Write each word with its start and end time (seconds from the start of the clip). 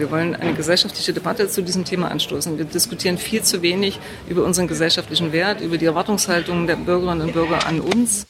Wir 0.00 0.10
wollen 0.10 0.34
eine 0.34 0.54
gesellschaftliche 0.54 1.12
Debatte 1.12 1.46
zu 1.46 1.62
diesem 1.62 1.84
Thema 1.84 2.10
anstoßen. 2.10 2.56
Wir 2.56 2.64
diskutieren 2.64 3.18
viel 3.18 3.42
zu 3.42 3.60
wenig 3.60 4.00
über 4.30 4.44
unseren 4.44 4.66
gesellschaftlichen 4.66 5.30
Wert, 5.30 5.60
über 5.60 5.76
die 5.76 5.84
Erwartungshaltung 5.84 6.66
der 6.66 6.76
Bürgerinnen 6.76 7.20
und 7.20 7.34
Bürger 7.34 7.66
an 7.66 7.82
uns. 7.82 8.26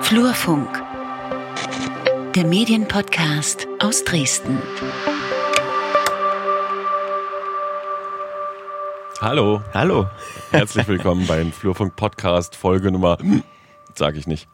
Flurfunk, 0.00 0.82
der 2.34 2.46
Medienpodcast 2.46 3.68
aus 3.78 4.04
Dresden. 4.04 4.58
Hallo. 9.20 9.60
Hallo. 9.74 10.06
Herzlich 10.50 10.88
willkommen 10.88 11.26
beim 11.26 11.52
Flurfunk 11.52 11.94
Podcast 11.94 12.56
Folge 12.56 12.90
Nummer, 12.90 13.18
sage 13.94 14.18
ich 14.18 14.26
nicht. 14.26 14.48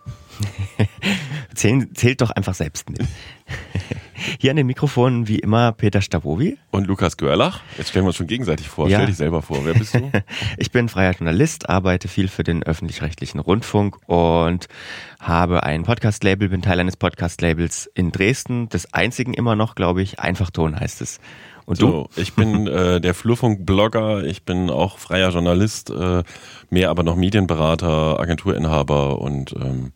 Zählen, 1.55 1.95
zählt 1.95 2.21
doch 2.21 2.31
einfach 2.31 2.55
selbst 2.55 2.89
mit. 2.91 3.03
Hier 4.39 4.51
an 4.51 4.57
den 4.57 4.67
Mikrofonen 4.67 5.27
wie 5.27 5.39
immer 5.39 5.73
Peter 5.73 6.01
Stavovi. 6.01 6.57
Und 6.71 6.87
Lukas 6.87 7.17
Görlach. 7.17 7.61
Jetzt 7.77 7.91
stellen 7.91 8.05
wir 8.05 8.09
uns 8.09 8.17
schon 8.17 8.27
gegenseitig 8.27 8.69
vor. 8.69 8.89
Ja. 8.89 8.99
Stell 8.99 9.07
dich 9.07 9.17
selber 9.17 9.43
vor. 9.43 9.65
Wer 9.65 9.75
bist 9.75 9.95
du? 9.95 10.11
Ich 10.57 10.71
bin 10.71 10.89
freier 10.89 11.13
Journalist, 11.13 11.69
arbeite 11.69 12.09
viel 12.09 12.29
für 12.29 12.45
den 12.45 12.63
öffentlich-rechtlichen 12.63 13.41
Rundfunk 13.41 13.97
und 14.09 14.69
habe 15.21 15.65
ein 15.65 15.83
Podcast-Label, 15.83 16.49
bin 16.49 16.63
Teil 16.63 16.79
eines 16.79 16.97
Podcast-Labels 16.97 17.91
in 17.95 18.13
Dresden, 18.13 18.69
des 18.69 18.93
einzigen 18.95 19.35
immer 19.35 19.57
noch, 19.57 19.75
glaube 19.75 20.03
ich, 20.03 20.21
Einfachton 20.21 20.79
heißt 20.79 21.01
es. 21.01 21.21
Und 21.65 21.77
So, 21.77 22.09
ich 22.17 22.35
bin 22.35 22.67
äh, 22.67 23.01
der 23.01 23.15
Flurfunk-Blogger, 23.15 24.25
ich 24.25 24.45
bin 24.45 24.71
auch 24.71 24.99
freier 24.99 25.31
Journalist, 25.31 25.91
äh, 25.91 26.23
mehr 26.71 26.91
aber 26.91 27.03
noch 27.03 27.17
Medienberater, 27.17 28.19
Agenturinhaber 28.19 29.21
und 29.21 29.53
ähm, 29.53 29.93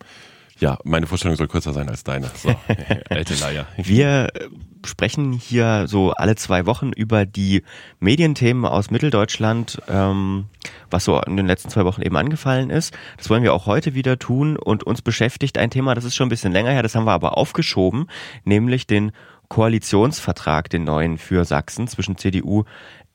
ja, 0.59 0.79
meine 0.85 1.07
Vorstellung 1.07 1.37
soll 1.37 1.49
kürzer 1.49 1.73
sein 1.73 1.89
als 1.89 2.03
deine. 2.05 2.31
So, 2.35 2.55
alte 3.11 3.35
Leier. 3.35 3.67
Wir 3.77 4.29
äh, 4.35 4.49
sprechen 4.87 5.33
hier 5.33 5.87
so 5.87 6.13
alle 6.13 6.37
zwei 6.37 6.67
Wochen 6.67 6.93
über 6.93 7.27
die 7.27 7.63
Medienthemen 8.01 8.65
aus 8.65 8.91
Mitteldeutschland, 8.91 9.83
ähm, 9.89 10.47
was 10.91 11.05
so 11.05 11.21
in 11.21 11.37
den 11.37 11.47
letzten 11.47 11.69
zwei 11.69 11.85
Wochen 11.85 12.03
eben 12.03 12.17
angefallen 12.17 12.71
ist. 12.71 12.97
Das 13.19 13.29
wollen 13.29 13.43
wir 13.43 13.53
auch 13.53 13.67
heute 13.67 13.95
wieder 13.95 14.19
tun 14.19 14.57
und 14.57 14.85
uns 14.85 15.03
beschäftigt 15.03 15.59
ein 15.59 15.71
Thema, 15.71 15.95
das 15.95 16.05
ist 16.05 16.15
schon 16.15 16.27
ein 16.27 16.31
bisschen 16.31 16.53
länger 16.53 16.71
her, 16.71 16.83
das 16.83 16.95
haben 16.95 17.05
wir 17.05 17.13
aber 17.13 17.37
aufgeschoben, 17.37 18.07
nämlich 18.45 18.87
den 18.87 19.13
Koalitionsvertrag, 19.49 20.71
den 20.71 20.85
neuen 20.85 21.19
für 21.19 21.45
Sachsen 21.45 21.87
zwischen 21.87 22.17
CDU, 22.17 22.65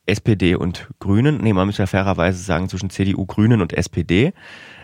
SPD 0.06 0.54
und 0.56 0.88
Grünen. 0.98 1.38
Nee, 1.38 1.52
man 1.52 1.66
muss 1.66 1.78
ja 1.78 1.86
fairerweise 1.86 2.42
sagen 2.42 2.68
zwischen 2.68 2.90
CDU, 2.90 3.26
Grünen 3.26 3.60
und 3.60 3.72
SPD, 3.72 4.32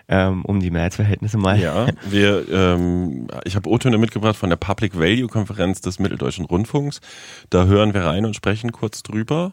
ähm, 0.09 0.45
um 0.45 0.61
die 0.61 0.71
Mehrheitsverhältnisse 0.71 1.39
mal. 1.39 1.59
Ja, 1.59 1.87
wir, 2.09 2.49
ähm, 2.51 3.29
ich 3.45 3.57
habe 3.57 3.69
O-Töne 3.69 3.99
mitgebracht 3.99 4.37
von 4.37 4.51
der 4.51 4.57
Public 4.57 4.99
Value 4.99 5.29
Konferenz 5.29 5.81
des 5.81 5.99
Mitteldeutschen 5.99 6.45
Rundfunks. 6.45 7.01
Da 7.51 7.67
hören 7.67 7.95
wir 7.95 8.05
rein 8.05 8.25
und 8.25 8.35
sprechen 8.35 8.73
kurz 8.73 9.03
drüber. 9.03 9.53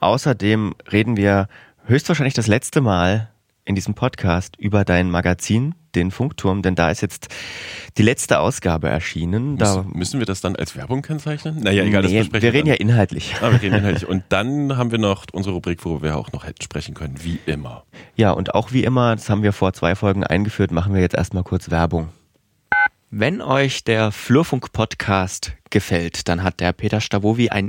Außerdem 0.00 0.74
reden 0.90 1.16
wir 1.16 1.48
höchstwahrscheinlich 1.86 2.34
das 2.34 2.46
letzte 2.46 2.80
Mal 2.80 3.31
in 3.64 3.74
diesem 3.74 3.94
Podcast 3.94 4.56
über 4.58 4.84
dein 4.84 5.10
Magazin, 5.10 5.74
den 5.94 6.10
Funkturm, 6.10 6.62
denn 6.62 6.74
da 6.74 6.90
ist 6.90 7.00
jetzt 7.02 7.28
die 7.96 8.02
letzte 8.02 8.40
Ausgabe 8.40 8.88
erschienen. 8.88 9.58
Da, 9.58 9.76
Müssen, 9.82 9.98
müssen 9.98 10.18
wir 10.20 10.26
das 10.26 10.40
dann 10.40 10.56
als 10.56 10.74
Werbung 10.74 11.02
kennzeichnen? 11.02 11.60
Naja, 11.60 11.84
egal, 11.84 12.02
nee, 12.02 12.18
das 12.18 12.28
besprechen 12.28 12.42
wir 12.42 12.52
reden 12.52 12.68
ja 12.68 12.76
dann. 12.76 12.88
inhaltlich. 12.88 13.34
Ah, 13.40 13.52
wir 13.52 13.62
reden 13.62 13.76
inhaltlich. 13.76 14.08
Und 14.08 14.24
dann 14.30 14.76
haben 14.76 14.90
wir 14.90 14.98
noch 14.98 15.26
unsere 15.32 15.54
Rubrik, 15.54 15.84
wo 15.84 16.02
wir 16.02 16.16
auch 16.16 16.32
noch 16.32 16.46
hätten 16.46 16.62
sprechen 16.62 16.94
können, 16.94 17.22
wie 17.22 17.38
immer. 17.46 17.84
Ja, 18.16 18.30
und 18.32 18.54
auch 18.54 18.72
wie 18.72 18.84
immer, 18.84 19.14
das 19.14 19.28
haben 19.28 19.42
wir 19.42 19.52
vor 19.52 19.72
zwei 19.74 19.94
Folgen 19.94 20.24
eingeführt, 20.24 20.70
machen 20.72 20.94
wir 20.94 21.00
jetzt 21.00 21.14
erstmal 21.14 21.44
kurz 21.44 21.70
Werbung. 21.70 22.08
Wenn 23.10 23.42
euch 23.42 23.84
der 23.84 24.10
Flurfunk-Podcast 24.10 25.52
gefällt, 25.68 26.28
dann 26.28 26.42
hat 26.42 26.60
der 26.60 26.72
Peter 26.72 27.00
Stavovi 27.00 27.50
ein 27.50 27.68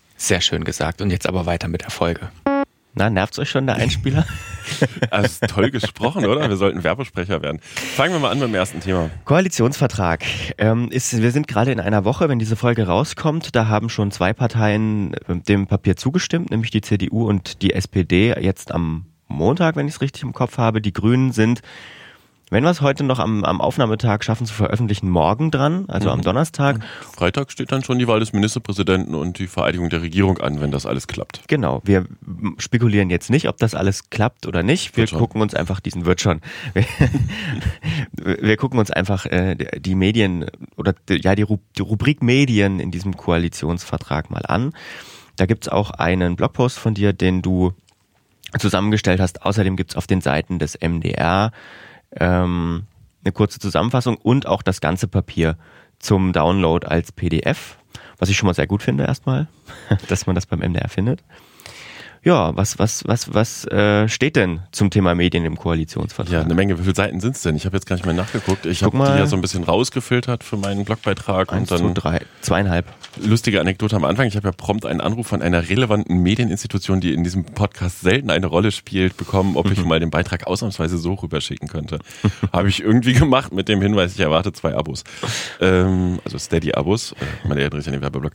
Sehr 0.21 0.39
schön 0.39 0.63
gesagt. 0.63 1.01
Und 1.01 1.09
jetzt 1.09 1.27
aber 1.27 1.47
weiter 1.47 1.67
mit 1.67 1.81
der 1.81 1.89
Folge. 1.89 2.29
Na, 2.93 3.09
nervt's 3.09 3.39
euch 3.39 3.49
schon 3.49 3.65
der 3.65 3.77
Einspieler? 3.77 4.25
Also 5.11 5.45
toll 5.47 5.69
gesprochen, 5.69 6.25
oder? 6.25 6.47
Wir 6.47 6.55
sollten 6.55 6.83
Werbesprecher 6.83 7.41
werden. 7.41 7.59
Fangen 7.61 8.13
wir 8.13 8.19
mal 8.19 8.31
an 8.31 8.39
beim 8.39 8.55
ersten 8.55 8.79
Thema. 8.79 9.11
Koalitionsvertrag. 9.25 10.23
Ähm, 10.57 10.89
ist, 10.89 11.21
wir 11.21 11.31
sind 11.31 11.47
gerade 11.47 11.71
in 11.71 11.79
einer 11.79 12.05
Woche, 12.05 12.29
wenn 12.29 12.39
diese 12.39 12.55
Folge 12.55 12.87
rauskommt. 12.87 13.53
Da 13.55 13.67
haben 13.67 13.89
schon 13.89 14.11
zwei 14.11 14.33
Parteien 14.33 15.13
äh, 15.27 15.35
dem 15.35 15.67
Papier 15.67 15.97
zugestimmt, 15.97 16.51
nämlich 16.51 16.71
die 16.71 16.81
CDU 16.81 17.27
und 17.27 17.61
die 17.61 17.73
SPD. 17.73 18.33
Jetzt 18.39 18.71
am 18.71 19.05
Montag, 19.27 19.75
wenn 19.75 19.87
ich 19.87 19.95
es 19.95 20.01
richtig 20.01 20.23
im 20.23 20.33
Kopf 20.33 20.57
habe. 20.57 20.81
Die 20.81 20.93
Grünen 20.93 21.31
sind, 21.31 21.61
wenn 22.51 22.63
wir 22.65 22.69
es 22.69 22.81
heute 22.81 23.05
noch 23.05 23.17
am, 23.17 23.45
am 23.45 23.61
Aufnahmetag 23.61 24.23
schaffen 24.23 24.45
zu 24.45 24.53
veröffentlichen, 24.53 25.09
morgen 25.09 25.51
dran, 25.51 25.85
also 25.87 26.11
am 26.11 26.21
Donnerstag. 26.21 26.81
Freitag 27.13 27.49
steht 27.49 27.71
dann 27.71 27.81
schon 27.81 27.97
die 27.97 28.09
Wahl 28.09 28.19
des 28.19 28.33
Ministerpräsidenten 28.33 29.15
und 29.15 29.39
die 29.39 29.47
Vereidigung 29.47 29.89
der 29.89 30.01
Regierung 30.01 30.37
an, 30.39 30.59
wenn 30.59 30.69
das 30.69 30.85
alles 30.85 31.07
klappt. 31.07 31.43
Genau, 31.47 31.81
wir 31.85 32.05
spekulieren 32.57 33.09
jetzt 33.09 33.29
nicht, 33.29 33.47
ob 33.47 33.57
das 33.57 33.73
alles 33.73 34.09
klappt 34.09 34.47
oder 34.47 34.63
nicht. 34.63 34.97
Wir 34.97 35.07
gucken 35.07 35.41
uns 35.41 35.55
einfach 35.55 35.79
diesen 35.79 36.05
wird 36.05 36.19
schon. 36.19 36.41
Wir, 36.73 36.85
wir 38.41 38.57
gucken 38.57 38.79
uns 38.79 38.91
einfach 38.91 39.25
äh, 39.25 39.55
die 39.79 39.95
Medien 39.95 40.45
oder 40.75 40.93
ja 41.09 41.35
die, 41.35 41.45
die 41.77 41.81
Rubrik 41.81 42.21
Medien 42.21 42.81
in 42.81 42.91
diesem 42.91 43.15
Koalitionsvertrag 43.15 44.29
mal 44.29 44.45
an. 44.45 44.73
Da 45.37 45.45
gibt's 45.45 45.69
auch 45.69 45.91
einen 45.91 46.35
Blogpost 46.35 46.77
von 46.77 46.95
dir, 46.95 47.13
den 47.13 47.41
du 47.41 47.71
zusammengestellt 48.59 49.21
hast. 49.21 49.43
Außerdem 49.43 49.77
gibt's 49.77 49.95
auf 49.95 50.05
den 50.05 50.19
Seiten 50.19 50.59
des 50.59 50.77
MDR 50.81 51.53
ähm, 52.15 52.83
eine 53.23 53.31
kurze 53.31 53.59
Zusammenfassung 53.59 54.17
und 54.17 54.47
auch 54.47 54.61
das 54.61 54.81
ganze 54.81 55.07
Papier 55.07 55.57
zum 55.99 56.33
Download 56.33 56.85
als 56.87 57.11
PDF, 57.11 57.77
was 58.17 58.29
ich 58.29 58.37
schon 58.37 58.47
mal 58.47 58.53
sehr 58.53 58.67
gut 58.67 58.81
finde 58.81 59.05
erstmal, 59.05 59.47
dass 60.07 60.25
man 60.25 60.35
das 60.35 60.45
beim 60.45 60.59
MDR 60.59 60.89
findet. 60.89 61.23
Ja, 62.23 62.55
was 62.55 62.77
was 62.77 63.03
was 63.07 63.33
was 63.33 63.65
äh, 63.65 64.07
steht 64.07 64.35
denn 64.35 64.59
zum 64.71 64.91
Thema 64.91 65.15
Medien 65.15 65.43
im 65.43 65.57
Koalitionsvertrag? 65.57 66.31
Ja, 66.31 66.41
eine 66.41 66.53
Menge. 66.53 66.77
Wie 66.77 66.83
viele 66.83 66.93
Seiten 66.93 67.19
sind 67.19 67.35
es 67.35 67.41
denn? 67.41 67.55
Ich 67.55 67.65
habe 67.65 67.75
jetzt 67.75 67.87
gar 67.87 67.95
nicht 67.95 68.05
mehr 68.05 68.13
nachgeguckt. 68.13 68.67
Ich 68.67 68.83
habe 68.83 68.95
die 68.95 69.03
ja 69.03 69.25
so 69.25 69.35
ein 69.35 69.41
bisschen 69.41 69.63
rausgefiltert 69.63 70.43
für 70.43 70.55
meinen 70.55 70.85
Blogbeitrag 70.85 71.51
Eins, 71.51 71.71
und 71.71 71.79
zwei, 71.79 71.83
dann 71.83 71.93
drei, 71.95 72.21
zweieinhalb. 72.41 72.85
lustige 73.17 73.59
Anekdote 73.59 73.95
am 73.95 74.05
Anfang. 74.05 74.27
Ich 74.27 74.35
habe 74.35 74.49
ja 74.49 74.51
prompt 74.51 74.85
einen 74.85 75.01
Anruf 75.01 75.25
von 75.25 75.41
einer 75.41 75.67
relevanten 75.67 76.17
Medieninstitution, 76.21 77.01
die 77.01 77.11
in 77.11 77.23
diesem 77.23 77.43
Podcast 77.43 78.01
selten 78.01 78.29
eine 78.29 78.45
Rolle 78.45 78.71
spielt, 78.71 79.17
bekommen, 79.17 79.57
ob 79.57 79.71
ich 79.71 79.83
mal 79.83 79.99
den 79.99 80.11
Beitrag 80.11 80.45
ausnahmsweise 80.45 80.99
so 80.99 81.15
rüberschicken 81.15 81.67
könnte. 81.67 81.97
habe 82.53 82.69
ich 82.69 82.83
irgendwie 82.83 83.13
gemacht 83.13 83.51
mit 83.51 83.67
dem 83.67 83.81
Hinweis, 83.81 84.13
ich 84.13 84.19
erwarte 84.19 84.53
zwei 84.53 84.75
Abos. 84.75 85.03
Ähm, 85.59 86.19
also 86.23 86.37
Steady-Abos. 86.37 87.13
Äh, 87.13 87.49
erinnert 87.49 87.73
sich 87.73 87.87
an 87.87 87.93
den 87.93 88.03
Werbeblock. 88.03 88.33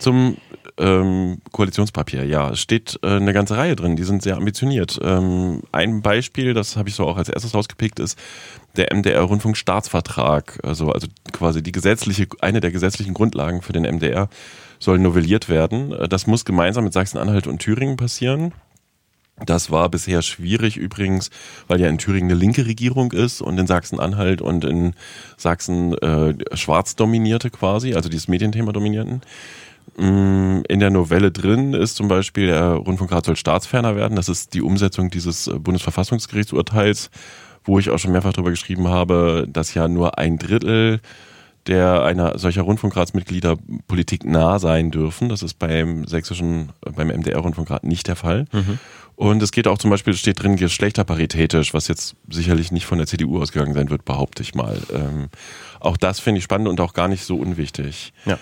Zum 0.00 0.38
ähm, 0.78 1.42
Koalitionspapier, 1.52 2.24
ja, 2.24 2.50
es 2.50 2.60
steht 2.60 2.98
äh, 3.02 3.16
eine 3.16 3.34
ganze 3.34 3.58
Reihe 3.58 3.76
drin, 3.76 3.96
die 3.96 4.02
sind 4.02 4.22
sehr 4.22 4.38
ambitioniert. 4.38 4.98
Ähm, 5.02 5.60
ein 5.72 6.00
Beispiel, 6.00 6.54
das 6.54 6.76
habe 6.76 6.88
ich 6.88 6.94
so 6.94 7.06
auch 7.06 7.18
als 7.18 7.28
erstes 7.28 7.54
rausgepickt, 7.54 8.00
ist 8.00 8.18
der 8.76 8.94
MDR-Rundfunkstaatsvertrag, 8.94 10.58
also, 10.62 10.90
also 10.90 11.06
quasi 11.32 11.62
die 11.62 11.72
gesetzliche, 11.72 12.28
eine 12.40 12.60
der 12.60 12.72
gesetzlichen 12.72 13.12
Grundlagen 13.12 13.60
für 13.60 13.74
den 13.74 13.82
MDR 13.84 14.30
soll 14.78 14.98
novelliert 14.98 15.50
werden. 15.50 15.92
Äh, 15.92 16.08
Das 16.08 16.26
muss 16.26 16.46
gemeinsam 16.46 16.84
mit 16.84 16.94
Sachsen-Anhalt 16.94 17.46
und 17.46 17.58
Thüringen 17.58 17.96
passieren. 17.96 18.54
Das 19.44 19.70
war 19.70 19.88
bisher 19.88 20.22
schwierig 20.22 20.76
übrigens, 20.76 21.30
weil 21.66 21.80
ja 21.80 21.88
in 21.88 21.98
Thüringen 21.98 22.30
eine 22.30 22.38
linke 22.38 22.66
Regierung 22.66 23.12
ist 23.12 23.40
und 23.40 23.58
in 23.58 23.66
Sachsen-Anhalt 23.66 24.42
und 24.42 24.64
in 24.64 24.94
Sachsen 25.36 25.94
äh, 25.98 26.34
schwarz 26.54 26.94
dominierte 26.94 27.50
quasi, 27.50 27.94
also 27.94 28.08
dieses 28.08 28.28
Medienthema 28.28 28.72
dominierten. 28.72 29.22
Mm, 29.96 30.62
In 30.68 30.80
der 30.80 30.90
Novelle 30.90 31.30
drin 31.30 31.74
ist 31.74 31.96
zum 31.96 32.08
Beispiel, 32.08 32.48
der 32.48 32.72
Rundfunkrat 32.72 33.26
soll 33.26 33.36
staatsferner 33.36 33.96
werden. 33.96 34.16
Das 34.16 34.28
ist 34.28 34.54
die 34.54 34.62
Umsetzung 34.62 35.10
dieses 35.10 35.46
äh, 35.46 35.58
Bundesverfassungsgerichtsurteils, 35.58 37.10
wo 37.64 37.78
ich 37.78 37.90
auch 37.90 37.98
schon 37.98 38.12
mehrfach 38.12 38.32
darüber 38.32 38.50
geschrieben 38.50 38.88
habe, 38.88 39.46
dass 39.48 39.74
ja 39.74 39.88
nur 39.88 40.18
ein 40.18 40.38
Drittel 40.38 41.00
der 41.66 42.02
einer 42.04 42.38
solcher 42.38 42.62
Rundfunkratsmitglieder 42.62 43.56
Politik 43.86 44.24
nah 44.24 44.58
sein 44.58 44.90
dürfen. 44.90 45.28
Das 45.28 45.42
ist 45.42 45.58
beim 45.58 46.06
sächsischen, 46.06 46.70
beim 46.80 47.08
MDR-Rundfunkrat 47.08 47.84
nicht 47.84 48.08
der 48.08 48.16
Fall. 48.16 48.46
Mhm. 48.52 48.78
Und 49.14 49.42
es 49.42 49.52
geht 49.52 49.68
auch 49.68 49.76
zum 49.76 49.90
Beispiel, 49.90 50.14
steht 50.14 50.42
drin, 50.42 50.56
geschlechterparitätisch, 50.56 51.74
was 51.74 51.88
jetzt 51.88 52.16
sicherlich 52.30 52.72
nicht 52.72 52.86
von 52.86 52.96
der 52.96 53.06
CDU 53.06 53.40
ausgegangen 53.40 53.74
sein 53.74 53.90
wird, 53.90 54.06
behaupte 54.06 54.42
ich 54.42 54.54
mal. 54.54 54.78
Ähm, 54.94 55.28
auch 55.78 55.98
das 55.98 56.18
finde 56.20 56.38
ich 56.38 56.44
spannend 56.44 56.68
und 56.68 56.80
auch 56.80 56.94
gar 56.94 57.08
nicht 57.08 57.24
so 57.24 57.36
unwichtig. 57.36 58.14
Ja. 58.24 58.38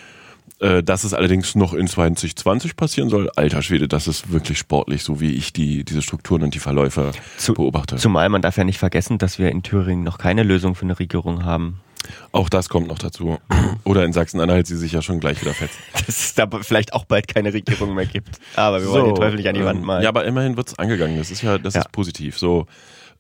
Äh, 0.61 0.83
dass 0.83 1.05
es 1.05 1.15
allerdings 1.15 1.55
noch 1.55 1.73
in 1.73 1.87
2020 1.87 2.77
passieren 2.77 3.09
soll, 3.09 3.31
alter 3.37 3.63
Schwede, 3.63 3.89
das 3.89 4.09
ist 4.09 4.33
wirklich 4.33 4.59
sportlich, 4.59 5.05
so 5.05 5.21
wie 5.21 5.33
ich 5.33 5.53
die, 5.53 5.85
diese 5.85 6.03
Strukturen 6.03 6.43
und 6.43 6.55
die 6.55 6.59
Verläufe 6.59 7.13
Zu, 7.37 7.55
beobachte. 7.55 7.97
Zumal 7.97 8.29
man 8.29 8.43
darf 8.43 8.57
ja 8.57 8.65
nicht 8.65 8.79
vergessen, 8.79 9.19
dass 9.19 9.39
wir 9.39 9.51
in 9.51 9.63
Thüringen 9.63 10.05
noch 10.05 10.19
keine 10.19 10.43
Lösung 10.43 10.75
für 10.75 10.83
eine 10.83 10.99
Regierung 10.99 11.45
haben. 11.45 11.81
Auch 12.33 12.49
das 12.49 12.69
kommt 12.69 12.89
noch 12.89 12.99
dazu. 12.99 13.39
Oder 13.85 14.05
in 14.05 14.13
Sachsen-Anhalt, 14.13 14.67
sie 14.67 14.77
sich 14.77 14.93
ja 14.93 15.03
schon 15.03 15.21
gleich 15.21 15.41
wieder 15.41 15.55
fetzen. 15.55 15.79
Dass 15.93 16.09
es 16.09 16.35
da 16.35 16.49
vielleicht 16.63 16.93
auch 16.93 17.05
bald 17.05 17.29
keine 17.29 17.53
Regierung 17.53 17.95
mehr 17.95 18.07
gibt. 18.07 18.39
Aber 18.57 18.81
wir 18.81 18.87
so, 18.87 18.93
wollen 18.93 19.07
den 19.07 19.15
Teufel 19.15 19.37
nicht 19.37 19.49
an 19.49 19.55
die 19.55 19.65
Wand 19.65 19.81
ähm, 19.81 19.87
malen. 19.87 20.03
Ja, 20.03 20.09
aber 20.09 20.25
immerhin 20.25 20.57
wird 20.57 20.69
es 20.69 20.79
angegangen. 20.79 21.19
Das 21.19 21.31
ist 21.31 21.43
ja, 21.43 21.59
das 21.59 21.75
ja. 21.75 21.81
ist 21.81 21.93
positiv. 21.93 22.39
So, 22.39 22.67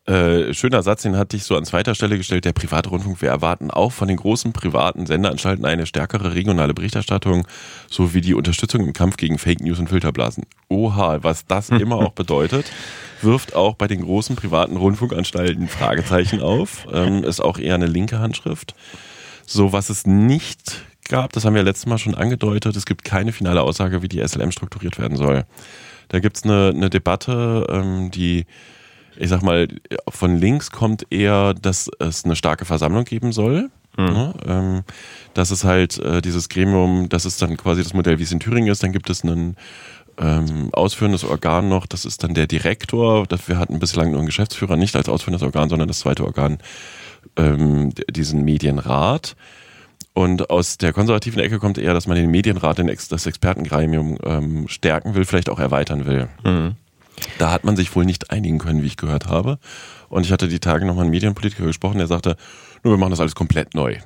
äh, 0.08 0.54
schöner 0.54 0.82
Satz, 0.82 1.02
den 1.02 1.18
hatte 1.18 1.36
ich 1.36 1.44
so 1.44 1.54
an 1.54 1.66
zweiter 1.66 1.94
Stelle 1.94 2.16
gestellt. 2.16 2.46
Der 2.46 2.54
private 2.54 2.88
Rundfunk, 2.88 3.20
wir 3.20 3.28
erwarten 3.28 3.70
auch 3.70 3.92
von 3.92 4.08
den 4.08 4.16
großen 4.16 4.54
privaten 4.54 5.04
Sendeanstalten 5.04 5.66
eine 5.66 5.84
stärkere 5.84 6.34
regionale 6.34 6.72
Berichterstattung 6.72 7.46
sowie 7.90 8.22
die 8.22 8.32
Unterstützung 8.32 8.86
im 8.86 8.94
Kampf 8.94 9.18
gegen 9.18 9.36
Fake 9.36 9.60
News 9.60 9.78
und 9.78 9.90
Filterblasen. 9.90 10.44
Oha, 10.68 11.18
was 11.22 11.46
das 11.46 11.68
immer 11.68 11.96
auch 11.96 12.12
bedeutet, 12.12 12.72
wirft 13.20 13.54
auch 13.54 13.74
bei 13.74 13.86
den 13.86 14.00
großen 14.00 14.34
privaten 14.34 14.78
Rundfunkanstalten 14.78 15.68
Fragezeichen 15.68 16.40
auf. 16.40 16.86
Ähm, 16.90 17.22
ist 17.22 17.40
auch 17.40 17.58
eher 17.58 17.74
eine 17.74 17.86
linke 17.86 18.18
Handschrift. 18.18 18.74
So, 19.44 19.74
was 19.74 19.90
es 19.90 20.06
nicht 20.06 20.86
gab, 21.10 21.32
das 21.34 21.44
haben 21.44 21.54
wir 21.54 21.62
letztes 21.62 21.86
Mal 21.86 21.98
schon 21.98 22.14
angedeutet, 22.14 22.76
es 22.76 22.86
gibt 22.86 23.04
keine 23.04 23.32
finale 23.32 23.60
Aussage, 23.60 24.00
wie 24.00 24.08
die 24.08 24.26
SLM 24.26 24.52
strukturiert 24.52 24.98
werden 24.98 25.18
soll. 25.18 25.44
Da 26.08 26.20
gibt's 26.20 26.44
eine, 26.44 26.72
eine 26.74 26.88
Debatte, 26.88 27.66
ähm, 27.68 28.10
die 28.10 28.46
ich 29.18 29.28
sag 29.28 29.42
mal, 29.42 29.68
von 30.08 30.36
links 30.36 30.70
kommt 30.70 31.06
eher, 31.10 31.54
dass 31.54 31.90
es 31.98 32.24
eine 32.24 32.36
starke 32.36 32.64
Versammlung 32.64 33.04
geben 33.04 33.32
soll. 33.32 33.70
Mhm. 33.96 34.04
Ne? 34.04 34.34
Ähm, 34.46 34.82
das 35.34 35.50
ist 35.50 35.64
halt 35.64 35.98
äh, 35.98 36.22
dieses 36.22 36.48
Gremium, 36.48 37.08
das 37.08 37.24
ist 37.24 37.42
dann 37.42 37.56
quasi 37.56 37.82
das 37.82 37.94
Modell, 37.94 38.18
wie 38.18 38.22
es 38.22 38.32
in 38.32 38.40
Thüringen 38.40 38.70
ist. 38.70 38.82
Dann 38.82 38.92
gibt 38.92 39.10
es 39.10 39.24
ein 39.24 39.56
ähm, 40.18 40.70
ausführendes 40.72 41.24
Organ 41.24 41.68
noch, 41.68 41.86
das 41.86 42.04
ist 42.04 42.22
dann 42.22 42.34
der 42.34 42.46
Direktor. 42.46 43.26
Wir 43.46 43.58
hatten 43.58 43.78
bislang 43.78 44.10
nur 44.10 44.18
einen 44.18 44.26
Geschäftsführer, 44.26 44.76
nicht 44.76 44.96
als 44.96 45.08
ausführendes 45.08 45.42
Organ, 45.42 45.68
sondern 45.68 45.88
das 45.88 46.00
zweite 46.00 46.24
Organ, 46.24 46.58
ähm, 47.36 47.92
diesen 48.10 48.44
Medienrat. 48.44 49.36
Und 50.14 50.50
aus 50.50 50.78
der 50.78 50.92
konservativen 50.92 51.40
Ecke 51.40 51.58
kommt 51.58 51.78
eher, 51.78 51.94
dass 51.94 52.08
man 52.08 52.16
den 52.16 52.30
Medienrat, 52.30 52.78
den 52.78 52.88
Ex 52.88 53.08
das 53.08 53.26
Expertengremium 53.26 54.18
ähm, 54.24 54.68
stärken 54.68 55.14
will, 55.14 55.24
vielleicht 55.24 55.48
auch 55.48 55.60
erweitern 55.60 56.06
will. 56.06 56.28
Mhm. 56.44 56.74
Da 57.38 57.50
hat 57.52 57.64
man 57.64 57.76
sich 57.76 57.94
wohl 57.94 58.04
nicht 58.04 58.30
einigen 58.30 58.58
können, 58.58 58.82
wie 58.82 58.86
ich 58.86 58.96
gehört 58.96 59.26
habe. 59.26 59.58
Und 60.08 60.24
ich 60.24 60.32
hatte 60.32 60.48
die 60.48 60.60
Tage 60.60 60.86
nochmal 60.86 61.04
einen 61.04 61.10
Medienpolitiker 61.10 61.66
gesprochen, 61.66 61.98
der 61.98 62.06
sagte, 62.06 62.36
nur 62.82 62.94
wir 62.94 62.98
machen 62.98 63.10
das 63.10 63.20
alles 63.20 63.34
komplett 63.34 63.74
neu. 63.74 63.96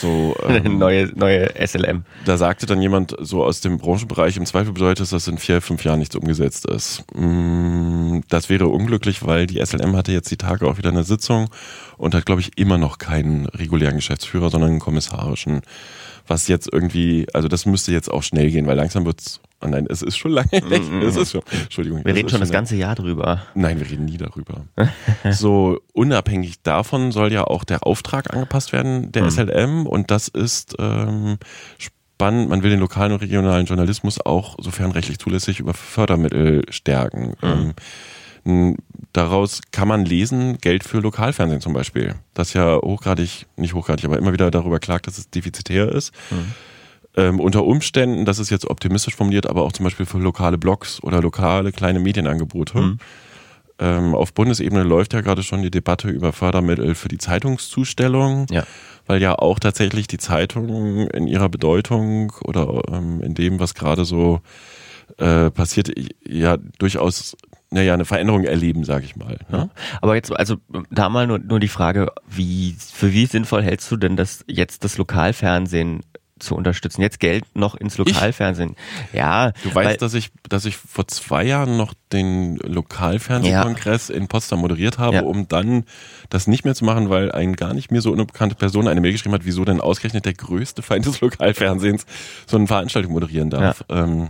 So, 0.00 0.36
ähm, 0.48 0.78
neue, 0.78 1.06
neue 1.14 1.50
SLM. 1.66 2.04
Da 2.24 2.36
sagte 2.36 2.66
dann 2.66 2.82
jemand 2.82 3.16
so 3.18 3.42
aus 3.42 3.60
dem 3.60 3.78
Branchenbereich, 3.78 4.36
im 4.36 4.44
Zweifel 4.44 4.72
bedeutet 4.72 5.04
es, 5.04 5.10
dass 5.10 5.26
in 5.28 5.38
vier, 5.38 5.62
fünf 5.62 5.84
Jahren 5.84 5.98
nichts 5.98 6.14
umgesetzt 6.14 6.66
ist. 6.66 7.04
Mm, 7.14 8.20
das 8.28 8.50
wäre 8.50 8.68
unglücklich, 8.68 9.24
weil 9.26 9.46
die 9.46 9.64
SLM 9.64 9.96
hatte 9.96 10.12
jetzt 10.12 10.30
die 10.30 10.36
Tage 10.36 10.68
auch 10.68 10.76
wieder 10.76 10.90
eine 10.90 11.04
Sitzung 11.04 11.48
und 11.96 12.14
hat, 12.14 12.26
glaube 12.26 12.42
ich, 12.42 12.58
immer 12.58 12.76
noch 12.76 12.98
keinen 12.98 13.46
regulären 13.46 13.96
Geschäftsführer, 13.96 14.50
sondern 14.50 14.70
einen 14.70 14.80
kommissarischen 14.80 15.62
was 16.26 16.48
jetzt 16.48 16.68
irgendwie, 16.72 17.26
also 17.32 17.48
das 17.48 17.66
müsste 17.66 17.92
jetzt 17.92 18.10
auch 18.10 18.22
schnell 18.22 18.50
gehen, 18.50 18.66
weil 18.66 18.76
langsam 18.76 19.06
wird's, 19.06 19.40
oh 19.62 19.68
nein, 19.68 19.86
es 19.88 20.02
ist 20.02 20.16
schon 20.16 20.32
lange 20.32 20.50
weg. 20.52 20.82
Mm 20.82 21.02
Es 21.02 21.16
ist 21.16 21.32
schon, 21.32 21.42
Entschuldigung. 21.50 22.04
Wir 22.04 22.14
reden 22.14 22.28
schon 22.28 22.40
das 22.40 22.50
ganze 22.50 22.76
Jahr 22.76 22.94
drüber. 22.94 23.42
Nein, 23.54 23.78
wir 23.78 23.88
reden 23.88 24.04
nie 24.04 24.16
darüber. 24.16 24.64
so, 25.30 25.78
unabhängig 25.92 26.62
davon 26.62 27.12
soll 27.12 27.32
ja 27.32 27.44
auch 27.44 27.64
der 27.64 27.86
Auftrag 27.86 28.32
angepasst 28.32 28.72
werden, 28.72 29.12
der 29.12 29.24
mhm. 29.24 29.30
SLM, 29.30 29.86
und 29.86 30.10
das 30.10 30.28
ist 30.28 30.76
ähm, 30.78 31.38
spannend. 31.78 32.48
Man 32.48 32.62
will 32.62 32.70
den 32.70 32.80
lokalen 32.80 33.12
und 33.12 33.20
regionalen 33.20 33.66
Journalismus 33.66 34.24
auch, 34.24 34.56
sofern 34.60 34.90
rechtlich 34.90 35.18
zulässig, 35.18 35.60
über 35.60 35.74
Fördermittel 35.74 36.62
stärken. 36.70 37.34
Mhm. 37.42 37.74
Ähm, 38.44 38.76
Daraus 39.16 39.62
kann 39.72 39.88
man 39.88 40.04
lesen, 40.04 40.58
Geld 40.58 40.84
für 40.84 41.00
Lokalfernsehen 41.00 41.62
zum 41.62 41.72
Beispiel, 41.72 42.16
das 42.34 42.52
ja 42.52 42.76
hochgradig, 42.76 43.46
nicht 43.56 43.72
hochgradig, 43.72 44.04
aber 44.04 44.18
immer 44.18 44.34
wieder 44.34 44.50
darüber 44.50 44.78
klagt, 44.78 45.06
dass 45.06 45.16
es 45.16 45.30
defizitär 45.30 45.90
ist. 45.90 46.12
Mhm. 46.30 46.52
Ähm, 47.16 47.40
unter 47.40 47.64
Umständen, 47.64 48.24
das 48.24 48.38
ist 48.38 48.50
jetzt 48.50 48.66
optimistisch 48.66 49.16
formuliert, 49.16 49.46
aber 49.46 49.62
auch 49.62 49.72
zum 49.72 49.84
Beispiel 49.84 50.04
für 50.04 50.18
lokale 50.18 50.58
Blogs 50.58 51.02
oder 51.02 51.22
lokale 51.22 51.72
kleine 51.72 51.98
Medienangebote. 51.98 52.78
Mhm. 52.78 52.98
Ähm, 53.78 54.14
auf 54.14 54.32
Bundesebene 54.32 54.82
läuft 54.82 55.12
ja 55.12 55.20
gerade 55.20 55.42
schon 55.42 55.62
die 55.62 55.70
Debatte 55.70 56.08
über 56.08 56.32
Fördermittel 56.32 56.94
für 56.94 57.08
die 57.08 57.18
Zeitungszustellung, 57.18 58.46
ja. 58.50 58.64
weil 59.06 59.20
ja 59.20 59.34
auch 59.34 59.58
tatsächlich 59.58 60.06
die 60.06 60.18
Zeitung 60.18 61.08
in 61.08 61.26
ihrer 61.26 61.48
Bedeutung 61.48 62.32
oder 62.44 62.82
ähm, 62.90 63.22
in 63.22 63.34
dem, 63.34 63.60
was 63.60 63.74
gerade 63.74 64.04
so 64.04 64.40
äh, 65.18 65.50
passiert, 65.50 65.92
ja 66.26 66.56
durchaus 66.78 67.36
naja, 67.70 67.94
eine 67.94 68.04
Veränderung 68.04 68.44
erleben, 68.44 68.84
sage 68.84 69.04
ich 69.04 69.16
mal. 69.16 69.38
Ne? 69.50 69.70
Aber 70.00 70.14
jetzt, 70.14 70.34
also 70.34 70.56
da 70.90 71.08
mal 71.08 71.26
nur, 71.26 71.40
nur 71.40 71.58
die 71.58 71.68
Frage, 71.68 72.12
wie, 72.28 72.76
für 72.78 73.12
wie 73.12 73.26
sinnvoll 73.26 73.62
hältst 73.62 73.90
du 73.90 73.96
denn 73.96 74.16
das 74.16 74.44
jetzt 74.46 74.84
das 74.84 74.98
Lokalfernsehen 74.98 76.02
zu 76.38 76.54
unterstützen. 76.54 77.00
Jetzt 77.00 77.18
Geld 77.18 77.44
noch 77.54 77.74
ins 77.74 77.96
Lokalfernsehen. 77.98 78.76
Ich? 79.08 79.18
Ja. 79.18 79.52
Du 79.62 79.74
weißt, 79.74 79.88
weil, 79.88 79.96
dass 79.96 80.14
ich, 80.14 80.30
dass 80.48 80.64
ich 80.64 80.76
vor 80.76 81.08
zwei 81.08 81.44
Jahren 81.44 81.76
noch 81.76 81.94
den 82.12 82.56
Lokalfernsehkongress 82.56 84.08
ja. 84.08 84.14
in 84.14 84.28
Potsdam 84.28 84.60
moderiert 84.60 84.98
habe, 84.98 85.16
ja. 85.16 85.22
um 85.22 85.48
dann 85.48 85.84
das 86.28 86.46
nicht 86.46 86.64
mehr 86.64 86.74
zu 86.74 86.84
machen, 86.84 87.08
weil 87.08 87.32
ein 87.32 87.56
gar 87.56 87.72
nicht 87.74 87.90
mir 87.90 88.00
so 88.00 88.12
unbekannte 88.12 88.54
Person 88.54 88.86
eine 88.86 89.00
Mail 89.00 89.12
geschrieben 89.12 89.34
hat, 89.34 89.44
wieso 89.44 89.64
denn 89.64 89.80
ausgerechnet 89.80 90.26
der 90.26 90.34
größte 90.34 90.82
Feind 90.82 91.06
des 91.06 91.20
Lokalfernsehens 91.20 92.04
so 92.46 92.56
eine 92.56 92.66
Veranstaltung 92.66 93.12
moderieren 93.12 93.50
darf. 93.50 93.84
Ja. 93.90 94.04
Ähm, 94.04 94.28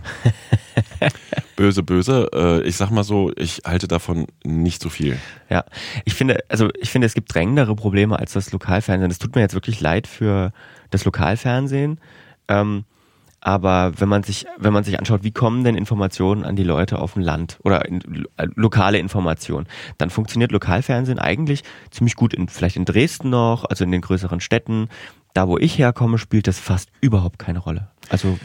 böse, 1.55 1.83
böse. 1.83 2.29
Äh, 2.33 2.67
ich 2.67 2.77
sag 2.77 2.89
mal 2.89 3.03
so, 3.03 3.31
ich 3.35 3.61
halte 3.65 3.87
davon 3.87 4.27
nicht 4.43 4.81
so 4.81 4.89
viel. 4.89 5.17
Ja, 5.49 5.65
ich 6.05 6.13
finde, 6.13 6.39
also 6.47 6.69
ich 6.79 6.89
finde, 6.89 7.05
es 7.05 7.13
gibt 7.13 7.33
drängendere 7.33 7.75
Probleme 7.75 8.17
als 8.17 8.33
das 8.33 8.51
Lokalfernsehen. 8.51 9.11
Es 9.11 9.19
tut 9.19 9.35
mir 9.35 9.41
jetzt 9.41 9.53
wirklich 9.53 9.81
leid 9.81 10.07
für 10.07 10.53
das 10.89 11.05
Lokalfernsehen. 11.05 11.99
Ähm, 12.47 12.85
aber 13.39 13.93
wenn 13.97 14.09
man 14.09 14.23
sich, 14.23 14.45
wenn 14.57 14.73
man 14.73 14.83
sich 14.83 14.99
anschaut, 14.99 15.23
wie 15.23 15.31
kommen 15.31 15.63
denn 15.63 15.75
Informationen 15.75 16.43
an 16.43 16.55
die 16.55 16.63
Leute 16.63 16.99
auf 16.99 17.13
dem 17.13 17.21
Land 17.21 17.59
oder 17.63 17.85
in, 17.85 18.25
äh, 18.37 18.47
lokale 18.55 18.97
Informationen, 18.97 19.67
dann 19.97 20.09
funktioniert 20.09 20.51
Lokalfernsehen 20.51 21.19
eigentlich 21.19 21.63
ziemlich 21.91 22.15
gut 22.15 22.33
in, 22.33 22.49
vielleicht 22.49 22.75
in 22.75 22.85
Dresden 22.85 23.29
noch, 23.29 23.63
also 23.65 23.83
in 23.83 23.91
den 23.91 24.01
größeren 24.01 24.39
Städten. 24.39 24.89
Da, 25.33 25.47
wo 25.47 25.57
ich 25.57 25.77
herkomme, 25.77 26.17
spielt 26.17 26.47
das 26.47 26.59
fast 26.59 26.89
überhaupt 26.99 27.37
keine 27.37 27.59
Rolle. 27.59 27.89
Also, 28.09 28.39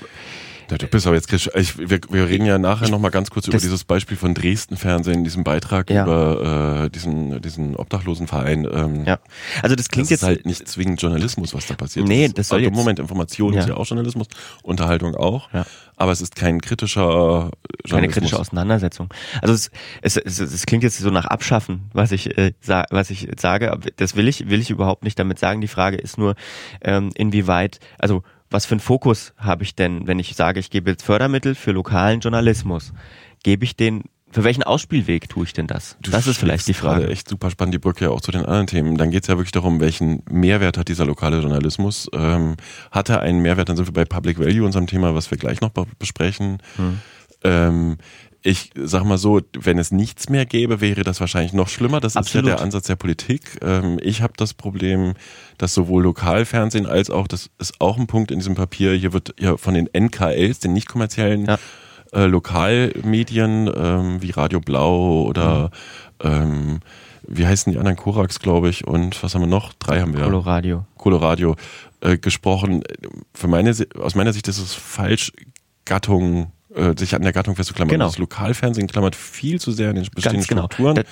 ja, 0.71 0.78
du 0.78 0.87
bist 0.87 1.07
aber 1.07 1.16
jetzt, 1.16 1.33
ich, 1.33 1.78
wir, 1.78 2.00
wir 2.09 2.28
reden 2.28 2.47
ja 2.47 2.59
nachher 2.59 2.88
nochmal 2.88 3.11
ganz 3.11 3.31
kurz 3.31 3.49
über 3.49 3.59
dieses 3.59 3.85
Beispiel 3.85 4.16
von 4.16 4.35
Dresden 4.35 4.76
Fernsehen, 4.76 5.19
in 5.19 5.25
diesem 5.25 5.45
Beitrag 5.45 5.90
ja. 5.90 6.04
über 6.04 6.85
äh, 6.85 6.90
diesen, 6.90 7.40
diesen 7.42 7.76
Obdachlosenverein. 7.76 8.66
Ähm, 8.73 9.04
ja, 9.04 9.19
also 9.62 9.76
das 9.76 9.88
klingt 9.88 10.07
das 10.07 10.11
jetzt 10.11 10.23
ist 10.23 10.26
halt 10.26 10.47
nicht 10.47 10.66
zwingend 10.69 11.00
Journalismus, 11.00 11.54
was 11.54 11.66
da 11.66 11.75
passiert. 11.75 12.07
Nee, 12.07 12.28
das 12.28 12.49
soll 12.49 12.59
also, 12.59 12.71
jetzt, 12.71 12.76
Moment, 12.76 12.99
Information 12.99 13.52
ja. 13.54 13.61
ist 13.61 13.69
ja 13.69 13.76
auch 13.76 13.87
Journalismus, 13.87 14.28
Unterhaltung 14.62 15.14
auch, 15.14 15.52
ja. 15.52 15.66
aber 15.97 16.12
es 16.12 16.21
ist 16.21 16.37
kein 16.37 16.61
kritischer 16.61 17.02
Journalismus. 17.02 17.90
Keine 17.90 18.09
kritische 18.09 18.38
Auseinandersetzung. 18.38 19.09
Also 19.40 19.54
es, 19.54 19.71
es, 20.02 20.16
es, 20.16 20.38
es 20.40 20.66
klingt 20.66 20.85
jetzt 20.85 20.99
so 20.99 21.11
nach 21.11 21.26
Abschaffen, 21.26 21.90
was 21.92 22.12
ich, 22.12 22.37
äh, 22.38 22.52
sa 22.61 22.85
was 22.90 23.11
ich 23.11 23.28
sage, 23.38 23.78
das 23.97 24.16
will 24.16 24.28
ich, 24.28 24.49
will 24.49 24.61
ich 24.61 24.71
überhaupt 24.71 25.04
nicht 25.04 25.19
damit 25.19 25.38
sagen. 25.38 25.61
Die 25.61 25.69
Frage 25.69 25.97
ist 25.97 26.19
nur, 26.19 26.35
ähm, 26.81 27.11
inwieweit, 27.14 27.81
also 27.99 28.23
was 28.52 28.66
für 28.66 28.73
einen 28.73 28.80
Fokus 28.80 29.32
habe 29.37 29.64
ich 29.64 29.75
denn, 29.75 30.06
wenn 30.06 30.18
ich 30.18 30.35
sage, 30.35 30.61
ich 30.61 30.71
gebe 30.71 30.90
jetzt 30.90 31.02
Fördermittel 31.02 31.54
für 31.54 31.73
lokalen 31.73 32.21
Journalismus? 32.21 32.92
Gebe 33.42 33.64
ich 33.64 33.76
den 33.76 34.04
für 34.32 34.44
welchen 34.44 34.62
Ausspielweg 34.62 35.28
tue 35.28 35.44
ich 35.44 35.52
denn 35.52 35.66
das? 35.66 35.97
Du 36.00 36.11
das 36.11 36.26
ist 36.26 36.38
vielleicht 36.38 36.66
die 36.66 36.73
Frage. 36.73 37.06
Echt 37.09 37.28
super 37.28 37.50
spannend, 37.50 37.75
die 37.75 37.78
Brücke 37.78 38.06
ja 38.06 38.11
auch 38.11 38.23
zu 38.23 38.32
den 38.32 38.47
anderen 38.47 38.66
Themen. 38.66 38.97
Dann 38.97 39.11
geht 39.11 39.25
es 39.25 39.28
ja 39.28 39.37
wirklich 39.37 39.52
darum, 39.52 39.78
welchen 39.78 40.23
Mehrwert 40.30 40.78
hat 40.78 40.88
dieser 40.88 41.04
lokale 41.04 41.40
Journalismus? 41.40 42.09
Ähm, 42.14 42.56
hat 42.90 43.11
er 43.11 43.21
einen 43.21 43.40
Mehrwert? 43.40 43.68
Dann 43.68 43.76
sind 43.76 43.88
wir 43.88 43.92
bei 43.92 44.06
Public 44.06 44.38
Value, 44.38 44.64
unserem 44.64 44.87
Thema, 44.87 45.14
was 45.14 45.30
wir 45.30 45.37
gleich 45.37 45.61
noch 45.61 45.71
besprechen. 45.99 46.62
Hm. 46.76 46.99
Ähm, 47.44 47.97
ich 48.42 48.70
sag 48.75 49.04
mal 49.04 49.18
so, 49.18 49.40
wenn 49.54 49.78
es 49.78 49.92
nichts 49.92 50.28
mehr 50.28 50.46
gäbe, 50.46 50.80
wäre 50.80 51.04
das 51.04 51.20
wahrscheinlich 51.20 51.52
noch 51.52 51.68
schlimmer. 51.68 52.00
Das 52.00 52.16
Absolut. 52.16 52.46
ist 52.46 52.50
ja 52.50 52.56
der 52.56 52.64
Ansatz 52.64 52.87
der 52.87 52.96
Politik. 52.96 53.58
Ähm, 53.62 53.99
ich 54.02 54.20
habe 54.20 54.32
das 54.37 54.52
Problem, 54.52 55.14
dass 55.58 55.75
sowohl 55.75 56.02
Lokalfernsehen 56.02 56.87
als 56.87 57.11
auch, 57.11 57.28
das 57.28 57.50
ist 57.58 57.80
auch 57.80 57.99
ein 57.99 58.08
Punkt 58.08 58.30
in 58.30 58.40
diesem 58.40 58.54
Papier, 58.54 58.94
hier 58.94 59.12
wird 59.12 59.34
ja 59.38 59.56
von 59.56 59.75
den 59.75 59.88
NKLs, 59.92 60.58
den 60.58 60.72
nicht 60.72 60.88
kommerziellen 60.88 61.46
ja. 61.46 61.58
äh, 62.12 62.26
Lokalmedien 62.26 63.70
ähm, 63.75 64.22
wie 64.22 64.30
Radio 64.30 64.61
Blau 64.61 65.22
oder 65.22 65.70
mhm. 66.22 66.28
ähm, 66.28 66.80
wie 67.26 67.46
heißen 67.46 67.72
die 67.72 67.78
anderen? 67.78 67.96
Korax, 67.96 68.40
glaube 68.40 68.68
ich. 68.68 68.87
Und 68.87 69.22
was 69.22 69.34
haben 69.34 69.42
wir 69.42 69.46
noch? 69.46 69.72
Drei 69.75 70.00
haben 70.00 70.14
wir. 70.14 70.25
Coloradio. 70.25 70.84
Coloradio 70.96 71.54
äh, 72.00 72.18
gesprochen. 72.18 72.82
Für 73.32 73.46
meine, 73.46 73.72
aus 74.00 74.16
meiner 74.16 74.32
Sicht 74.32 74.49
ist 74.49 74.58
es 74.58 74.75
falsch, 74.75 75.32
Gattung, 75.84 76.50
äh, 76.74 76.94
sich 76.98 77.14
an 77.14 77.22
der 77.22 77.32
Gattung 77.32 77.56
festzuklammern. 77.56 77.90
Genau. 77.90 78.06
Das 78.06 78.18
Lokalfernsehen 78.18 78.86
klammert 78.88 79.16
viel 79.16 79.60
zu 79.60 79.72
sehr 79.72 79.90
an 79.90 79.96
den 79.96 80.04
bestehenden 80.14 80.40
Ganz 80.40 80.48
genau. 80.48 80.62
Strukturen. 80.66 80.94
Da- 80.96 81.02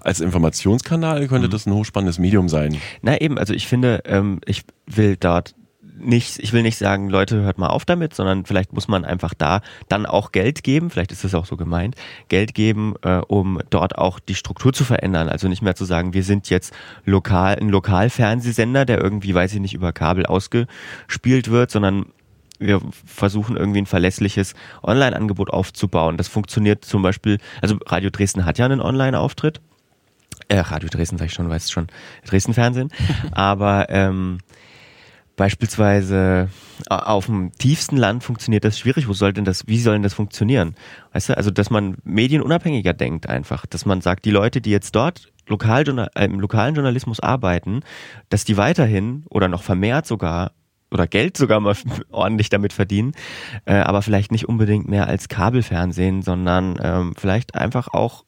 Als 0.00 0.20
Informationskanal 0.20 1.26
könnte 1.28 1.48
das 1.48 1.66
ein 1.66 1.72
hochspannendes 1.72 2.18
Medium 2.18 2.48
sein. 2.48 2.76
Na 3.02 3.20
eben, 3.20 3.38
also 3.38 3.54
ich 3.54 3.66
finde, 3.66 4.02
ähm, 4.04 4.40
ich 4.44 4.62
will 4.86 5.16
dort 5.18 5.54
nicht, 5.96 6.40
ich 6.40 6.52
will 6.52 6.62
nicht 6.62 6.76
sagen, 6.76 7.08
Leute, 7.08 7.36
hört 7.42 7.56
mal 7.56 7.68
auf 7.68 7.84
damit, 7.84 8.14
sondern 8.14 8.44
vielleicht 8.44 8.72
muss 8.72 8.88
man 8.88 9.04
einfach 9.04 9.32
da 9.32 9.60
dann 9.88 10.06
auch 10.06 10.32
Geld 10.32 10.64
geben, 10.64 10.90
vielleicht 10.90 11.12
ist 11.12 11.22
das 11.22 11.34
auch 11.36 11.46
so 11.46 11.56
gemeint, 11.56 11.94
Geld 12.28 12.52
geben, 12.52 12.94
äh, 13.02 13.18
um 13.28 13.60
dort 13.70 13.96
auch 13.96 14.18
die 14.18 14.34
Struktur 14.34 14.72
zu 14.72 14.82
verändern. 14.84 15.28
Also 15.28 15.46
nicht 15.46 15.62
mehr 15.62 15.76
zu 15.76 15.84
sagen, 15.84 16.12
wir 16.12 16.24
sind 16.24 16.50
jetzt 16.50 16.74
lokal, 17.04 17.56
ein 17.60 17.68
Lokalfernsehsender, 17.68 18.84
der 18.84 19.00
irgendwie, 19.00 19.34
weiß 19.34 19.54
ich 19.54 19.60
nicht, 19.60 19.72
über 19.74 19.92
Kabel 19.92 20.26
ausgespielt 20.26 21.48
wird, 21.50 21.70
sondern 21.70 22.06
wir 22.58 22.80
versuchen 23.04 23.56
irgendwie 23.56 23.82
ein 23.82 23.86
verlässliches 23.86 24.54
Online-Angebot 24.82 25.50
aufzubauen. 25.50 26.16
Das 26.16 26.28
funktioniert 26.28 26.84
zum 26.84 27.02
Beispiel, 27.02 27.38
also 27.60 27.78
Radio 27.86 28.10
Dresden 28.10 28.44
hat 28.44 28.58
ja 28.58 28.64
einen 28.64 28.80
Online-Auftritt. 28.80 29.60
Äh, 30.48 30.60
Radio 30.60 30.88
Dresden 30.88 31.18
sag 31.18 31.26
ich 31.26 31.34
schon, 31.34 31.48
weißt 31.48 31.72
schon, 31.72 31.88
Dresden 32.26 32.54
Fernsehen. 32.54 32.90
Aber 33.32 33.86
ähm, 33.88 34.38
beispielsweise 35.36 36.48
auf 36.88 37.26
dem 37.26 37.52
tiefsten 37.58 37.96
Land 37.96 38.22
funktioniert 38.22 38.64
das 38.64 38.78
schwierig. 38.78 39.08
Wo 39.08 39.12
soll 39.12 39.32
denn 39.32 39.44
das, 39.44 39.66
wie 39.66 39.80
soll 39.80 39.94
denn 39.94 40.02
das 40.02 40.14
funktionieren? 40.14 40.74
Weißt 41.12 41.30
du, 41.30 41.36
also 41.36 41.50
dass 41.50 41.70
man 41.70 41.96
medienunabhängiger 42.04 42.92
denkt 42.92 43.28
einfach, 43.28 43.66
dass 43.66 43.86
man 43.86 44.00
sagt, 44.00 44.24
die 44.24 44.30
Leute, 44.30 44.60
die 44.60 44.70
jetzt 44.70 44.94
dort 44.94 45.32
lokal, 45.46 45.84
äh, 46.14 46.24
im 46.24 46.40
lokalen 46.40 46.74
Journalismus 46.74 47.20
arbeiten, 47.20 47.80
dass 48.28 48.44
die 48.44 48.56
weiterhin 48.56 49.24
oder 49.28 49.48
noch 49.48 49.62
vermehrt 49.62 50.06
sogar 50.06 50.52
oder 50.94 51.06
Geld 51.06 51.36
sogar 51.36 51.60
mal 51.60 51.76
ordentlich 52.10 52.48
damit 52.48 52.72
verdienen, 52.72 53.12
äh, 53.66 53.74
aber 53.74 54.00
vielleicht 54.00 54.32
nicht 54.32 54.48
unbedingt 54.48 54.88
mehr 54.88 55.06
als 55.06 55.28
Kabelfernsehen, 55.28 56.22
sondern 56.22 56.78
ähm, 56.82 57.14
vielleicht 57.18 57.54
einfach 57.54 57.88
auch 57.88 58.24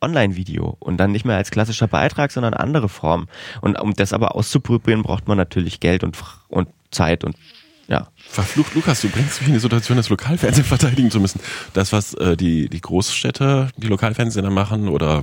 Online-Video 0.00 0.76
und 0.80 0.98
dann 0.98 1.12
nicht 1.12 1.24
mehr 1.24 1.36
als 1.36 1.50
klassischer 1.50 1.88
Beitrag, 1.88 2.30
sondern 2.30 2.54
andere 2.54 2.88
Form. 2.88 3.26
Und 3.62 3.80
um 3.80 3.94
das 3.94 4.12
aber 4.12 4.36
auszuprobieren, 4.36 5.02
braucht 5.02 5.26
man 5.26 5.38
natürlich 5.38 5.80
Geld 5.80 6.04
und, 6.04 6.18
und 6.48 6.68
Zeit 6.90 7.24
und 7.24 7.36
ja. 7.88 8.08
Verflucht, 8.16 8.74
Lukas, 8.74 9.00
du 9.00 9.08
bringst 9.08 9.40
mich 9.40 9.48
in 9.48 9.54
die 9.54 9.60
Situation, 9.60 9.96
das 9.96 10.08
Lokalfernsehen 10.08 10.66
verteidigen 10.66 11.10
zu 11.10 11.20
müssen. 11.20 11.40
Das, 11.72 11.92
was 11.92 12.14
äh, 12.14 12.36
die, 12.36 12.68
die 12.68 12.80
Großstädte, 12.80 13.68
die 13.76 13.86
Lokalfernsehsender 13.88 14.50
machen 14.50 14.88
oder 14.88 15.22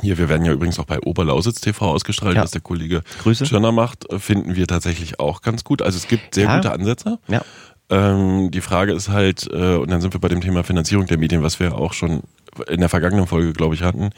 hier, 0.00 0.18
wir 0.18 0.28
werden 0.28 0.44
ja 0.44 0.52
übrigens 0.52 0.78
auch 0.78 0.84
bei 0.84 0.98
Oberlausitz 1.00 1.60
TV 1.60 1.86
ausgestrahlt, 1.90 2.36
Ja. 2.36 2.42
was 2.42 2.50
der 2.52 2.60
Kollege 2.60 3.02
Grüße. 3.22 3.44
Tschirner 3.44 3.72
macht, 3.72 4.10
äh, 4.12 4.18
finden 4.18 4.56
wir 4.56 4.66
tatsächlich 4.66 5.20
auch 5.20 5.42
ganz 5.42 5.64
gut. 5.64 5.82
Also 5.82 5.96
es 5.96 6.08
gibt 6.08 6.34
sehr 6.34 6.44
Ja. 6.44 6.56
gute 6.56 6.72
Ansätze. 6.72 7.18
Ja. 7.28 7.42
Ähm, 7.90 8.50
die 8.50 8.60
Frage 8.60 8.92
ist 8.92 9.08
halt, 9.08 9.48
äh, 9.52 9.76
und 9.76 9.90
dann 9.90 10.00
sind 10.00 10.12
wir 10.14 10.20
bei 10.20 10.28
dem 10.28 10.40
Thema 10.42 10.62
Finanzierung 10.64 11.06
der 11.06 11.18
Medien, 11.18 11.42
was 11.42 11.58
wir 11.60 11.74
auch 11.74 11.92
schon 11.94 12.22
in 12.66 12.80
der 12.80 12.88
vergangenen 12.88 13.26
Folge, 13.26 13.52
glaube 13.52 13.74
ich, 13.74 13.82
hatten. 13.82 14.10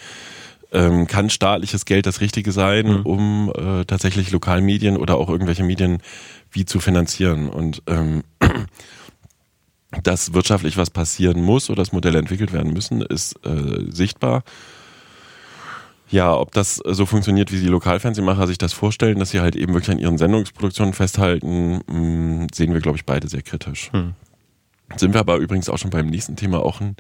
Ähm, 0.73 1.07
kann 1.09 1.31
staatliches 1.31 1.85
Geld 1.85 2.07
das 2.07 2.21
Richtige 2.21 2.53
sein, 2.53 2.87
Mhm. 2.87 3.01
um 3.07 3.53
äh, 3.57 3.85
tatsächlich 3.85 4.31
Lokalmedien 4.31 4.97
oder 4.97 5.17
auch 5.17 5.29
irgendwelche 5.29 5.65
Medien 5.65 5.99
wie 6.53 6.65
zu 6.65 6.79
finanzieren? 6.81 7.49
Und 7.49 7.83
ähm, 7.89 8.23
dass 10.05 10.33
wirtschaftlich 10.35 10.77
was 10.77 10.91
passieren 10.91 11.43
muss 11.43 11.69
oder 11.71 11.83
dass 11.83 11.93
Modelle 11.93 12.19
entwickelt 12.19 12.53
werden 12.53 12.73
müssen, 12.73 13.03
ist 13.03 13.35
äh, 13.45 13.85
sichtbar. 13.91 14.45
Ja, 16.11 16.35
ob 16.35 16.53
das 16.53 16.77
so 16.85 17.07
funktioniert, 17.07 17.53
wie 17.53 17.61
die 17.61 17.69
Lokalfernsehmacher 17.69 18.47
sich 18.49 18.59
das 18.59 18.73
vorstellen, 18.73 19.19
dass 19.19 19.31
sie 19.31 19.41
halt 19.41 19.55
eben 19.55 19.75
wirklich 19.75 19.93
an 19.93 20.01
ihren 20.01 20.19
Sendungsproduktionen 20.19 20.93
festhalten, 20.93 21.81
mh, 21.87 22.49
sehen 22.53 22.73
wir, 22.73 22.81
glaube 22.81 22.99
ich, 22.99 23.05
beide 23.05 23.29
sehr 23.29 23.43
kritisch. 23.43 23.91
Hm. 23.93 24.15
Sind 24.97 25.15
wir 25.15 25.21
aber 25.21 25.37
übrigens 25.37 25.69
auch 25.69 25.79
schon 25.79 25.91
beim 25.91 26.07
nächsten 26.07 26.35
Thema, 26.35 26.61
auch 26.61 26.81
ein 26.81 26.97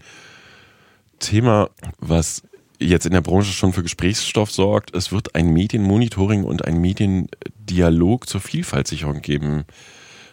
Thema, 1.18 1.70
was 1.98 2.42
jetzt 2.78 3.04
in 3.04 3.12
der 3.12 3.20
Branche 3.20 3.52
schon 3.52 3.72
für 3.72 3.82
Gesprächsstoff 3.82 4.50
sorgt. 4.50 4.94
Es 4.94 5.12
wird 5.12 5.34
ein 5.34 5.52
Medienmonitoring 5.52 6.44
und 6.44 6.64
ein 6.64 6.80
Mediendialog 6.80 8.28
zur 8.28 8.40
Vielfaltssicherung 8.40 9.20
geben. 9.20 9.64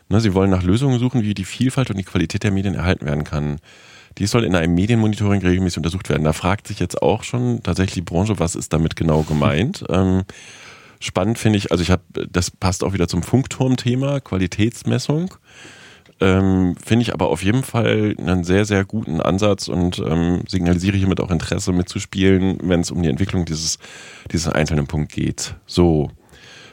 Ne, 0.09 0.21
sie 0.21 0.33
wollen 0.33 0.49
nach 0.49 0.63
Lösungen 0.63 0.99
suchen, 0.99 1.23
wie 1.23 1.33
die 1.33 1.45
Vielfalt 1.45 1.89
und 1.89 1.97
die 1.97 2.03
Qualität 2.03 2.43
der 2.43 2.51
Medien 2.51 2.75
erhalten 2.75 3.05
werden 3.05 3.25
kann. 3.25 3.57
Dies 4.17 4.31
soll 4.31 4.43
in 4.43 4.55
einem 4.55 4.73
Medienmonitoring 4.73 5.41
regelmäßig 5.41 5.77
untersucht 5.77 6.09
werden. 6.09 6.23
Da 6.23 6.33
fragt 6.33 6.67
sich 6.67 6.79
jetzt 6.79 7.01
auch 7.01 7.23
schon 7.23 7.61
tatsächlich 7.63 7.95
die 7.95 8.01
Branche, 8.01 8.39
was 8.39 8.55
ist 8.55 8.73
damit 8.73 8.95
genau 8.95 9.23
gemeint. 9.23 9.83
Ähm, 9.89 10.23
spannend 10.99 11.37
finde 11.37 11.57
ich, 11.57 11.71
also 11.71 11.81
ich 11.81 11.91
habe, 11.91 12.03
das 12.29 12.49
passt 12.51 12.83
auch 12.83 12.93
wieder 12.93 13.07
zum 13.07 13.23
Funkturm-Thema, 13.23 14.19
Qualitätsmessung. 14.19 15.35
Ähm, 16.19 16.75
finde 16.83 17.03
ich 17.03 17.13
aber 17.13 17.29
auf 17.29 17.43
jeden 17.43 17.61
Fall 17.61 18.15
einen 18.17 18.43
sehr, 18.43 18.65
sehr 18.65 18.85
guten 18.85 19.21
Ansatz 19.21 19.67
und 19.67 19.99
ähm, 19.99 20.43
signalisiere 20.47 20.97
hiermit 20.97 21.21
auch 21.21 21.29
Interesse 21.29 21.71
mitzuspielen, 21.71 22.57
wenn 22.63 22.81
es 22.81 22.89
um 22.89 23.03
die 23.03 23.09
Entwicklung 23.09 23.45
dieses, 23.45 23.77
dieses 24.31 24.47
einzelnen 24.47 24.87
Punkt 24.87 25.11
geht. 25.11 25.55
So. 25.65 26.09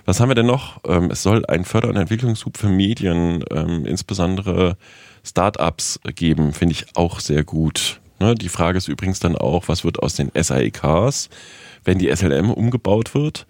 Was 0.06 0.20
haben 0.20 0.28
wir 0.28 0.34
denn 0.34 0.46
noch? 0.46 0.80
Ähm, 0.86 1.10
es 1.10 1.22
soll 1.22 1.46
einen 1.46 1.64
Förder- 1.64 1.88
und 1.88 1.96
Entwicklungshub 1.96 2.58
für 2.58 2.68
Medien, 2.68 3.42
ähm, 3.50 3.86
insbesondere 3.86 4.76
Startups 5.25 5.99
geben, 6.14 6.52
finde 6.52 6.75
ich 6.75 6.87
auch 6.97 7.21
sehr 7.21 7.45
gut. 7.45 8.00
Ne? 8.21 8.35
Die 8.35 8.49
Frage 8.49 8.78
ist 8.78 8.88
übrigens 8.88 9.21
dann 9.21 9.37
auch, 9.37 9.69
was 9.69 9.85
wird 9.85 10.00
aus 10.02 10.14
den 10.14 10.31
SAEKs, 10.35 11.31
wenn 11.85 11.99
die 11.99 12.14
SLM 12.14 12.50
umgebaut 12.50 13.14
wird? 13.14 13.47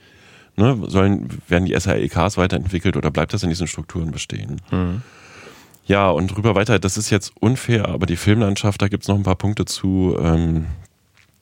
Ne? 0.56 0.78
Sollen, 0.86 1.28
werden 1.48 1.66
die 1.66 1.78
SAEKs 1.78 2.36
weiterentwickelt 2.36 2.96
oder 2.96 3.10
bleibt 3.10 3.34
das 3.34 3.42
in 3.42 3.48
diesen 3.48 3.66
Strukturen 3.66 4.10
bestehen? 4.12 4.60
Ja, 5.86 6.10
und 6.10 6.28
drüber 6.28 6.54
weiter, 6.54 6.78
das 6.78 6.96
ist 6.96 7.10
jetzt 7.10 7.32
unfair, 7.40 7.88
aber 7.88 8.06
die 8.06 8.16
Filmlandschaft, 8.16 8.80
da 8.80 8.88
gibt's 8.88 9.08
noch 9.08 9.16
ein 9.16 9.22
paar 9.22 9.36
Punkte 9.36 9.66
zu. 9.66 10.16
Ähm, 10.18 10.66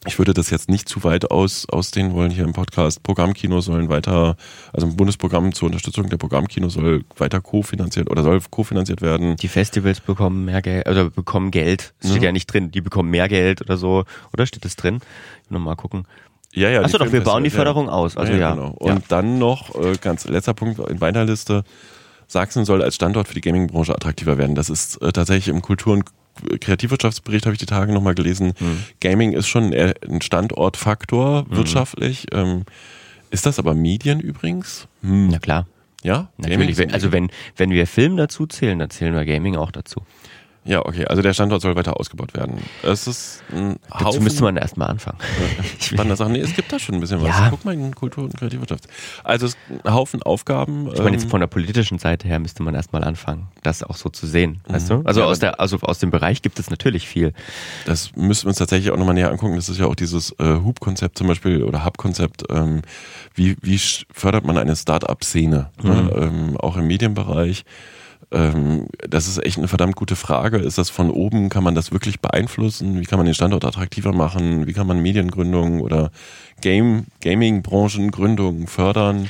ich 0.06 0.18
würde 0.18 0.34
das 0.34 0.50
jetzt 0.50 0.68
nicht 0.68 0.88
zu 0.88 1.04
weit 1.04 1.30
aus, 1.30 1.66
ausdehnen 1.68 2.12
wollen 2.12 2.30
hier 2.30 2.44
im 2.44 2.52
Podcast. 2.52 3.02
Programmkinos 3.02 3.66
sollen 3.66 3.88
weiter, 3.88 4.36
also 4.72 4.86
ein 4.86 4.96
Bundesprogramm 4.96 5.52
zur 5.54 5.66
Unterstützung 5.66 6.08
der 6.08 6.16
Programmkinos 6.16 6.74
soll 6.74 7.04
weiter 7.16 7.40
kofinanziert 7.40 8.10
oder 8.10 8.22
soll 8.22 8.40
kofinanziert 8.50 9.00
werden. 9.00 9.36
Die 9.36 9.48
Festivals 9.48 10.00
bekommen 10.00 10.44
mehr 10.44 10.60
Geld, 10.60 10.88
oder 10.88 11.10
bekommen 11.10 11.50
Geld. 11.52 11.94
Es 12.00 12.10
steht 12.10 12.22
Ja. 12.22 12.28
ja 12.28 12.32
nicht 12.32 12.46
drin, 12.46 12.70
die 12.72 12.80
bekommen 12.80 13.10
mehr 13.10 13.28
Geld 13.28 13.60
oder 13.60 13.76
so. 13.76 14.04
Oder 14.32 14.46
steht 14.46 14.64
es 14.64 14.74
drin? 14.76 14.96
Ich 15.44 15.50
will 15.50 15.58
noch 15.58 15.64
mal 15.64 15.76
gucken. 15.76 16.04
Ja, 16.54 16.68
ja. 16.68 16.82
Achso, 16.82 16.98
doch, 16.98 17.12
wir 17.12 17.22
bauen 17.22 17.44
die 17.44 17.50
Förderung 17.50 17.88
aus. 17.88 18.16
Also 18.16 18.32
ja. 18.32 18.54
Genau. 18.54 18.70
Und 18.72 19.04
dann 19.10 19.38
noch, 19.38 19.74
äh, 19.74 19.94
ganz 20.00 20.26
letzter 20.26 20.52
Punkt 20.52 20.78
in 20.80 20.98
meiner 20.98 21.24
Liste, 21.24 21.64
Sachsen 22.26 22.64
soll 22.64 22.82
als 22.82 22.94
Standort 22.94 23.28
für 23.28 23.34
die 23.34 23.40
Gaming-Branche 23.40 23.94
attraktiver 23.94 24.36
werden. 24.38 24.54
Das 24.54 24.68
ist 24.68 25.00
äh, 25.00 25.12
tatsächlich 25.12 25.48
im 25.48 25.62
Kultur- 25.62 25.92
und 25.94 26.04
Kreativwirtschaftsbericht, 26.60 27.46
habe 27.46 27.54
ich 27.54 27.60
die 27.60 27.66
Tage 27.66 27.92
nochmal 27.92 28.14
gelesen. 28.14 28.52
Hm. 28.58 28.84
Gaming 29.00 29.32
ist 29.32 29.48
schon 29.48 29.72
ein 29.72 30.22
Standortfaktor 30.22 31.46
wirtschaftlich. 31.50 32.26
Ähm, 32.32 32.64
ist 33.30 33.46
das 33.46 33.58
aber 33.58 33.74
Medien 33.74 34.20
übrigens? 34.20 34.88
Hm. 35.02 35.28
Na 35.28 35.38
klar. 35.38 35.66
Ja? 36.02 36.30
Gaming 36.38 36.58
Natürlich. 36.58 36.78
Wenn, 36.78 36.92
also 36.92 37.12
wenn, 37.12 37.30
wenn 37.56 37.70
wir 37.70 37.86
Film 37.86 38.16
dazu 38.16 38.46
zählen, 38.46 38.78
dann 38.78 38.90
zählen 38.90 39.14
wir 39.14 39.24
Gaming 39.24 39.56
auch 39.56 39.70
dazu. 39.70 40.02
Ja, 40.64 40.86
okay. 40.86 41.06
Also 41.06 41.22
der 41.22 41.34
Standort 41.34 41.60
soll 41.60 41.74
weiter 41.74 41.98
ausgebaut 41.98 42.34
werden. 42.34 42.58
Es 42.82 43.08
ist 43.08 43.42
ein 43.52 43.76
Dazu 43.90 44.04
Haufen 44.04 44.22
müsste 44.22 44.44
man 44.44 44.56
erstmal 44.56 44.88
anfangen. 44.88 45.18
spannender 45.80 46.14
Sachen. 46.14 46.32
Nee, 46.32 46.40
es 46.40 46.54
gibt 46.54 46.72
da 46.72 46.78
schon 46.78 46.94
ein 46.94 47.00
bisschen 47.00 47.20
was. 47.20 47.28
Ja. 47.28 47.48
Guck 47.50 47.64
mal 47.64 47.74
in 47.74 47.92
Kultur- 47.94 48.24
und 48.24 48.36
Kreativwirtschaft. 48.36 48.86
Also 49.24 49.46
es 49.46 49.54
ist 49.54 49.84
ein 49.84 49.92
Haufen 49.92 50.22
Aufgaben. 50.22 50.86
Ich 50.92 50.98
meine, 50.98 51.08
ähm, 51.08 51.14
jetzt 51.14 51.28
von 51.28 51.40
der 51.40 51.48
politischen 51.48 51.98
Seite 51.98 52.28
her 52.28 52.38
müsste 52.38 52.62
man 52.62 52.74
erstmal 52.76 53.02
anfangen, 53.02 53.48
das 53.64 53.82
auch 53.82 53.96
so 53.96 54.08
zu 54.08 54.26
sehen. 54.28 54.60
Weißt 54.68 54.90
du? 54.90 55.02
Also 55.04 55.20
Ja, 55.20 55.26
aus 55.26 55.40
der, 55.40 55.58
also 55.58 55.78
aus 55.80 55.98
dem 55.98 56.12
Bereich 56.12 56.42
gibt 56.42 56.60
es 56.60 56.70
natürlich 56.70 57.08
viel. 57.08 57.32
Das 57.84 58.14
müssen 58.14 58.44
wir 58.44 58.48
uns 58.50 58.58
tatsächlich 58.58 58.92
auch 58.92 58.96
nochmal 58.98 59.14
näher 59.14 59.30
angucken. 59.30 59.56
Das 59.56 59.68
ist 59.68 59.78
ja 59.78 59.86
auch 59.86 59.96
dieses 59.96 60.30
äh, 60.38 60.60
Hub-Konzept 60.64 61.18
zum 61.18 61.26
Beispiel 61.26 61.64
oder 61.64 61.84
Hub-Konzept. 61.84 62.44
Ähm, 62.50 62.82
wie, 63.34 63.56
wie 63.62 63.78
fördert 64.12 64.44
man 64.44 64.56
eine 64.58 64.76
Start-up-Szene? 64.76 65.70
Ne? 65.82 66.10
Ähm, 66.14 66.56
auch 66.56 66.76
im 66.76 66.86
Medienbereich. 66.86 67.64
Ähm, 68.30 68.86
das 69.08 69.28
ist 69.28 69.44
echt 69.44 69.58
eine 69.58 69.68
verdammt 69.68 69.96
gute 69.96 70.16
Frage. 70.16 70.58
Ist 70.58 70.78
das 70.78 70.90
von 70.90 71.10
oben, 71.10 71.48
kann 71.48 71.64
man 71.64 71.74
das 71.74 71.92
wirklich 71.92 72.20
beeinflussen? 72.20 73.00
Wie 73.00 73.04
kann 73.04 73.18
man 73.18 73.26
den 73.26 73.34
Standort 73.34 73.64
attraktiver 73.64 74.12
machen? 74.12 74.66
Wie 74.66 74.72
kann 74.72 74.86
man 74.86 75.00
Mediengründungen 75.00 75.80
oder 75.80 76.10
Game, 76.60 77.06
Gaming-Branchengründungen 77.20 78.66
fördern? 78.68 79.28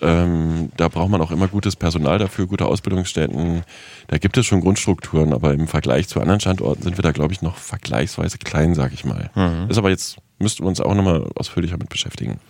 Ähm, 0.00 0.70
da 0.76 0.88
braucht 0.88 1.10
man 1.10 1.20
auch 1.20 1.30
immer 1.30 1.46
gutes 1.46 1.76
Personal 1.76 2.18
dafür, 2.18 2.46
gute 2.46 2.66
Ausbildungsstätten. 2.66 3.62
Da 4.08 4.18
gibt 4.18 4.36
es 4.36 4.46
schon 4.46 4.60
Grundstrukturen, 4.60 5.32
aber 5.32 5.54
im 5.54 5.68
Vergleich 5.68 6.08
zu 6.08 6.20
anderen 6.20 6.40
Standorten 6.40 6.82
sind 6.82 6.98
wir 6.98 7.02
da, 7.02 7.12
glaube 7.12 7.32
ich, 7.32 7.40
noch 7.40 7.56
vergleichsweise 7.56 8.38
klein, 8.38 8.74
sag 8.74 8.92
ich 8.92 9.04
mal. 9.04 9.30
Ist 9.68 9.78
aber 9.78 9.90
jetzt, 9.90 10.16
müssten 10.40 10.64
wir 10.64 10.68
uns 10.68 10.80
auch 10.80 10.94
nochmal 10.94 11.28
ausführlicher 11.36 11.76
mit 11.78 11.88
beschäftigen. 11.88 12.40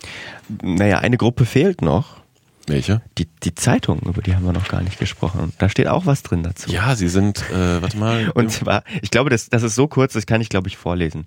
Naja, 0.63 0.99
eine 0.99 1.17
Gruppe 1.17 1.45
fehlt 1.45 1.83
noch. 1.83 2.22
Welche? 2.65 3.01
Die, 3.17 3.27
die 3.43 3.53
Zeitung, 3.55 3.99
über 4.05 4.21
die 4.21 4.35
haben 4.35 4.45
wir 4.45 4.53
noch 4.53 4.69
gar 4.69 4.81
nicht 4.81 4.97
gesprochen. 4.97 5.51
Da 5.57 5.67
steht 5.67 5.87
auch 5.87 6.05
was 6.05 6.23
drin 6.23 6.43
dazu. 6.43 6.71
Ja, 6.71 6.95
sie 6.95 7.09
sind, 7.09 7.43
äh, 7.51 7.81
warte 7.81 7.97
mal. 7.97 8.29
Und 8.35 8.51
zwar, 8.51 8.83
ich 9.01 9.11
glaube, 9.11 9.29
das, 9.29 9.49
das 9.49 9.63
ist 9.63 9.75
so 9.75 9.87
kurz, 9.87 10.13
das 10.13 10.25
kann 10.25 10.39
ich, 10.39 10.47
glaube 10.47 10.69
ich, 10.69 10.77
vorlesen. 10.77 11.25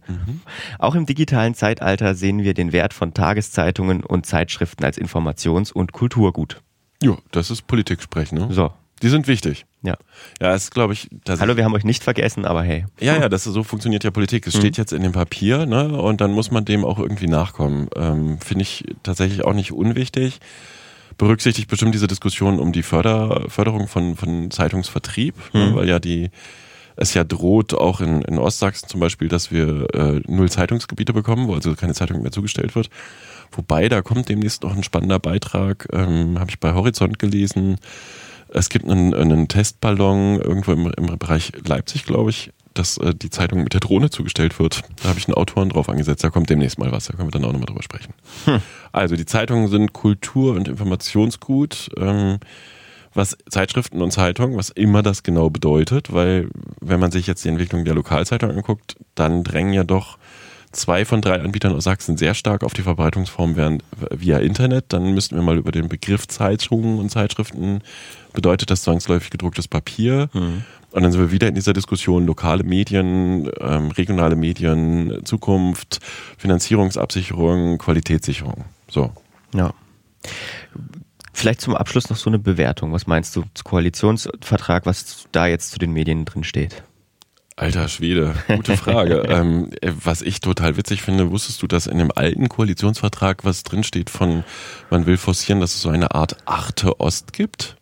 Auch 0.79 0.95
im 0.95 1.05
digitalen 1.05 1.55
Zeitalter 1.55 2.15
sehen 2.15 2.43
wir 2.43 2.55
den 2.55 2.73
Wert 2.73 2.95
von 2.95 3.13
Tageszeitungen 3.13 4.03
und 4.03 4.25
Zeitschriften 4.25 4.83
als 4.85 4.99
Informations- 4.99 5.73
und 5.73 5.93
Kulturgut. 5.93 6.63
Jo, 7.03 7.19
das 7.33 7.51
ist 7.51 7.67
Politik 7.67 8.01
sprechen, 8.01 8.39
ne? 8.39 8.49
So, 8.51 8.73
Die 9.03 9.11
sind 9.11 9.29
wichtig. 9.29 9.67
ja. 9.83 9.99
Ja, 10.41 10.55
ist, 10.55 10.71
glaube 10.73 10.95
ich, 10.95 11.11
Hallo, 11.29 11.59
wir 11.59 11.65
haben 11.67 11.75
euch 11.75 11.85
nicht 11.85 12.03
vergessen, 12.03 12.47
aber 12.47 12.63
hey. 12.63 12.87
Ja, 12.99 13.17
ja, 13.19 13.29
das 13.29 13.47
ist, 13.47 13.53
so 13.53 13.63
funktioniert 13.63 14.05
ja 14.05 14.11
Politik. 14.11 14.47
Es 14.47 14.57
steht 14.57 14.79
jetzt 14.79 14.95
in 14.95 15.03
dem 15.03 15.13
Papier, 15.13 15.67
ne, 15.67 16.01
und 16.01 16.23
dann 16.23 16.33
muss 16.33 16.51
man 16.51 16.65
dem 16.65 16.83
auch 16.87 16.99
irgendwie 16.99 17.27
nachkommen. 17.29 17.89
Ähm, 17.95 18.41
Finde 18.41 18.63
ich 18.63 18.85
tatsächlich 19.03 19.45
auch 19.45 19.53
nicht 19.53 19.73
unwichtig. 19.73 20.39
Berücksichtigt 21.19 21.69
bestimmt 21.69 21.95
diese 21.95 22.07
Diskussion 22.07 22.59
um 22.59 22.73
die 22.73 22.83
Förder, 22.83 23.47
Förderung 23.49 23.89
von, 23.89 24.17
von 24.17 24.51
Zeitungsvertrieb, 24.51 25.35
ne, 25.55 25.75
weil 25.75 25.89
ja 25.89 25.99
die 25.99 26.31
es 26.97 27.15
ja 27.15 27.25
droht, 27.25 27.75
auch 27.75 28.01
in, 28.01 28.23
in 28.23 28.39
Ostsachsen 28.39 28.89
zum 28.89 29.01
Beispiel, 29.01 29.29
dass 29.29 29.51
wir 29.51 29.87
äh, 29.95 30.21
null 30.27 30.51
Zeitungsgebiete 30.51 31.13
bekommen, 31.13 31.47
wo 31.47 31.55
also 31.55 31.75
keine 31.75 31.95
Zeitung 31.95 32.23
mehr 32.23 32.33
zugestellt 32.33 32.75
wird. 32.75 32.89
Wobei, 33.53 33.89
da 33.89 34.03
kommt 34.03 34.29
demnächst 34.29 34.63
noch 34.63 34.75
ein 34.75 34.83
spannender 34.83 35.19
Beitrag, 35.19 35.89
ähm, 35.93 36.39
habe 36.39 36.51
ich 36.51 36.59
bei 36.59 36.73
Horizont 36.73 37.19
gelesen. 37.19 37.77
Es 38.49 38.71
gibt 38.71 38.89
einen, 38.89 39.15
einen 39.15 39.49
Testballon 39.49 40.41
irgendwo 40.41 40.73
im, 40.73 40.93
im 40.97 41.19
Bereich 41.19 41.53
Leipzig, 41.67 42.05
glaube 42.05 42.31
ich, 42.31 42.51
dass 42.79 42.99
äh, 42.99 43.15
die 43.15 43.31
Zeitung 43.31 43.63
mit 43.63 43.73
der 43.73 43.81
Drohne 43.81 44.11
zugestellt 44.11 44.59
wird. 44.59 44.83
Da 45.03 45.09
habe 45.09 45.19
ich 45.19 45.27
einen 45.27 45.35
Autoren 45.35 45.69
drauf 45.69 45.89
angesetzt, 45.89 46.23
da 46.25 46.31
kommt 46.31 46.51
demnächst 46.51 46.79
mal 46.79 46.93
was, 46.93 47.07
da 47.07 47.15
können 47.15 47.29
wir 47.29 47.33
dann 47.33 47.45
auch 47.45 47.53
nochmal 47.53 47.67
drüber 47.67 47.83
sprechen. 47.83 48.15
Also 48.93 49.15
die 49.15 49.27
Zeitungen 49.27 49.69
sind 49.69 49.93
Kultur- 49.93 50.55
und 50.55 50.69
Informationsgut, 50.69 51.91
ähm, 51.99 52.39
was 53.13 53.37
Zeitschriften 53.51 54.01
und 54.01 54.11
Zeitungen, 54.11 54.57
was 54.57 54.71
immer 54.71 55.03
das 55.03 55.23
genau 55.23 55.51
bedeutet, 55.51 56.13
weil 56.15 56.49
wenn 56.81 57.01
man 57.01 57.11
sich 57.11 57.27
jetzt 57.27 57.45
die 57.45 57.49
Entwicklung 57.49 57.85
der 57.85 57.95
Lokalzeitung 57.95 58.51
anguckt, 58.51 58.97
dann 59.15 59.45
drängen 59.45 59.75
ja 59.75 59.85
doch 59.85 60.19
zwei 60.73 61.05
von 61.05 61.21
drei 61.23 61.41
Anbietern 61.41 61.75
aus 61.75 61.85
Sachsen 61.85 62.17
sehr 62.17 62.35
stark 62.35 62.63
auf 62.63 62.75
die 62.75 62.83
Verbreitungsform 62.83 63.57
während, 63.57 63.83
via 64.11 64.39
Internet. 64.39 64.87
Dann 64.89 65.15
müssten 65.15 65.35
wir 65.37 65.43
mal 65.43 65.57
über 65.57 65.73
den 65.73 65.89
Begriff 65.89 66.29
Zeitungen 66.29 66.99
und 66.99 67.11
Zeitschriften, 67.11 67.81
bedeutet 68.37 68.71
das 68.71 68.83
zwangsläufig 68.83 69.31
gedrucktes 69.31 69.67
Papier. 69.67 70.31
Und 70.93 71.03
dann 71.03 71.11
sind 71.11 71.21
wir 71.21 71.33
wieder 71.33 71.49
in 71.49 71.55
dieser 71.57 71.73
Diskussion 71.73 72.25
lokale 72.25 72.63
Medien, 72.63 73.51
ähm, 73.61 73.91
regionale 73.91 74.37
Medien, 74.37 75.23
Zukunft, 75.25 76.01
Finanzierungsabsicherung, 76.39 77.79
Qualitätssicherung. 77.79 78.65
So. 78.89 79.11
Ja. 79.53 79.75
Vielleicht 81.33 81.61
zum 81.61 81.77
Abschluss 81.77 82.09
noch 82.09 82.17
so 82.17 82.31
eine 82.31 82.39
Bewertung. 82.39 82.93
Was 82.93 83.07
meinst 83.07 83.37
du 83.37 83.45
zu 83.53 83.65
Koalitionsvertrag, 83.65 84.87
was 84.87 85.27
da 85.33 85.47
jetzt 85.47 85.71
zu 85.73 85.79
den 85.79 85.93
Medien 85.93 86.25
drin 86.25 86.45
steht? 86.45 86.83
Alter 87.57 87.89
Schwede, 87.89 88.35
gute 88.49 88.77
Frage. 88.77 89.23
ähm, 89.29 89.71
äh, 89.81 89.91
was 90.03 90.23
ich 90.23 90.41
total 90.41 90.77
witzig 90.77 91.03
finde, 91.03 91.31
wusstest 91.31 91.63
du, 91.63 91.67
dass 91.67 91.87
in 91.87 91.99
dem 91.99 92.13
alten 92.15 92.49
Koalitionsvertrag 92.49 93.45
was 93.45 93.65
drinsteht 93.65 94.11
von, 94.11 94.45
man 94.91 95.07
will 95.07 95.17
forcieren, 95.17 95.61
dass 95.61 95.75
es 95.75 95.81
so 95.81 95.89
eine 95.89 96.15
Art 96.15 96.37
Arte 96.47 97.01
Ost 97.01 97.33
gibt? 97.33 97.77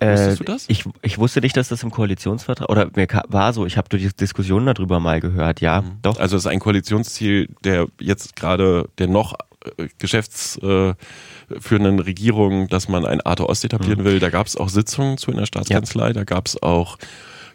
Wusstest 0.00 0.40
du 0.40 0.44
das? 0.44 0.64
Ich, 0.68 0.84
ich 1.02 1.18
wusste 1.18 1.40
nicht, 1.40 1.56
dass 1.56 1.68
das 1.68 1.82
im 1.82 1.90
Koalitionsvertrag 1.90 2.68
oder 2.68 2.90
mir 2.94 3.06
war 3.28 3.52
so. 3.52 3.66
Ich 3.66 3.76
habe 3.76 3.88
durch 3.88 4.02
die 4.02 4.14
Diskussion 4.14 4.66
darüber 4.66 5.00
mal 5.00 5.20
gehört. 5.20 5.60
Ja, 5.60 5.82
doch. 6.02 6.18
Also 6.18 6.36
es 6.36 6.44
ist 6.44 6.50
ein 6.50 6.60
Koalitionsziel 6.60 7.48
der 7.64 7.86
jetzt 8.00 8.36
gerade 8.36 8.88
der 8.98 9.08
noch 9.08 9.34
äh, 9.78 9.88
geschäftsführenden 9.98 12.00
Regierung, 12.00 12.68
dass 12.68 12.88
man 12.88 13.06
ein 13.06 13.20
Arte 13.20 13.48
Ost 13.48 13.64
etablieren 13.64 14.04
will. 14.04 14.18
Da 14.18 14.30
gab 14.30 14.46
es 14.46 14.56
auch 14.56 14.68
Sitzungen 14.68 15.18
zu 15.18 15.30
in 15.30 15.38
der 15.38 15.46
Staatskanzlei, 15.46 16.12
da 16.12 16.24
gab 16.24 16.46
es 16.46 16.62
auch, 16.62 16.98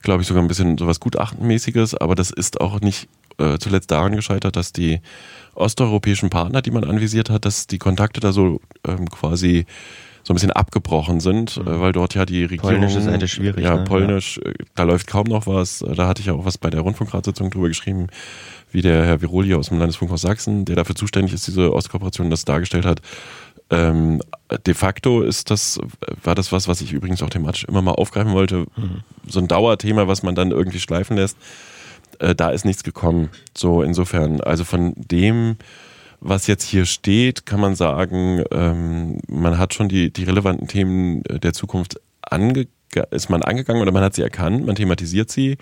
glaube 0.01 0.21
ich, 0.21 0.27
sogar 0.27 0.43
ein 0.43 0.48
bisschen 0.48 0.77
sowas 0.77 1.00
Gutachtenmäßiges, 1.00 1.95
aber 1.95 2.15
das 2.15 2.31
ist 2.31 2.60
auch 2.60 2.81
nicht 2.81 3.07
äh, 3.38 3.57
zuletzt 3.60 3.91
daran 3.91 4.15
gescheitert, 4.15 4.55
dass 4.55 4.74
die 4.74 5.01
osteuropäischen 5.53 6.29
Partner, 6.29 6.62
die 6.62 6.71
man 6.71 6.83
anvisiert 6.83 7.29
hat, 7.29 7.45
dass 7.45 7.67
die 7.67 7.77
Kontakte 7.77 8.19
da 8.19 8.31
so 8.31 8.62
ähm, 8.88 9.10
quasi 9.10 9.65
so 10.23 10.33
ein 10.33 10.35
bisschen 10.35 10.51
abgebrochen 10.51 11.19
sind, 11.19 11.57
äh, 11.57 11.79
weil 11.79 11.91
dort 11.91 12.15
ja 12.15 12.25
die 12.25 12.43
Regierung... 12.43 12.71
Polnische 12.71 13.01
Seite 13.01 13.27
schwierig, 13.27 13.63
Ja, 13.63 13.75
ne? 13.77 13.83
Polnisch, 13.83 14.37
äh, 14.39 14.53
da 14.75 14.83
läuft 14.83 15.07
kaum 15.07 15.25
noch 15.25 15.47
was. 15.47 15.81
Äh, 15.81 15.95
Da 15.95 16.07
hatte 16.07 16.21
ich 16.21 16.27
ja 16.27 16.33
auch 16.33 16.45
was 16.45 16.57
bei 16.57 16.69
der 16.69 16.81
Rundfunkratssitzung 16.81 17.49
drüber 17.49 17.67
geschrieben, 17.67 18.07
wie 18.71 18.81
der 18.81 19.05
Herr 19.05 19.21
Viroli 19.21 19.53
aus 19.53 19.69
dem 19.69 19.79
Landesfunkhaus 19.79 20.21
Sachsen, 20.21 20.65
der 20.65 20.75
dafür 20.75 20.95
zuständig 20.95 21.33
ist, 21.33 21.47
diese 21.47 21.73
Ostkooperation, 21.73 22.29
das 22.29 22.45
dargestellt 22.45 22.85
hat. 22.85 23.01
Ähm, 23.69 24.21
de 24.65 24.73
facto 24.73 25.21
ist 25.21 25.49
das, 25.49 25.79
war 26.23 26.35
das 26.35 26.51
was, 26.51 26.67
was 26.67 26.81
ich 26.81 26.91
übrigens 26.91 27.23
auch 27.23 27.29
thematisch 27.29 27.63
immer 27.63 27.81
mal 27.81 27.91
aufgreifen 27.91 28.33
wollte. 28.33 28.65
So 29.27 29.39
ein 29.39 29.47
Dauerthema, 29.47 30.07
was 30.07 30.23
man 30.23 30.35
dann 30.35 30.51
irgendwie 30.51 30.79
schleifen 30.79 31.15
lässt. 31.15 31.37
Äh, 32.19 32.36
da 32.36 32.49
ist 32.49 32.65
nichts 32.65 32.84
gekommen. 32.84 33.29
So 33.57 33.81
insofern, 33.81 34.41
also 34.41 34.65
von 34.65 34.93
dem, 34.97 35.55
was 36.21 36.47
jetzt 36.47 36.63
hier 36.63 36.86
steht, 36.86 37.45
kann 37.45 37.60
man 37.60 37.75
sagen, 37.75 38.43
ähm, 38.51 39.19
man 39.27 39.57
hat 39.57 39.73
schon 39.73 39.89
die, 39.89 40.13
die 40.13 40.23
relevanten 40.23 40.67
Themen 40.67 41.25
äh, 41.25 41.39
der 41.39 41.51
Zukunft 41.53 41.99
ange 42.21 42.67
ist 43.12 43.29
man 43.29 43.41
angegangen 43.41 43.81
oder 43.81 43.93
man 43.93 44.03
hat 44.03 44.15
sie 44.15 44.21
erkannt, 44.21 44.65
man 44.65 44.75
thematisiert 44.75 45.31
sie. 45.31 45.57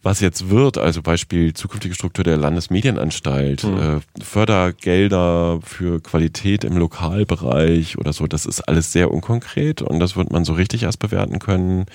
Was 0.00 0.20
jetzt 0.20 0.48
wird, 0.48 0.78
also 0.78 1.02
Beispiel 1.02 1.54
zukünftige 1.54 1.94
Struktur 1.94 2.22
der 2.22 2.36
Landesmedienanstalt, 2.36 3.64
äh, 3.64 3.98
Fördergelder 4.22 5.58
für 5.64 6.00
Qualität 6.00 6.62
im 6.62 6.76
Lokalbereich 6.76 7.98
oder 7.98 8.12
so, 8.12 8.28
das 8.28 8.46
ist 8.46 8.60
alles 8.60 8.92
sehr 8.92 9.10
unkonkret 9.10 9.82
und 9.82 9.98
das 9.98 10.16
wird 10.16 10.30
man 10.30 10.44
so 10.44 10.52
richtig 10.52 10.84
erst 10.84 11.00
bewerten 11.00 11.40
können, 11.40 11.86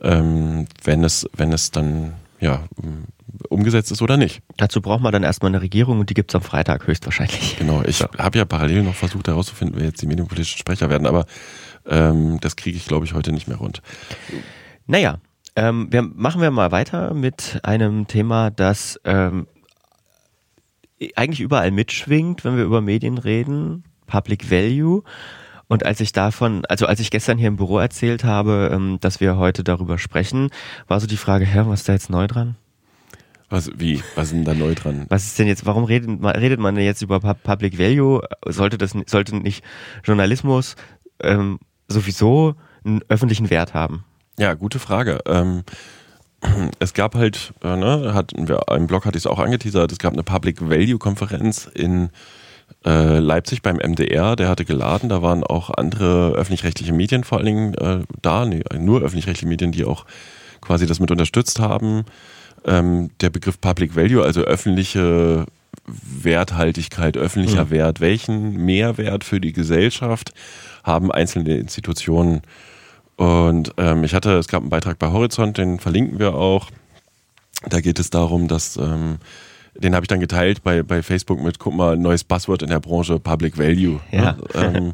ähm, 0.00 0.66
wenn 0.84 1.02
es, 1.02 1.28
wenn 1.36 1.52
es 1.52 1.72
dann 1.72 2.12
ja 2.40 2.64
umgesetzt 3.48 3.90
ist 3.90 4.02
oder 4.02 4.16
nicht. 4.16 4.42
Dazu 4.56 4.80
braucht 4.80 5.02
man 5.02 5.12
dann 5.12 5.22
erstmal 5.22 5.50
eine 5.50 5.60
Regierung 5.60 6.00
und 6.00 6.10
die 6.10 6.14
gibt's 6.14 6.34
am 6.34 6.42
Freitag 6.42 6.86
höchstwahrscheinlich. 6.86 7.56
Genau, 7.58 7.82
ich 7.82 8.02
habe 8.02 8.38
ja 8.38 8.44
parallel 8.44 8.82
noch 8.82 8.94
versucht 8.94 9.28
herauszufinden, 9.28 9.78
wer 9.78 9.86
jetzt 9.86 10.02
die 10.02 10.06
medienpolitischen 10.06 10.58
Sprecher 10.58 10.90
werden, 10.90 11.06
aber 11.06 11.26
ähm, 11.86 12.38
das 12.40 12.56
kriege 12.56 12.76
ich, 12.76 12.86
glaube 12.86 13.04
ich, 13.04 13.14
heute 13.14 13.32
nicht 13.32 13.48
mehr 13.48 13.58
rund. 13.58 13.82
Naja, 14.86 15.18
ähm, 15.54 15.88
wir, 15.90 16.02
machen 16.02 16.40
wir 16.40 16.50
mal 16.50 16.72
weiter 16.72 17.14
mit 17.14 17.60
einem 17.62 18.06
Thema, 18.06 18.50
das 18.50 19.00
ähm, 19.04 19.46
eigentlich 21.14 21.40
überall 21.40 21.70
mitschwingt, 21.70 22.44
wenn 22.44 22.56
wir 22.56 22.64
über 22.64 22.80
Medien 22.80 23.18
reden. 23.18 23.84
Public 24.06 24.50
Value. 24.50 25.02
Und 25.68 25.84
als 25.84 26.00
ich 26.00 26.12
davon, 26.12 26.64
also 26.66 26.86
als 26.86 27.00
ich 27.00 27.10
gestern 27.10 27.38
hier 27.38 27.48
im 27.48 27.56
Büro 27.56 27.78
erzählt 27.78 28.22
habe, 28.24 28.70
ähm, 28.72 28.98
dass 29.00 29.20
wir 29.20 29.36
heute 29.36 29.64
darüber 29.64 29.98
sprechen, 29.98 30.50
war 30.86 31.00
so 31.00 31.06
die 31.06 31.16
Frage, 31.16 31.44
hä, 31.44 31.62
was 31.66 31.80
ist 31.80 31.88
da 31.88 31.92
jetzt 31.92 32.10
neu 32.10 32.26
dran? 32.28 32.56
Was, 33.48 33.70
wie? 33.76 34.02
Was 34.16 34.26
ist 34.26 34.32
denn 34.34 34.44
da 34.44 34.54
neu 34.54 34.74
dran? 34.74 35.06
Was 35.08 35.24
ist 35.26 35.38
denn 35.38 35.46
jetzt, 35.46 35.66
warum 35.66 35.84
redet, 35.84 36.08
man- 36.20 36.34
redet 36.36 36.58
man 36.60 36.74
denn 36.74 36.84
jetzt 36.84 37.02
über 37.02 37.18
Pu- 37.18 37.34
Public 37.34 37.78
Value? 37.78 38.22
Sollte 38.46 38.78
das, 38.78 38.94
sollte 39.06 39.36
nicht 39.36 39.64
Journalismus 40.04 40.76
ähm, 41.22 41.58
sowieso 41.88 42.54
einen 42.84 43.02
öffentlichen 43.08 43.50
Wert 43.50 43.74
haben? 43.74 44.04
Ja, 44.38 44.54
gute 44.54 44.78
Frage. 44.78 45.20
Ähm, 45.26 45.62
es 46.80 46.92
gab 46.92 47.14
halt, 47.14 47.54
äh, 47.62 47.76
ne, 47.76 48.14
hat, 48.14 48.32
wir, 48.36 48.60
im 48.70 48.86
Blog 48.86 49.04
hatte 49.06 49.16
ich 49.18 49.22
es 49.22 49.26
auch 49.30 49.38
angeteasert, 49.38 49.90
es 49.92 49.98
gab 49.98 50.12
eine 50.12 50.22
Public 50.22 50.60
Value 50.68 50.98
Konferenz 50.98 51.68
in 51.72 52.10
äh, 52.84 53.18
Leipzig 53.18 53.62
beim 53.62 53.76
MDR, 53.76 54.36
der 54.36 54.48
hatte 54.48 54.64
geladen, 54.64 55.08
da 55.08 55.22
waren 55.22 55.42
auch 55.42 55.70
andere 55.70 56.32
öffentlich-rechtliche 56.32 56.92
Medien 56.92 57.24
vor 57.24 57.38
allen 57.38 57.46
Dingen 57.46 57.74
äh, 57.74 58.00
da, 58.22 58.44
nee, 58.44 58.62
nur 58.78 59.02
öffentlich-rechtliche 59.02 59.48
Medien, 59.48 59.72
die 59.72 59.84
auch 59.84 60.04
quasi 60.60 60.86
das 60.86 61.00
mit 61.00 61.10
unterstützt 61.10 61.58
haben. 61.58 62.04
Ähm, 62.64 63.10
der 63.20 63.30
Begriff 63.30 63.60
Public 63.60 63.96
Value, 63.96 64.22
also 64.22 64.40
öffentliche 64.42 65.46
Werthaltigkeit, 65.86 67.16
öffentlicher 67.16 67.70
Wert, 67.70 68.00
welchen 68.00 68.52
Mehrwert 68.64 69.24
für 69.24 69.40
die 69.40 69.52
Gesellschaft 69.52 70.32
haben 70.82 71.12
einzelne 71.12 71.56
Institutionen? 71.56 72.42
Und 73.16 73.72
ähm, 73.78 74.04
ich 74.04 74.14
hatte, 74.14 74.32
es 74.36 74.48
gab 74.48 74.62
einen 74.62 74.70
Beitrag 74.70 74.98
bei 74.98 75.10
Horizont, 75.10 75.58
den 75.58 75.78
verlinken 75.78 76.18
wir 76.18 76.34
auch. 76.34 76.70
Da 77.68 77.80
geht 77.80 77.98
es 77.98 78.10
darum, 78.10 78.48
dass, 78.48 78.76
ähm, 78.76 79.16
den 79.78 79.94
habe 79.94 80.04
ich 80.04 80.08
dann 80.08 80.20
geteilt 80.20 80.62
bei, 80.62 80.82
bei 80.82 81.02
Facebook 81.02 81.42
mit, 81.42 81.58
guck 81.58 81.74
mal, 81.74 81.96
neues 81.96 82.24
Buzzword 82.24 82.62
in 82.62 82.68
der 82.68 82.80
Branche, 82.80 83.18
Public 83.18 83.58
Value. 83.58 84.00
Ja. 84.10 84.32
Ne? 84.32 84.36
Ähm, 84.54 84.92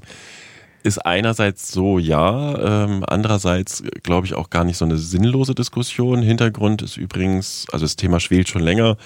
ist 0.82 0.98
einerseits 0.98 1.70
so, 1.70 1.98
ja, 1.98 2.84
ähm, 2.84 3.04
andererseits 3.06 3.84
glaube 4.02 4.26
ich 4.26 4.34
auch 4.34 4.50
gar 4.50 4.64
nicht 4.64 4.76
so 4.76 4.84
eine 4.84 4.98
sinnlose 4.98 5.54
Diskussion. 5.54 6.22
Hintergrund 6.22 6.82
ist 6.82 6.96
übrigens, 6.96 7.66
also 7.70 7.84
das 7.84 7.96
Thema 7.96 8.18
schwelt 8.20 8.48
schon 8.48 8.62
länger, 8.62 8.96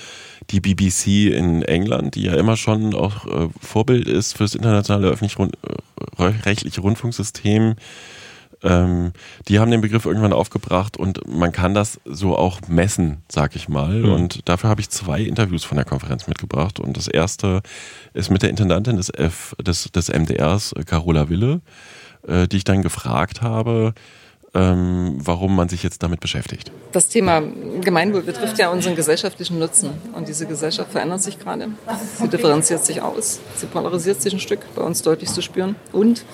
die 0.51 0.61
BBC 0.61 1.35
in 1.35 1.63
England, 1.63 2.15
die 2.15 2.23
ja 2.23 2.35
immer 2.35 2.57
schon 2.57 2.95
auch 2.95 3.27
äh, 3.27 3.49
Vorbild 3.61 4.09
ist 4.09 4.37
fürs 4.37 4.55
internationale 4.55 5.09
öffentlich-rechtliche 5.09 6.81
Rundfunksystem, 6.81 7.75
Ähm, 8.63 9.13
die 9.49 9.59
haben 9.59 9.71
den 9.71 9.81
Begriff 9.81 10.07
irgendwann 10.07 10.33
aufgebracht 10.33 10.97
und 10.97 11.27
man 11.29 11.53
kann 11.53 11.75
das 11.75 12.01
so 12.05 12.37
auch 12.37 12.61
messen, 12.69 13.23
sag 13.31 13.55
ich 13.55 13.69
mal. 13.69 14.01
Mhm. 14.01 14.13
Und 14.13 14.49
dafür 14.49 14.71
habe 14.71 14.81
ich 14.81 14.91
zwei 14.91 15.21
Interviews 15.21 15.65
von 15.65 15.77
der 15.77 15.85
Konferenz 15.85 16.27
mitgebracht. 16.27 16.81
Und 16.81 16.97
das 16.97 17.09
erste 17.09 17.63
ist 18.15 18.31
mit 18.31 18.43
der 18.43 18.51
Intendantin 18.51 18.97
des, 18.97 19.11
F, 19.11 19.55
des, 19.61 19.91
des 19.93 20.09
MDRs, 20.09 20.75
Carola 20.87 21.29
Wille, 21.29 21.61
äh, 22.27 22.49
die 22.49 22.59
ich 22.59 22.65
dann 22.65 22.83
gefragt 22.83 23.43
habe, 23.43 23.93
ähm, 24.55 25.17
warum 25.19 25.55
man 25.55 25.69
sich 25.69 25.83
jetzt 25.83 26.03
damit 26.03 26.21
beschäftigt. 26.21 26.73
Das 26.93 27.09
Thema 27.09 27.43
Gemeinwohl 27.83 28.23
betrifft 28.23 28.59
ja 28.59 28.71
unseren 28.71 28.97
gesellschaftlichen 28.97 29.59
Nutzen. 29.59 29.91
Und 30.15 30.29
diese 30.29 30.47
Gesellschaft 30.47 30.93
verändert 30.93 31.23
sich 31.23 31.39
gerade. 31.39 31.69
Sie 32.19 32.29
differenziert 32.29 32.85
sich 32.85 33.03
aus. 33.03 33.41
Sie 33.57 33.67
polarisiert 33.67 34.23
sich 34.23 34.33
ein 34.33 34.41
Stück, 34.41 34.61
bei 34.75 34.83
uns 34.83 35.03
deutlich 35.03 35.31
zu 35.31 35.43
spüren. 35.43 35.77
Und 35.93 36.25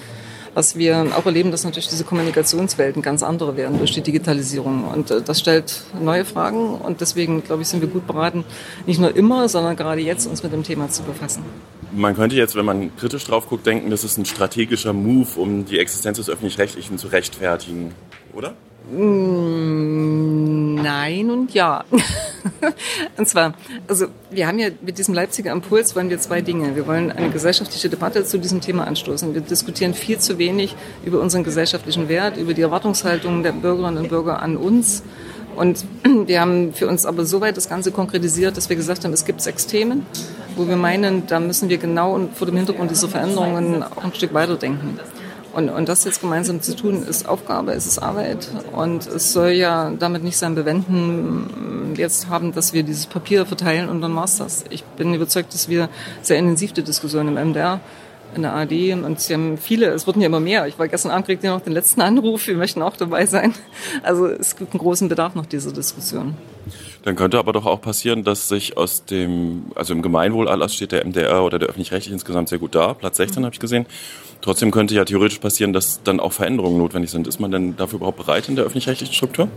was 0.55 0.77
wir 0.77 1.07
auch 1.17 1.27
erleben, 1.27 1.51
dass 1.51 1.65
natürlich 1.65 1.89
diese 1.89 2.05
Kommunikationswelten 2.05 3.03
ganz 3.03 3.23
andere 3.23 3.57
werden 3.57 3.79
durch 3.79 3.93
die 3.93 4.03
Digitalisierung. 4.03 4.85
Und 4.85 5.11
äh, 5.11 5.23
das 5.23 5.41
stellt 5.41 5.83
neue 6.01 6.25
Fragen. 6.25 6.75
Und 6.75 7.01
deswegen, 7.01 7.43
glaube 7.43 7.63
ich, 7.63 7.69
sind 7.69 7.81
wir 7.81 7.89
gut 7.89 8.07
beraten, 8.07 8.45
nicht 8.87 9.01
nur 9.01 9.15
immer, 9.17 9.49
sondern 9.49 9.77
gerade 9.77 10.01
jetzt 10.01 10.27
uns 10.27 10.43
mit 10.43 10.53
dem 10.53 10.63
Thema 10.63 10.89
zu 10.91 11.03
befassen. 11.03 11.43
Man 11.95 12.15
könnte 12.15 12.37
jetzt, 12.37 12.55
wenn 12.57 12.65
man 12.65 12.95
kritisch 12.97 13.25
drauf 13.25 13.49
guckt, 13.49 13.67
denken, 13.67 13.91
das 13.91 14.05
ist 14.05 14.17
ein 14.17 14.25
strategischer 14.25 14.93
Move, 14.93 15.29
um 15.39 15.67
die 15.67 15.79
Existenz 15.79 16.17
des 16.17 16.31
Öffentlich-Rechtlichen 16.31 16.97
zu 16.97 17.09
rechtfertigen, 17.09 17.93
oder? 18.33 18.55
Mm, 18.91 20.52
nein 20.83 21.31
und 21.31 21.55
ja. 21.55 21.85
und 23.17 23.29
zwar, 23.29 23.55
also 23.89 24.07
wir 24.31 24.47
haben 24.47 24.59
ja 24.59 24.69
mit 24.81 24.99
diesem 24.99 25.15
Leipziger 25.15 25.53
Impuls 25.53 25.95
wollen 25.95 26.11
wir 26.11 26.19
zwei 26.19 26.41
Dinge. 26.41 26.75
Wir 26.77 26.87
wollen 26.87 27.11
eine 27.13 27.31
gesellschaftliche 27.31 27.89
Debatte 27.89 28.25
zu 28.25 28.39
diesem 28.39 28.61
Thema 28.61 28.87
anstoßen. 28.87 29.35
Wir 29.35 29.41
diskutieren 29.41 29.95
viel 29.95 30.19
zu 30.19 30.39
wenig 30.39 30.75
über 31.05 31.21
unseren 31.21 31.45
gesellschaftlichen 31.45 32.09
Wert, 32.09 32.37
über 32.37 32.55
die 32.55 32.63
Erwartungshaltung 32.63 33.43
der 33.43 33.53
Bürgerinnen 33.53 33.99
und 33.99 34.09
Bürger 34.09 34.43
an 34.43 34.57
uns. 34.57 35.03
Und 35.57 35.85
wir 36.27 36.41
haben 36.41 36.73
für 36.73 36.89
uns 36.89 37.07
aber 37.07 37.25
soweit 37.25 37.57
das 37.57 37.69
Ganze 37.69 37.93
konkretisiert, 37.93 38.57
dass 38.57 38.69
wir 38.69 38.77
gesagt 38.77 39.05
haben, 39.05 39.13
es 39.13 39.25
gibt 39.25 39.41
sechs 39.41 39.67
Themen, 39.67 40.07
wo 40.57 40.67
wir 40.69 40.77
meinen, 40.77 41.27
da 41.27 41.41
müssen 41.41 41.69
wir 41.69 41.79
genau 41.79 42.29
vor 42.35 42.47
dem 42.47 42.57
Hintergrund 42.57 42.91
dieser 42.91 43.09
Veränderungen 43.09 43.83
auch 43.83 44.05
ein 44.05 44.15
Stück 44.15 44.35
weiterdenken. 44.35 44.99
Und, 45.53 45.69
und 45.69 45.89
das 45.89 46.05
jetzt 46.05 46.21
gemeinsam 46.21 46.63
zu 46.63 46.75
tun, 46.75 47.03
ist 47.03 47.29
Aufgabe, 47.29 47.73
es 47.73 47.87
ist 47.87 47.99
Arbeit. 47.99 48.49
Und 48.73 49.07
es 49.07 49.33
soll 49.33 49.51
ja 49.51 49.91
damit 49.99 50.25
nicht 50.25 50.39
sein 50.39 50.55
Bewenden 50.55 51.95
jetzt 51.97 52.29
haben, 52.29 52.53
dass 52.53 52.73
wir 52.73 52.83
dieses 52.83 53.07
Papier 53.07 53.45
verteilen 53.45 53.89
und 53.89 54.01
dann 54.01 54.15
war's 54.17 54.39
das. 54.39 54.65
Ich 54.71 54.83
bin 54.85 55.13
überzeugt, 55.13 55.53
dass 55.53 55.69
wir 55.69 55.89
sehr 56.23 56.39
intensiv 56.39 56.73
die 56.73 56.83
Diskussion 56.83 57.29
im 57.29 57.35
MDR 57.35 57.81
in 58.35 58.43
der 58.43 58.55
AD 58.55 58.95
und 58.95 59.21
sie 59.21 59.35
haben 59.35 59.59
viele, 59.59 59.87
es 59.87 60.07
wurden 60.07 60.21
ja 60.21 60.27
immer 60.27 60.41
mehr. 60.41 60.67
Ich 60.67 60.79
war 60.79 60.89
gestern 60.89 61.11
Abend, 61.11 61.27
kriegte 61.27 61.47
noch 61.49 61.61
den 61.61 61.73
letzten 61.73 62.01
Anruf, 62.01 62.47
wir 62.47 62.57
möchten 62.57 62.83
auch 62.83 62.97
dabei 62.97 63.27
sein. 63.27 63.55
Also 64.03 64.27
es 64.27 64.57
gibt 64.57 64.73
einen 64.73 64.81
großen 64.81 65.09
Bedarf 65.09 65.35
nach 65.35 65.47
dieser 65.47 65.73
Diskussion. 65.73 66.35
Dann 67.03 67.17
könnte 67.17 67.39
aber 67.39 67.53
doch 67.53 67.67
auch 67.67 67.81
passieren, 67.81 68.25
dass 68.25 68.49
sich 68.49 68.77
aus 68.77 69.05
dem, 69.05 69.65
also 69.75 69.93
im 69.93 70.03
Gemeinwohlerlass 70.03 70.75
steht 70.75 70.93
der 70.93 71.05
MDR 71.05 71.43
oder 71.43 71.59
der 71.59 71.69
öffentlich-rechtlich 71.69 72.13
insgesamt 72.13 72.49
sehr 72.49 72.59
gut 72.59 72.75
da, 72.75 72.95
Platz 72.95 73.17
16 73.17 73.41
mhm. 73.41 73.47
habe 73.47 73.55
ich 73.55 73.61
gesehen. 73.61 73.87
Trotzdem 74.41 74.71
könnte 74.71 74.95
ja 74.95 75.05
theoretisch 75.05 75.39
passieren, 75.39 75.73
dass 75.73 76.03
dann 76.03 76.21
auch 76.21 76.33
Veränderungen 76.33 76.79
notwendig 76.79 77.11
sind. 77.11 77.27
Ist 77.27 77.41
man 77.41 77.51
denn 77.51 77.77
dafür 77.77 77.99
überhaupt 77.99 78.19
bereit 78.19 78.49
in 78.49 78.57
der 78.57 78.65
öffentlich-rechtlichen 78.65 79.15
Struktur? 79.15 79.49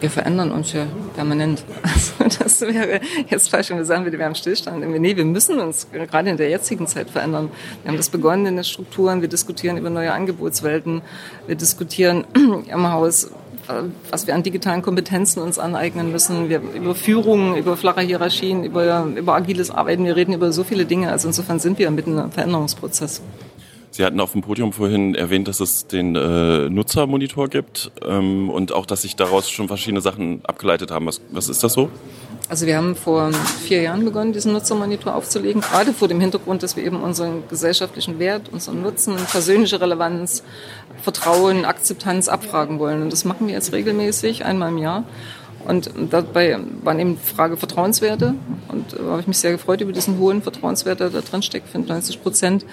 Wir 0.00 0.10
verändern 0.10 0.52
uns 0.52 0.72
ja 0.72 0.86
permanent. 1.14 1.64
Also 2.18 2.38
das 2.44 2.60
wäre 2.60 3.00
jetzt 3.28 3.50
falsch, 3.50 3.70
wenn 3.70 3.78
wir 3.78 3.84
sagen, 3.84 4.10
wir 4.10 4.24
haben 4.24 4.34
Stillstand. 4.34 4.86
Nee, 4.86 5.16
wir 5.16 5.24
müssen 5.24 5.58
uns 5.58 5.88
gerade 5.90 6.30
in 6.30 6.36
der 6.36 6.50
jetzigen 6.50 6.86
Zeit 6.86 7.10
verändern. 7.10 7.50
Wir 7.82 7.90
haben 7.90 7.96
das 7.96 8.10
begonnen 8.10 8.46
in 8.46 8.56
den 8.56 8.64
Strukturen, 8.64 9.20
wir 9.20 9.28
diskutieren 9.28 9.76
über 9.76 9.90
neue 9.90 10.12
Angebotswelten, 10.12 11.02
wir 11.46 11.56
diskutieren 11.56 12.24
im 12.34 12.92
Haus, 12.92 13.30
was 14.10 14.26
wir 14.26 14.34
an 14.34 14.42
digitalen 14.42 14.82
Kompetenzen 14.82 15.40
uns 15.40 15.58
aneignen 15.58 16.10
müssen, 16.12 16.48
wir, 16.48 16.60
über 16.74 16.94
Führung, 16.94 17.56
über 17.56 17.76
flache 17.76 18.00
Hierarchien, 18.00 18.64
über, 18.64 19.04
über 19.16 19.34
agiles 19.34 19.70
Arbeiten, 19.70 20.04
wir 20.04 20.16
reden 20.16 20.32
über 20.32 20.52
so 20.52 20.64
viele 20.64 20.86
Dinge. 20.86 21.10
Also 21.10 21.28
insofern 21.28 21.58
sind 21.58 21.78
wir 21.78 21.90
mitten 21.90 22.18
im 22.18 22.30
Veränderungsprozess. 22.30 23.22
Sie 23.90 24.04
hatten 24.04 24.20
auf 24.20 24.32
dem 24.32 24.42
Podium 24.42 24.72
vorhin 24.72 25.14
erwähnt, 25.14 25.48
dass 25.48 25.60
es 25.60 25.86
den 25.86 26.14
äh, 26.14 26.68
Nutzermonitor 26.68 27.48
gibt 27.48 27.90
ähm, 28.06 28.50
und 28.50 28.72
auch, 28.72 28.86
dass 28.86 29.02
sich 29.02 29.16
daraus 29.16 29.48
schon 29.50 29.66
verschiedene 29.68 30.00
Sachen 30.00 30.40
abgeleitet 30.44 30.90
haben. 30.90 31.06
Was, 31.06 31.20
was 31.30 31.48
ist 31.48 31.64
das 31.64 31.72
so? 31.72 31.88
Also 32.48 32.66
wir 32.66 32.76
haben 32.76 32.96
vor 32.96 33.30
vier 33.62 33.82
Jahren 33.82 34.04
begonnen, 34.04 34.32
diesen 34.32 34.52
Nutzermonitor 34.52 35.14
aufzulegen, 35.14 35.60
gerade 35.60 35.92
vor 35.92 36.08
dem 36.08 36.20
Hintergrund, 36.20 36.62
dass 36.62 36.76
wir 36.76 36.84
eben 36.84 37.02
unseren 37.02 37.42
gesellschaftlichen 37.48 38.18
Wert, 38.18 38.50
unseren 38.50 38.82
Nutzen, 38.82 39.16
persönliche 39.16 39.80
Relevanz, 39.80 40.42
Vertrauen, 41.02 41.64
Akzeptanz 41.64 42.28
abfragen 42.28 42.78
wollen. 42.78 43.02
Und 43.02 43.12
das 43.12 43.24
machen 43.24 43.46
wir 43.46 43.54
jetzt 43.54 43.72
regelmäßig, 43.72 44.44
einmal 44.44 44.70
im 44.70 44.78
Jahr. 44.78 45.04
Und 45.66 45.90
dabei 46.10 46.58
waren 46.82 46.98
eben 46.98 47.18
Frage 47.18 47.56
Vertrauenswerte. 47.56 48.34
Und 48.68 48.92
da 48.92 49.10
habe 49.10 49.20
ich 49.20 49.26
mich 49.26 49.38
sehr 49.38 49.52
gefreut 49.52 49.80
über 49.80 49.92
diesen 49.92 50.18
hohen 50.18 50.40
Vertrauenswert, 50.40 51.00
der 51.00 51.10
da 51.10 51.20
drin 51.20 51.42
steckt, 51.42 51.68
95 51.68 52.22
Prozent 52.22 52.64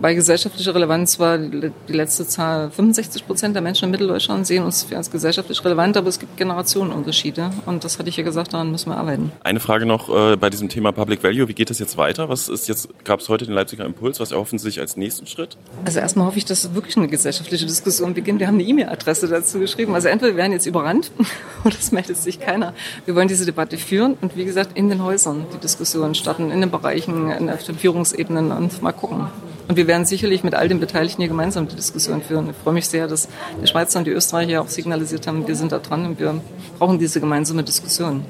bei 0.00 0.14
gesellschaftlicher 0.14 0.74
Relevanz 0.74 1.18
war 1.18 1.38
die 1.38 1.72
letzte 1.88 2.26
Zahl 2.26 2.70
65 2.70 3.26
Prozent 3.26 3.54
der 3.54 3.62
Menschen 3.62 3.86
in 3.86 3.90
Mitteldeutschland 3.90 4.46
sehen 4.46 4.64
uns 4.64 4.86
als 4.92 5.10
gesellschaftlich 5.10 5.64
relevant, 5.64 5.96
aber 5.96 6.08
es 6.08 6.18
gibt 6.18 6.36
Generationenunterschiede 6.36 7.50
und 7.66 7.84
das 7.84 7.98
hatte 7.98 8.08
ich 8.08 8.16
ja 8.16 8.24
gesagt, 8.24 8.52
daran 8.52 8.70
müssen 8.70 8.90
wir 8.90 8.96
arbeiten. 8.96 9.32
Eine 9.42 9.60
Frage 9.60 9.86
noch 9.86 10.08
äh, 10.08 10.36
bei 10.36 10.50
diesem 10.50 10.68
Thema 10.68 10.92
Public 10.92 11.22
Value, 11.22 11.48
wie 11.48 11.54
geht 11.54 11.70
es 11.70 11.78
jetzt 11.78 11.96
weiter? 11.96 12.28
Was 12.28 12.48
ist 12.48 12.68
jetzt, 12.68 12.88
gab 13.04 13.20
es 13.20 13.28
heute 13.28 13.44
den 13.44 13.54
Leipziger 13.54 13.84
Impuls, 13.84 14.20
was 14.20 14.32
erhoffen 14.32 14.58
Sie 14.58 14.64
sich 14.64 14.80
als 14.80 14.96
nächsten 14.96 15.26
Schritt? 15.26 15.56
Also 15.84 16.00
erstmal 16.00 16.26
hoffe 16.26 16.38
ich, 16.38 16.44
dass 16.44 16.74
wirklich 16.74 16.96
eine 16.96 17.08
gesellschaftliche 17.08 17.66
Diskussion 17.66 18.14
beginnt. 18.14 18.40
Wir 18.40 18.46
haben 18.46 18.54
eine 18.54 18.64
E-Mail-Adresse 18.64 19.28
dazu 19.28 19.58
geschrieben. 19.58 19.94
Also 19.94 20.08
entweder 20.08 20.32
wir 20.32 20.36
werden 20.36 20.52
jetzt 20.52 20.66
überrannt 20.66 21.10
oder 21.64 21.74
es 21.78 21.92
meldet 21.92 22.16
sich 22.16 22.40
keiner. 22.40 22.74
Wir 23.04 23.14
wollen 23.14 23.28
diese 23.28 23.44
Debatte 23.44 23.78
führen 23.78 24.16
und 24.20 24.36
wie 24.36 24.44
gesagt 24.44 24.76
in 24.76 24.88
den 24.88 25.02
Häusern 25.02 25.46
die 25.54 25.58
Diskussion 25.58 26.14
starten, 26.14 26.50
in 26.50 26.60
den 26.60 26.70
Bereichen, 26.70 27.50
auf 27.50 27.64
den 27.64 27.76
Führungsebenen 27.76 28.52
und 28.52 28.82
mal 28.82 28.92
gucken. 28.92 29.28
Und 29.68 29.76
wir 29.76 29.86
werden 29.86 30.06
sicherlich 30.06 30.42
mit 30.42 30.54
all 30.54 30.68
den 30.68 30.80
Beteiligten 30.80 31.20
hier 31.20 31.28
gemeinsam 31.28 31.68
die 31.68 31.76
Diskussion 31.76 32.22
führen. 32.22 32.50
Ich 32.50 32.56
freue 32.56 32.72
mich 32.72 32.88
sehr, 32.88 33.06
dass 33.06 33.28
die 33.62 33.66
Schweizer 33.66 33.98
und 33.98 34.06
die 34.06 34.12
Österreicher 34.12 34.62
auch 34.62 34.68
signalisiert 34.68 35.26
haben, 35.26 35.46
wir 35.46 35.54
sind 35.54 35.72
da 35.72 35.78
dran 35.78 36.06
und 36.06 36.18
wir 36.18 36.40
brauchen 36.78 36.98
diese 36.98 37.20
gemeinsame 37.20 37.62
Diskussion. 37.62 38.24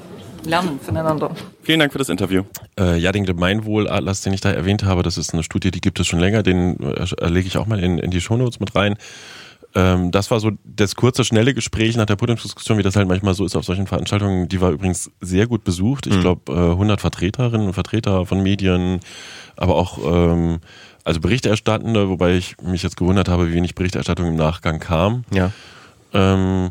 Lernen 0.45 0.79
voneinander. 0.79 1.31
Vielen 1.63 1.79
Dank 1.79 1.91
für 1.91 1.97
das 1.97 2.09
Interview. 2.09 2.43
Äh, 2.79 2.97
ja, 2.97 3.11
den 3.11 3.25
Gemeinwohlatlas, 3.25 4.21
den 4.21 4.33
ich 4.33 4.41
da 4.41 4.51
erwähnt 4.51 4.83
habe, 4.83 5.03
das 5.03 5.17
ist 5.17 5.33
eine 5.33 5.43
Studie, 5.43 5.71
die 5.71 5.81
gibt 5.81 5.99
es 5.99 6.07
schon 6.07 6.19
länger, 6.19 6.43
den 6.43 6.79
äh, 6.79 7.27
lege 7.27 7.47
ich 7.47 7.57
auch 7.57 7.67
mal 7.67 7.81
in, 7.81 7.99
in 7.99 8.11
die 8.11 8.21
Shownotes 8.21 8.59
mit 8.59 8.75
rein 8.75 8.95
ähm, 9.75 10.09
das 10.11 10.31
war 10.31 10.39
so 10.39 10.51
das 10.63 10.95
kurze, 10.95 11.23
schnelle 11.23 11.53
Gespräch 11.53 11.95
nach 11.95 12.05
der 12.05 12.15
Podiumsdiskussion, 12.15 12.77
wie 12.77 12.83
das 12.83 12.95
halt 12.95 13.07
manchmal 13.07 13.35
so 13.35 13.45
ist 13.45 13.55
auf 13.55 13.65
solchen 13.65 13.85
Veranstaltungen. 13.85 14.47
Die 14.47 14.61
war 14.61 14.71
übrigens 14.71 15.11
sehr 15.21 15.47
gut 15.47 15.63
besucht. 15.63 16.07
Ich 16.07 16.15
mhm. 16.15 16.21
glaube, 16.21 16.51
äh, 16.51 16.71
100 16.71 16.99
Vertreterinnen 16.99 17.67
und 17.67 17.73
Vertreter 17.73 18.25
von 18.25 18.41
Medien, 18.41 18.99
aber 19.57 19.75
auch 19.75 19.99
ähm, 20.03 20.59
also 21.03 21.19
Berichterstattende, 21.19 22.09
wobei 22.09 22.33
ich 22.35 22.55
mich 22.61 22.83
jetzt 22.83 22.97
gewundert 22.97 23.29
habe, 23.29 23.49
wie 23.49 23.53
wenig 23.53 23.75
Berichterstattung 23.75 24.27
im 24.27 24.35
Nachgang 24.35 24.79
kam. 24.79 25.23
Ja. 25.31 25.51
Ähm, 26.13 26.69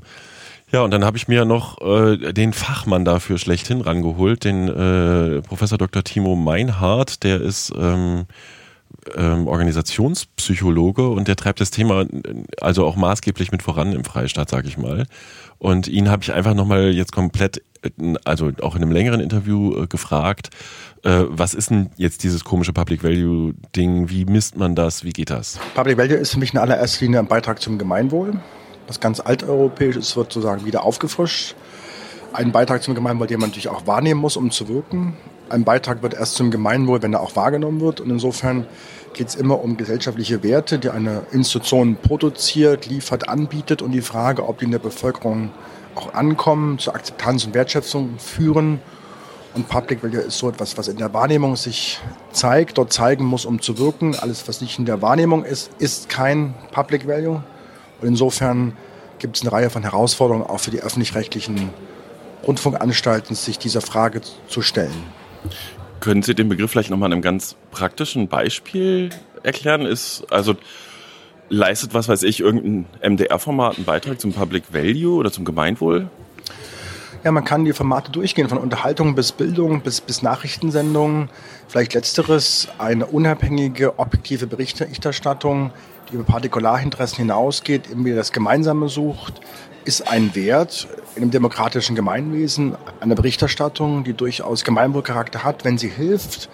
ja, 0.71 0.83
und 0.83 0.91
dann 0.91 1.05
habe 1.05 1.17
ich 1.17 1.29
mir 1.29 1.45
noch 1.45 1.81
äh, 1.81 2.33
den 2.33 2.53
Fachmann 2.53 3.05
dafür 3.05 3.39
schlechthin 3.39 3.81
rangeholt, 3.81 4.45
den 4.45 4.69
äh, 4.69 5.41
Professor 5.43 5.79
Dr. 5.79 6.05
Timo 6.05 6.37
Meinhardt, 6.37 7.23
der 7.23 7.41
ist 7.41 7.73
ähm, 7.79 8.27
ähm, 9.17 9.47
Organisationspsychologe 9.47 11.09
und 11.09 11.29
der 11.29 11.37
treibt 11.37 11.61
das 11.61 11.71
Thema 11.71 12.07
also 12.61 12.87
auch 12.87 12.97
maßgeblich 12.97 13.53
mit 13.53 13.63
voran 13.63 13.93
im 13.93 14.05
Freistaat, 14.05 14.49
sage 14.49 14.69
ich 14.69 14.79
mal. 14.79 15.07
Und 15.59 15.89
ihn 15.89 16.09
habe 16.09 16.23
ich 16.23 16.33
einfach 16.33 16.55
nochmal 16.55 16.93
jetzt 16.93 17.13
komplett, 17.13 17.63
also 18.25 18.53
auch 18.63 18.77
in 18.77 18.83
einem 18.83 18.93
längeren 18.93 19.21
Interview 19.21 19.83
äh, 19.83 19.87
gefragt, 19.87 20.51
äh, 21.05 21.25
was 21.29 21.55
ist 21.55 21.71
denn 21.71 21.91
jetzt 21.97 22.23
dieses 22.23 22.45
komische 22.45 22.73
Public 22.73 23.03
Value 23.03 23.55
Ding? 23.75 24.09
Wie 24.11 24.25
misst 24.25 24.57
man 24.57 24.75
das? 24.75 25.05
Wie 25.05 25.13
geht 25.13 25.31
das? 25.31 25.59
Public 25.75 25.99
Value 25.99 26.17
ist 26.17 26.33
für 26.33 26.39
mich 26.39 26.53
in 26.53 26.59
allererster 26.59 27.05
Linie 27.05 27.21
ein 27.21 27.27
Beitrag 27.27 27.61
zum 27.61 27.79
Gemeinwohl. 27.79 28.41
Das 28.87 29.01
ganz 29.01 29.21
alteuropäisch 29.21 29.97
ist 29.97 30.11
sozusagen 30.11 30.65
wieder 30.65 30.83
aufgefrischt. 30.83 31.55
Ein 32.33 32.53
Beitrag 32.53 32.83
zum 32.83 32.95
Gemeinwohl, 32.95 33.27
den 33.27 33.41
man 33.41 33.51
natürlich 33.51 33.69
auch 33.69 33.87
wahrnehmen 33.87 34.21
muss, 34.21 34.37
um 34.37 34.51
zu 34.51 34.69
wirken. 34.69 35.17
Ein 35.49 35.65
Beitrag 35.65 36.03
wird 36.03 36.15
erst 36.15 36.35
zum 36.35 36.51
Gemeinwohl, 36.51 37.03
wenn 37.03 37.13
er 37.13 37.21
auch 37.21 37.37
wahrgenommen 37.37 37.81
wird. 37.81 38.01
Und 38.01 38.11
insofern 38.11 38.67
geht 39.15 39.29
es 39.29 39.35
immer 39.35 39.63
um 39.63 39.77
gesellschaftliche 39.77 40.43
Werte, 40.43 40.79
die 40.79 40.91
eine 40.91 41.23
Institution 41.33 41.97
produziert, 41.97 42.87
liefert, 42.87 43.29
anbietet 43.29 43.83
und 43.83 43.93
die 43.93 44.03
Frage, 44.03 44.49
ob 44.49 44.59
die 44.59 44.67
in 44.67 44.71
der 44.71 44.79
Bevölkerung 44.79 45.51
auch 45.95 46.15
ankommen, 46.15 46.79
zur 46.79 46.95
Akzeptanz 46.95 47.45
und 47.45 47.55
Wertschätzung 47.55 48.19
führen 48.19 48.81
und 49.55 49.69
Public 49.69 50.03
Value 50.03 50.21
ist 50.21 50.39
so 50.39 50.49
etwas, 50.49 50.77
was 50.79 50.89
in 50.89 50.99
der 50.99 51.13
Wahrnehmung 51.15 51.57
sich 51.57 51.99
zeigt, 52.33 52.79
dort 52.79 52.93
zeigen 52.93 53.25
muss, 53.25 53.45
um 53.45 53.61
zu 53.61 53.79
wirken. 53.79 54.15
Alles, 54.15 54.47
was 54.47 54.61
nicht 54.61 54.79
in 54.79 54.85
der 54.85 55.03
Wahrnehmung 55.03 55.45
ist, 55.45 55.71
ist 55.79 56.09
kein 56.09 56.55
Public 56.71 57.09
Value. 57.09 57.43
Und 58.01 58.09
insofern 58.09 58.77
gibt 59.19 59.37
es 59.37 59.43
eine 59.43 59.51
Reihe 59.51 59.71
von 59.71 59.83
Herausforderungen 59.83 60.47
auch 60.47 60.61
für 60.61 60.71
die 60.71 60.81
öffentlich-rechtlichen 60.81 61.71
Rundfunkanstalten, 62.47 63.35
sich 63.35 63.59
dieser 63.59 63.81
Frage 63.81 64.21
zu 64.49 64.63
stellen. 64.63 65.03
Können 66.01 66.23
Sie 66.23 66.35
den 66.35 66.49
Begriff 66.49 66.71
vielleicht 66.71 66.91
nochmal 66.91 67.09
in 67.09 67.15
einem 67.15 67.23
ganz 67.23 67.57
praktischen 67.71 68.29
Beispiel 68.29 69.11
erklären? 69.43 69.85
Ist 69.85 70.25
also 70.31 70.57
leistet, 71.49 71.95
was 71.95 72.09
weiß 72.09 72.23
ich, 72.23 72.41
irgendein 72.41 72.87
MDR-Format 73.15 73.77
einen 73.77 73.85
Beitrag 73.85 74.21
zum 74.21 74.33
Public 74.33 74.73
Value 74.73 75.15
oder 75.15 75.33
zum 75.33 75.45
Gemeinwohl? 75.45 76.09
Ja, 77.25 77.33
man 77.33 77.45
kann 77.45 77.65
die 77.65 77.73
Formate 77.73 78.13
durchgehen, 78.13 78.49
von 78.49 78.59
Unterhaltung 78.59 79.17
bis 79.17 79.33
Bildung 79.33 79.81
bis, 79.81 80.01
bis 80.01 80.23
Nachrichtensendungen. 80.23 81.31
Vielleicht 81.67 81.95
letzteres, 81.95 82.69
eine 82.79 83.07
unabhängige, 83.07 83.99
objektive 83.99 84.47
Berichterstattung, 84.47 85.73
die 86.09 86.15
über 86.15 86.23
Partikularinteressen 86.23 87.19
hinausgeht, 87.19 87.89
irgendwie 87.91 88.15
das 88.15 88.31
Gemeinsame 88.31 88.89
sucht, 88.89 89.41
ist 89.85 90.07
ein 90.07 90.37
Wert 90.37 90.87
in 91.17 91.23
einem 91.23 91.33
demokratischen 91.33 91.97
Gemeinwesen, 91.97 92.77
eine 93.01 93.17
Berichterstattung, 93.17 94.05
die 94.05 94.13
durchaus 94.13 94.63
Gemeinwohlcharakter 94.63 95.43
hat, 95.43 95.65
wenn 95.65 95.77
sie 95.77 95.89
hilft, 95.89 96.49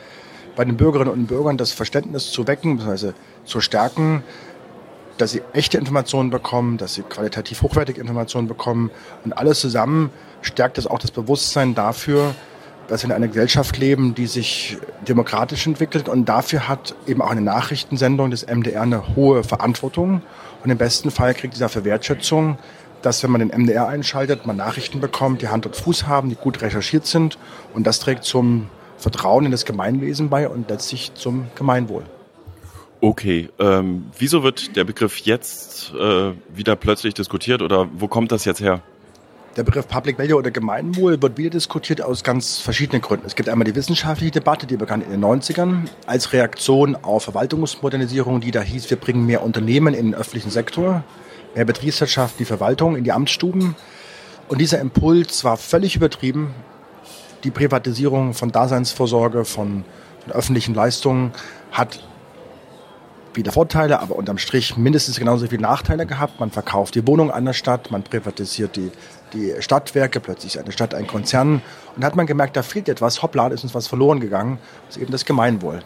bei 0.56 0.64
den 0.64 0.78
Bürgerinnen 0.78 1.12
und 1.12 1.26
Bürgern 1.26 1.58
das 1.58 1.72
Verständnis 1.72 2.30
zu 2.30 2.46
wecken, 2.46 2.78
bzw. 2.78 3.12
zu 3.44 3.60
stärken, 3.60 4.22
dass 5.18 5.32
sie 5.32 5.42
echte 5.52 5.78
Informationen 5.78 6.30
bekommen, 6.30 6.78
dass 6.78 6.94
sie 6.94 7.02
qualitativ 7.02 7.62
hochwertige 7.62 8.00
Informationen 8.00 8.48
bekommen. 8.48 8.90
Und 9.24 9.32
alles 9.32 9.60
zusammen 9.60 10.10
stärkt 10.44 10.78
es 10.78 10.86
auch 10.86 10.98
das 10.98 11.10
Bewusstsein 11.10 11.74
dafür, 11.74 12.34
dass 12.88 13.02
wir 13.02 13.10
in 13.10 13.16
einer 13.16 13.28
Gesellschaft 13.28 13.76
leben, 13.78 14.14
die 14.14 14.26
sich 14.26 14.76
demokratisch 15.08 15.66
entwickelt. 15.66 16.08
Und 16.08 16.26
dafür 16.26 16.68
hat 16.68 16.94
eben 17.06 17.22
auch 17.22 17.30
eine 17.30 17.40
Nachrichtensendung 17.40 18.30
des 18.30 18.46
MDR 18.46 18.82
eine 18.82 19.16
hohe 19.16 19.42
Verantwortung. 19.42 20.22
Und 20.62 20.70
im 20.70 20.78
besten 20.78 21.10
Fall 21.10 21.34
kriegt 21.34 21.54
sie 21.54 21.60
dafür 21.60 21.84
Wertschätzung, 21.84 22.58
dass 23.02 23.22
wenn 23.22 23.30
man 23.30 23.46
den 23.46 23.58
MDR 23.58 23.88
einschaltet, 23.88 24.46
man 24.46 24.56
Nachrichten 24.56 25.00
bekommt, 25.00 25.42
die 25.42 25.48
Hand 25.48 25.66
und 25.66 25.76
Fuß 25.76 26.06
haben, 26.06 26.28
die 26.28 26.36
gut 26.36 26.62
recherchiert 26.62 27.06
sind. 27.06 27.38
Und 27.72 27.86
das 27.86 28.00
trägt 28.00 28.24
zum 28.24 28.68
Vertrauen 28.98 29.46
in 29.46 29.50
das 29.50 29.64
Gemeinwesen 29.64 30.28
bei 30.28 30.48
und 30.48 30.70
letztlich 30.70 31.14
zum 31.14 31.46
Gemeinwohl. 31.54 32.04
Okay, 33.00 33.50
ähm, 33.58 34.06
wieso 34.18 34.42
wird 34.42 34.76
der 34.76 34.84
Begriff 34.84 35.18
jetzt 35.18 35.92
äh, 35.92 36.32
wieder 36.54 36.76
plötzlich 36.76 37.12
diskutiert 37.12 37.60
oder 37.60 37.88
wo 37.92 38.08
kommt 38.08 38.32
das 38.32 38.46
jetzt 38.46 38.60
her? 38.60 38.80
Der 39.56 39.62
Begriff 39.62 39.86
Public 39.86 40.18
Value 40.18 40.36
oder 40.36 40.50
Gemeinwohl 40.50 41.22
wird 41.22 41.38
wieder 41.38 41.50
diskutiert 41.50 42.02
aus 42.02 42.24
ganz 42.24 42.58
verschiedenen 42.58 43.00
Gründen. 43.00 43.24
Es 43.24 43.36
gibt 43.36 43.48
einmal 43.48 43.64
die 43.64 43.76
wissenschaftliche 43.76 44.32
Debatte, 44.32 44.66
die 44.66 44.76
begann 44.76 45.00
in 45.00 45.12
den 45.12 45.24
90ern 45.24 45.86
als 46.06 46.32
Reaktion 46.32 46.96
auf 46.96 47.22
Verwaltungsmodernisierung, 47.22 48.40
die 48.40 48.50
da 48.50 48.60
hieß, 48.60 48.90
wir 48.90 48.96
bringen 48.96 49.26
mehr 49.26 49.44
Unternehmen 49.44 49.94
in 49.94 50.06
den 50.06 50.14
öffentlichen 50.16 50.50
Sektor, 50.50 51.04
mehr 51.54 51.64
Betriebswirtschaft, 51.64 52.40
die 52.40 52.44
Verwaltung 52.44 52.96
in 52.96 53.04
die 53.04 53.12
Amtsstuben. 53.12 53.76
Und 54.48 54.60
dieser 54.60 54.80
Impuls 54.80 55.44
war 55.44 55.56
völlig 55.56 55.94
übertrieben. 55.94 56.52
Die 57.44 57.52
Privatisierung 57.52 58.34
von 58.34 58.50
Daseinsvorsorge, 58.50 59.44
von, 59.44 59.84
von 60.24 60.32
öffentlichen 60.32 60.74
Leistungen 60.74 61.30
hat 61.70 62.02
viele 63.34 63.52
Vorteile, 63.52 64.00
aber 64.00 64.16
unterm 64.16 64.38
Strich 64.38 64.76
mindestens 64.76 65.18
genauso 65.18 65.46
viele 65.46 65.62
Nachteile 65.62 66.06
gehabt. 66.06 66.40
Man 66.40 66.50
verkauft 66.50 66.96
die 66.96 67.06
Wohnung 67.06 67.30
an 67.30 67.44
der 67.44 67.52
Stadt, 67.52 67.92
man 67.92 68.02
privatisiert 68.02 68.74
die, 68.74 68.90
die 69.34 69.54
Stadtwerke, 69.60 70.20
plötzlich 70.20 70.54
ist 70.54 70.62
eine 70.62 70.72
Stadt 70.72 70.94
ein 70.94 71.06
Konzern. 71.06 71.62
Und 71.94 72.02
da 72.02 72.06
hat 72.06 72.16
man 72.16 72.26
gemerkt, 72.26 72.56
da 72.56 72.62
fehlt 72.62 72.88
etwas, 72.88 73.22
hoppla, 73.22 73.48
da 73.48 73.54
ist 73.54 73.64
uns 73.64 73.74
was 73.74 73.86
verloren 73.86 74.20
gegangen. 74.20 74.58
Das 74.86 74.96
ist 74.96 75.02
eben 75.02 75.12
das 75.12 75.24
Gemeinwohl. 75.24 75.80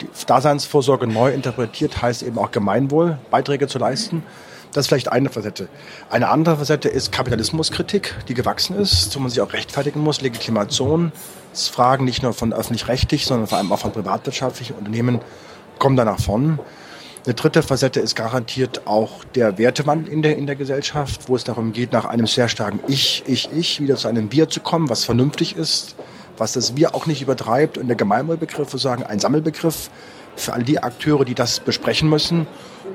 Die 0.00 0.08
Daseinsvorsorge 0.26 1.06
neu 1.06 1.32
interpretiert 1.32 2.00
heißt 2.02 2.22
eben 2.22 2.38
auch 2.38 2.50
Gemeinwohl, 2.50 3.18
Beiträge 3.30 3.68
zu 3.68 3.78
leisten. 3.78 4.24
Das 4.72 4.86
ist 4.86 4.88
vielleicht 4.88 5.12
eine 5.12 5.28
Facette. 5.28 5.68
Eine 6.08 6.28
andere 6.28 6.56
Facette 6.56 6.88
ist 6.88 7.12
Kapitalismuskritik, 7.12 8.14
die 8.26 8.34
gewachsen 8.34 8.74
ist, 8.74 9.14
wo 9.14 9.20
man 9.20 9.28
sich 9.28 9.42
auch 9.42 9.52
rechtfertigen 9.52 10.00
muss, 10.00 10.22
Legitimationsfragen 10.22 12.06
nicht 12.06 12.22
nur 12.22 12.32
von 12.32 12.54
öffentlich-rechtlich, 12.54 13.26
sondern 13.26 13.48
vor 13.48 13.58
allem 13.58 13.70
auch 13.70 13.80
von 13.80 13.92
privatwirtschaftlichen 13.92 14.76
Unternehmen 14.76 15.20
kommen 15.78 15.96
danach 15.96 16.20
von. 16.20 16.58
Eine 17.24 17.34
dritte 17.34 17.62
Facette 17.62 18.00
ist 18.00 18.16
garantiert 18.16 18.84
auch 18.84 19.22
der 19.36 19.56
Wertewandel 19.56 20.12
in 20.12 20.22
der, 20.22 20.36
in 20.36 20.46
der 20.46 20.56
Gesellschaft, 20.56 21.28
wo 21.28 21.36
es 21.36 21.44
darum 21.44 21.72
geht, 21.72 21.92
nach 21.92 22.04
einem 22.04 22.26
sehr 22.26 22.48
starken 22.48 22.80
Ich, 22.88 23.22
Ich, 23.26 23.48
Ich 23.52 23.80
wieder 23.80 23.94
zu 23.94 24.08
einem 24.08 24.32
Wir 24.32 24.48
zu 24.48 24.58
kommen, 24.58 24.90
was 24.90 25.04
vernünftig 25.04 25.54
ist, 25.54 25.94
was 26.36 26.54
das 26.54 26.76
Wir 26.76 26.96
auch 26.96 27.06
nicht 27.06 27.22
übertreibt 27.22 27.78
und 27.78 27.86
der 27.86 27.94
Gemeinwohlbegriff, 27.94 28.72
wir 28.72 28.80
sagen, 28.80 29.04
ein 29.04 29.20
Sammelbegriff 29.20 29.88
für 30.34 30.52
all 30.52 30.64
die 30.64 30.82
Akteure, 30.82 31.24
die 31.24 31.36
das 31.36 31.60
besprechen 31.60 32.10
müssen. 32.10 32.48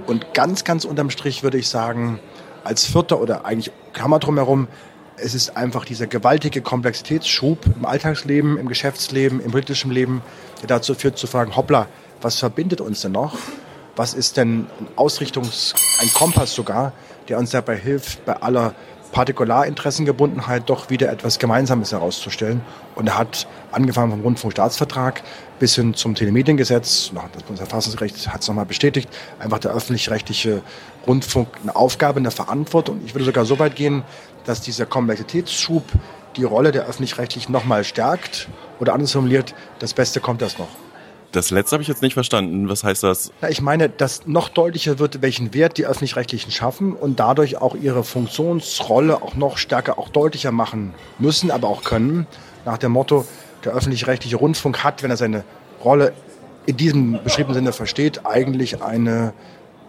Und 0.08 0.34
ganz, 0.34 0.66
ganz 0.66 0.84
unterm 0.84 1.10
Strich 1.10 1.42
würde 1.42 1.58
ich 1.58 1.70
sagen, 1.70 2.20
als 2.66 2.86
Vierter 2.86 3.22
oder 3.22 3.46
eigentlich 3.46 3.72
kann 3.94 4.10
man 4.10 4.20
drum 4.20 4.36
herum, 4.36 4.68
es 5.16 5.36
ist 5.36 5.56
einfach 5.56 5.86
dieser 5.86 6.06
gewaltige 6.06 6.62
Komplexitätsschub 6.62 7.60
im 7.78 7.86
Alltagsleben, 7.86 8.58
im 8.58 8.68
Geschäftsleben, 8.68 9.40
im 9.40 9.52
politischen 9.52 9.90
Leben, 9.90 10.22
der 10.60 10.68
dazu 10.68 10.96
führt 10.96 11.18
zu 11.18 11.28
fragen, 11.28 11.56
hoppla, 11.56 11.88
was 12.22 12.40
verbindet 12.40 12.82
uns 12.82 13.00
denn 13.00 13.14
noch? 13.14 13.38
Was 13.98 14.14
ist 14.14 14.38
denn 14.38 14.68
ein 14.80 14.88
Ausrichtungs-, 14.96 15.74
ein 16.02 16.10
Kompass 16.14 16.54
sogar, 16.54 16.94
der 17.28 17.38
uns 17.38 17.50
dabei 17.50 17.76
hilft, 17.76 18.24
bei 18.26 18.42
aller 18.42 18.74
Partikularinteressengebundenheit 19.12 20.70
doch 20.70 20.90
wieder 20.90 21.12
etwas 21.12 21.40
Gemeinsames 21.40 21.92
herauszustellen. 21.92 22.62
Und 22.96 23.08
er 23.08 23.18
hat 23.18 23.48
angefangen 23.72 24.12
vom 24.12 24.22
Rundfunkstaatsvertrag 24.22 25.24
bis 25.60 25.76
hin 25.76 25.96
zum 25.96 26.14
Telemediengesetz, 26.14 27.12
das 27.34 27.44
Bundesverfassungsgericht 27.44 28.32
hat 28.32 28.42
es 28.42 28.48
nochmal 28.48 28.66
bestätigt, 28.66 29.10
einfach 29.40 29.60
der 29.60 29.72
öffentlich-rechtliche 29.72 30.62
Rundfunk 31.08 31.48
eine 31.64 31.76
Aufgabe, 31.76 32.20
eine 32.20 32.32
Verantwortung. 32.32 33.02
Ich 33.06 33.16
würde 33.16 33.26
sogar 33.26 33.46
so 33.46 33.58
weit 33.58 33.76
gehen, 33.76 34.04
dass 34.46 34.62
dieser 34.62 34.86
Komplexitätsschub 34.86 35.84
die 36.36 36.44
Rolle 36.44 36.72
der 36.72 36.86
öffentlich-rechtlichen 36.86 37.52
nochmal 37.52 37.84
stärkt 37.84 38.48
oder 38.80 38.94
anders 38.94 39.14
formuliert, 39.14 39.56
das 39.80 39.94
Beste 39.96 40.20
kommt 40.20 40.44
erst 40.44 40.60
noch. 40.60 40.70
Das 41.32 41.52
letzte 41.52 41.74
habe 41.74 41.82
ich 41.82 41.88
jetzt 41.88 42.02
nicht 42.02 42.14
verstanden. 42.14 42.70
Was 42.70 42.84
heißt 42.84 43.04
das? 43.04 43.32
Na, 43.42 43.50
ich 43.50 43.62
meine, 43.62 43.90
dass 43.90 44.26
noch 44.28 44.50
deutlicher 44.50 44.98
wird, 44.98 45.22
welchen 45.22 45.54
Wert 45.54 45.78
die 45.78 45.86
öffentlich-rechtlichen 45.86 46.52
schaffen 46.52 46.94
und 46.94 47.20
dadurch 47.20 47.58
auch 47.58 47.76
ihre 47.76 48.04
Funktionsrolle 48.04 49.22
auch 49.22 49.36
noch 49.36 49.58
stärker, 49.58 50.00
auch 50.00 50.10
deutlicher 50.10 50.52
machen 50.52 50.94
müssen, 51.20 51.52
aber 51.52 51.68
auch 51.68 51.84
können. 51.84 52.28
Nach 52.66 52.78
dem 52.78 52.94
Motto, 52.94 53.26
der 53.66 53.74
öffentlich-rechtliche 53.74 54.38
Rundfunk 54.38 54.84
hat, 54.84 55.04
wenn 55.04 55.12
er 55.12 55.18
seine 55.18 55.44
Rolle 55.84 56.14
in 56.66 56.78
diesem 56.78 57.22
beschriebenen 57.24 57.56
Sinne 57.56 57.74
versteht, 57.74 58.26
eigentlich 58.26 58.82
eine 58.82 59.34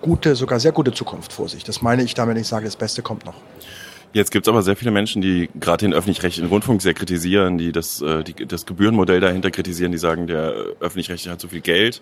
gute, 0.01 0.37
sogar 0.37 0.61
sehr 0.61 0.73
gute 0.73 0.93
Zukunft 0.93 1.33
vor 1.33 1.49
sich. 1.49 1.65
Das 1.65 1.83
meine 1.83 2.03
ich 2.03 2.15
damit, 2.15 2.35
wenn 2.35 2.43
ich 2.43 2.49
sage, 2.49 2.67
das 2.67 2.77
Beste 2.77 3.03
kommt 3.03 3.25
noch. 3.25 3.35
Jetzt 4.13 4.31
gibt 4.31 4.47
es 4.47 4.49
aber 4.49 4.63
sehr 4.63 4.77
viele 4.77 4.91
Menschen, 4.91 5.21
die 5.21 5.51
gerade 5.61 5.85
den 5.85 5.93
öffentlich-rechtlichen 5.93 6.49
Rundfunk 6.49 6.81
sehr 6.81 6.95
kritisieren, 6.95 7.59
die 7.59 7.73
das, 7.73 8.01
äh, 8.01 8.25
die 8.25 8.47
das 8.47 8.65
Gebührenmodell 8.65 9.21
dahinter 9.21 9.51
kritisieren, 9.51 9.93
die 9.93 9.99
sagen, 9.99 10.27
der 10.27 10.55
öffentlich-rechtliche 10.81 11.31
hat 11.31 11.41
zu 11.41 11.49
viel 11.49 11.61
Geld. 11.61 12.01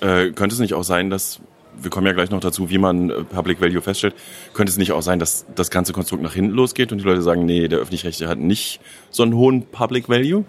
Äh, 0.00 0.30
könnte 0.30 0.54
es 0.54 0.60
nicht 0.60 0.74
auch 0.74 0.84
sein, 0.84 1.08
dass, 1.08 1.40
wir 1.80 1.90
kommen 1.90 2.06
ja 2.06 2.12
gleich 2.12 2.30
noch 2.30 2.40
dazu, 2.40 2.68
wie 2.68 2.78
man 2.78 3.08
äh, 3.08 3.24
Public 3.24 3.60
Value 3.60 3.80
feststellt, 3.80 4.14
könnte 4.52 4.70
es 4.70 4.76
nicht 4.76 4.92
auch 4.92 5.02
sein, 5.02 5.18
dass 5.18 5.46
das 5.54 5.70
ganze 5.70 5.94
Konstrukt 5.94 6.22
nach 6.22 6.34
hinten 6.34 6.52
losgeht 6.52 6.92
und 6.92 6.98
die 6.98 7.04
Leute 7.04 7.22
sagen, 7.22 7.46
nee, 7.46 7.66
der 7.66 7.78
öffentlich-rechtliche 7.78 8.28
hat 8.28 8.38
nicht 8.38 8.80
so 9.10 9.22
einen 9.22 9.34
hohen 9.34 9.62
Public 9.66 10.10
Value? 10.10 10.44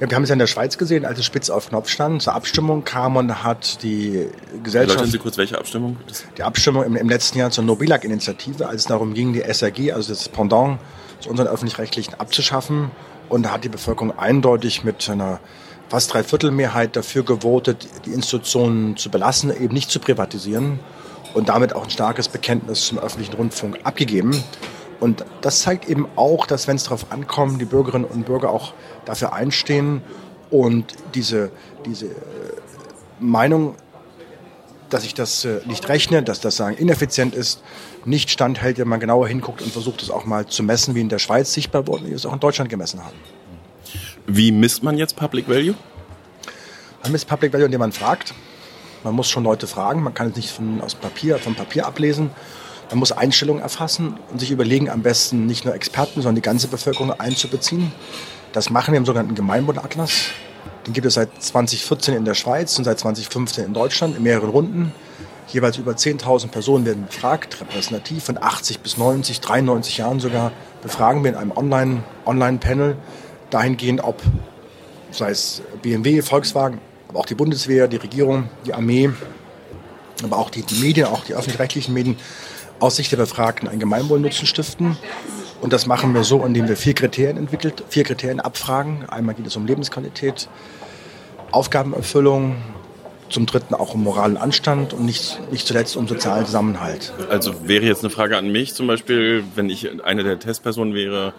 Ja, 0.00 0.10
wir 0.10 0.16
haben 0.16 0.24
es 0.24 0.30
ja 0.30 0.32
in 0.32 0.38
der 0.38 0.46
Schweiz 0.46 0.78
gesehen, 0.78 1.04
als 1.04 1.18
es 1.18 1.24
spitz 1.24 1.48
auf 1.50 1.68
Knopf 1.68 1.88
stand, 1.88 2.22
zur 2.22 2.34
Abstimmung 2.34 2.84
kam 2.84 3.16
und 3.16 3.44
hat 3.44 3.82
die 3.82 4.26
Gesellschaft... 4.62 4.96
Erläutern 4.96 5.10
Sie 5.10 5.18
kurz, 5.18 5.38
welche 5.38 5.58
Abstimmung? 5.58 5.96
Die 6.36 6.42
Abstimmung 6.42 6.84
im, 6.84 6.96
im 6.96 7.08
letzten 7.08 7.38
Jahr 7.38 7.50
zur 7.50 7.64
Nobilag-Initiative, 7.64 8.66
als 8.66 8.82
es 8.82 8.86
darum 8.86 9.14
ging, 9.14 9.32
die 9.32 9.42
SRG, 9.42 9.92
also 9.92 10.12
das 10.12 10.28
Pendant 10.28 10.78
zu 11.20 11.30
unseren 11.30 11.46
Öffentlich-Rechtlichen 11.46 12.14
abzuschaffen. 12.14 12.90
Und 13.28 13.44
da 13.44 13.52
hat 13.52 13.64
die 13.64 13.68
Bevölkerung 13.68 14.18
eindeutig 14.18 14.82
mit 14.82 15.08
einer 15.08 15.40
fast 15.88 16.12
Dreiviertelmehrheit 16.14 16.96
dafür 16.96 17.22
gewotet, 17.22 17.86
die 18.06 18.12
Institutionen 18.12 18.96
zu 18.96 19.10
belassen, 19.10 19.50
eben 19.50 19.74
nicht 19.74 19.90
zu 19.90 20.00
privatisieren 20.00 20.80
und 21.34 21.48
damit 21.48 21.74
auch 21.74 21.84
ein 21.84 21.90
starkes 21.90 22.28
Bekenntnis 22.28 22.86
zum 22.86 22.98
öffentlichen 22.98 23.34
Rundfunk 23.34 23.78
abgegeben. 23.84 24.42
Und 25.02 25.24
das 25.40 25.62
zeigt 25.62 25.88
eben 25.88 26.06
auch, 26.14 26.46
dass 26.46 26.68
wenn 26.68 26.76
es 26.76 26.84
darauf 26.84 27.10
ankommt, 27.10 27.60
die 27.60 27.64
Bürgerinnen 27.64 28.04
und 28.04 28.24
Bürger 28.24 28.50
auch 28.50 28.72
dafür 29.04 29.32
einstehen 29.32 30.00
und 30.48 30.94
diese, 31.16 31.50
diese 31.84 32.06
äh, 32.06 32.10
Meinung, 33.18 33.74
dass 34.90 35.04
ich 35.04 35.12
das 35.12 35.44
äh, 35.44 35.60
nicht 35.66 35.88
rechne, 35.88 36.22
dass 36.22 36.38
das 36.38 36.54
sagen 36.54 36.76
ineffizient 36.76 37.34
ist, 37.34 37.64
nicht 38.04 38.30
standhält, 38.30 38.78
wenn 38.78 38.86
man 38.86 39.00
genauer 39.00 39.26
hinguckt 39.26 39.60
und 39.60 39.72
versucht 39.72 40.02
es 40.02 40.10
auch 40.12 40.24
mal 40.24 40.46
zu 40.46 40.62
messen, 40.62 40.94
wie 40.94 41.00
in 41.00 41.08
der 41.08 41.18
Schweiz 41.18 41.52
sichtbar 41.52 41.88
wurde, 41.88 42.04
wie 42.04 42.10
wir 42.10 42.16
es 42.16 42.24
auch 42.24 42.32
in 42.32 42.38
Deutschland 42.38 42.70
gemessen 42.70 43.04
haben. 43.04 43.16
Wie 44.28 44.52
misst 44.52 44.84
man 44.84 44.98
jetzt 44.98 45.16
Public 45.16 45.48
Value? 45.48 45.74
Man 47.02 47.10
misst 47.10 47.26
Public 47.26 47.52
Value, 47.52 47.66
indem 47.66 47.80
man 47.80 47.90
fragt. 47.90 48.34
Man 49.02 49.16
muss 49.16 49.28
schon 49.28 49.42
Leute 49.42 49.66
fragen, 49.66 50.00
man 50.04 50.14
kann 50.14 50.28
es 50.28 50.36
nicht 50.36 50.50
von, 50.52 50.80
aus 50.80 50.94
Papier, 50.94 51.40
vom 51.40 51.56
Papier 51.56 51.88
ablesen. 51.88 52.30
Man 52.92 52.98
muss 52.98 53.10
Einstellungen 53.10 53.62
erfassen 53.62 54.18
und 54.30 54.38
sich 54.38 54.50
überlegen, 54.50 54.90
am 54.90 55.00
besten 55.00 55.46
nicht 55.46 55.64
nur 55.64 55.74
Experten, 55.74 56.20
sondern 56.20 56.34
die 56.34 56.42
ganze 56.42 56.68
Bevölkerung 56.68 57.10
einzubeziehen. 57.10 57.90
Das 58.52 58.68
machen 58.68 58.92
wir 58.92 58.98
im 58.98 59.06
sogenannten 59.06 59.34
Gemeinwohlatlas. 59.34 60.26
Den 60.86 60.92
gibt 60.92 61.06
es 61.06 61.14
seit 61.14 61.30
2014 61.42 62.14
in 62.14 62.26
der 62.26 62.34
Schweiz 62.34 62.76
und 62.76 62.84
seit 62.84 62.98
2015 62.98 63.64
in 63.64 63.72
Deutschland 63.72 64.14
in 64.14 64.22
mehreren 64.22 64.50
Runden. 64.50 64.92
Jeweils 65.48 65.78
über 65.78 65.92
10.000 65.92 66.48
Personen 66.48 66.84
werden 66.84 67.06
befragt, 67.06 67.58
repräsentativ 67.62 68.24
von 68.24 68.36
80 68.36 68.80
bis 68.80 68.98
90, 68.98 69.40
93 69.40 69.96
Jahren 69.96 70.20
sogar, 70.20 70.52
befragen 70.82 71.24
wir 71.24 71.30
in 71.30 71.36
einem 71.38 71.52
Online-Panel 71.52 72.04
Online 72.26 72.96
dahingehend, 73.48 74.04
ob, 74.04 74.20
sei 75.12 75.30
es 75.30 75.62
BMW, 75.80 76.20
Volkswagen, 76.20 76.78
aber 77.08 77.20
auch 77.20 77.26
die 77.26 77.36
Bundeswehr, 77.36 77.88
die 77.88 77.96
Regierung, 77.96 78.50
die 78.66 78.74
Armee, 78.74 79.08
aber 80.22 80.36
auch 80.36 80.50
die, 80.50 80.60
die 80.60 80.74
Medien, 80.74 81.06
auch 81.06 81.24
die 81.24 81.34
öffentlich-rechtlichen 81.34 81.94
Medien 81.94 82.18
aus 82.82 82.96
Sicht 82.96 83.12
der 83.12 83.16
Befragten 83.16 83.68
einen 83.68 83.78
Gemeinwohlnutzen 83.78 84.46
stiften. 84.46 84.96
Und 85.60 85.72
das 85.72 85.86
machen 85.86 86.14
wir 86.14 86.24
so, 86.24 86.44
indem 86.44 86.68
wir 86.68 86.76
vier 86.76 86.94
Kriterien 86.94 87.36
entwickelt, 87.36 87.84
vier 87.88 88.02
Kriterien 88.02 88.40
abfragen. 88.40 89.08
Einmal 89.08 89.36
geht 89.36 89.46
es 89.46 89.54
um 89.54 89.66
Lebensqualität, 89.66 90.48
Aufgabenerfüllung, 91.52 92.56
zum 93.28 93.46
Dritten 93.46 93.74
auch 93.74 93.94
um 93.94 94.02
moralen 94.02 94.36
Anstand 94.36 94.92
und 94.92 95.06
nicht, 95.06 95.40
nicht 95.52 95.66
zuletzt 95.66 95.96
um 95.96 96.08
sozialen 96.08 96.44
Zusammenhalt. 96.44 97.12
Also 97.30 97.68
wäre 97.68 97.84
jetzt 97.84 98.02
eine 98.02 98.10
Frage 98.10 98.36
an 98.36 98.50
mich 98.50 98.74
zum 98.74 98.88
Beispiel, 98.88 99.44
wenn 99.54 99.70
ich 99.70 99.88
eine 100.04 100.24
der 100.24 100.38
Testpersonen 100.40 100.92
wäre, 100.92 101.32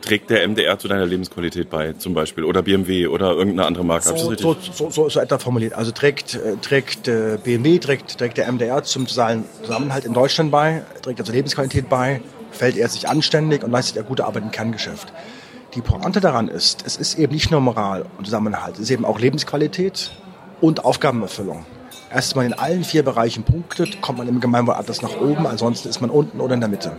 trägt 0.00 0.30
der 0.30 0.46
MDR 0.46 0.78
zu 0.78 0.88
deiner 0.88 1.06
Lebensqualität 1.06 1.70
bei, 1.70 1.92
zum 1.92 2.14
Beispiel, 2.14 2.44
oder 2.44 2.62
BMW 2.62 3.06
oder 3.06 3.32
irgendeine 3.32 3.66
andere 3.66 3.84
Marke? 3.84 4.08
So, 4.08 4.34
so, 4.34 4.56
so, 4.72 4.90
so, 4.90 5.08
so 5.08 5.20
etwa 5.20 5.38
formuliert. 5.38 5.74
Also 5.74 5.92
trägt, 5.92 6.34
äh, 6.34 6.56
trägt 6.60 7.08
äh, 7.08 7.38
BMW, 7.42 7.78
trägt, 7.78 8.18
trägt 8.18 8.38
der 8.38 8.50
MDR 8.50 8.82
zum 8.84 9.06
sozialen 9.06 9.44
Zusammenhalt 9.62 10.04
in 10.04 10.12
Deutschland 10.12 10.50
bei, 10.50 10.82
trägt 11.02 11.20
also 11.20 11.32
Lebensqualität 11.32 11.88
bei, 11.88 12.20
fällt 12.50 12.76
er 12.76 12.88
sich 12.88 13.08
anständig 13.08 13.62
und 13.62 13.70
leistet 13.70 13.96
er 13.96 14.02
gute 14.02 14.24
Arbeit 14.24 14.42
im 14.42 14.50
Kerngeschäft. 14.50 15.12
Die 15.74 15.82
Pointe 15.82 16.20
daran 16.20 16.48
ist, 16.48 16.84
es 16.86 16.96
ist 16.96 17.18
eben 17.18 17.32
nicht 17.34 17.50
nur 17.50 17.60
Moral 17.60 18.06
und 18.16 18.24
Zusammenhalt, 18.24 18.76
es 18.76 18.82
ist 18.82 18.90
eben 18.90 19.04
auch 19.04 19.18
Lebensqualität 19.18 20.10
und 20.60 20.84
Aufgabenerfüllung. 20.84 21.66
Erst 22.10 22.34
wenn 22.34 22.44
man 22.44 22.52
in 22.52 22.58
allen 22.58 22.84
vier 22.84 23.02
Bereichen 23.02 23.42
punktet, 23.42 24.00
kommt 24.00 24.18
man 24.18 24.28
im 24.28 24.40
Gemeinwohlatlas 24.40 25.02
nach 25.02 25.20
oben, 25.20 25.46
ansonsten 25.46 25.88
ist 25.88 26.00
man 26.00 26.08
unten 26.08 26.40
oder 26.40 26.54
in 26.54 26.60
der 26.60 26.68
Mitte. 26.68 26.92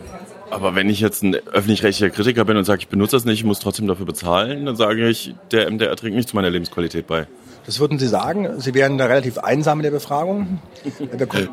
Aber 0.49 0.75
wenn 0.75 0.89
ich 0.89 0.99
jetzt 0.99 1.23
ein 1.23 1.35
öffentlich-rechtlicher 1.35 2.09
Kritiker 2.09 2.45
bin 2.45 2.57
und 2.57 2.63
sage, 2.63 2.79
ich 2.81 2.87
benutze 2.87 3.15
das 3.15 3.25
nicht, 3.25 3.39
ich 3.39 3.43
muss 3.43 3.59
trotzdem 3.59 3.87
dafür 3.87 4.05
bezahlen, 4.05 4.65
dann 4.65 4.75
sage 4.75 5.07
ich, 5.07 5.35
der 5.51 5.69
MDR 5.69 5.95
trägt 5.95 6.15
nicht 6.15 6.29
zu 6.29 6.35
meiner 6.35 6.49
Lebensqualität 6.49 7.07
bei. 7.07 7.27
Das 7.65 7.79
würden 7.79 7.99
Sie 7.99 8.07
sagen? 8.07 8.61
Sie 8.61 8.73
wären 8.73 8.97
da 8.97 9.05
relativ 9.05 9.39
einsam 9.39 9.79
in 9.79 9.83
der 9.83 9.91
Befragung? 9.91 10.59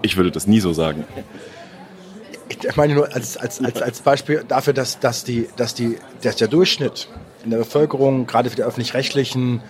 Ich 0.02 0.16
würde 0.16 0.30
das 0.30 0.46
nie 0.46 0.60
so 0.60 0.72
sagen. 0.72 1.04
Ich 2.48 2.76
meine 2.76 2.94
nur 2.94 3.12
als, 3.12 3.36
als, 3.36 3.62
als, 3.64 3.82
als 3.82 4.00
Beispiel 4.00 4.44
dafür, 4.46 4.74
dass, 4.74 5.00
dass, 5.00 5.24
die, 5.24 5.48
dass, 5.56 5.74
die, 5.74 5.98
dass 6.22 6.36
der 6.36 6.48
Durchschnitt 6.48 7.08
in 7.42 7.50
der 7.50 7.58
Bevölkerung, 7.58 8.26
gerade 8.26 8.48
für 8.48 8.56
die 8.56 8.62
öffentlich-rechtlichen, 8.62 9.60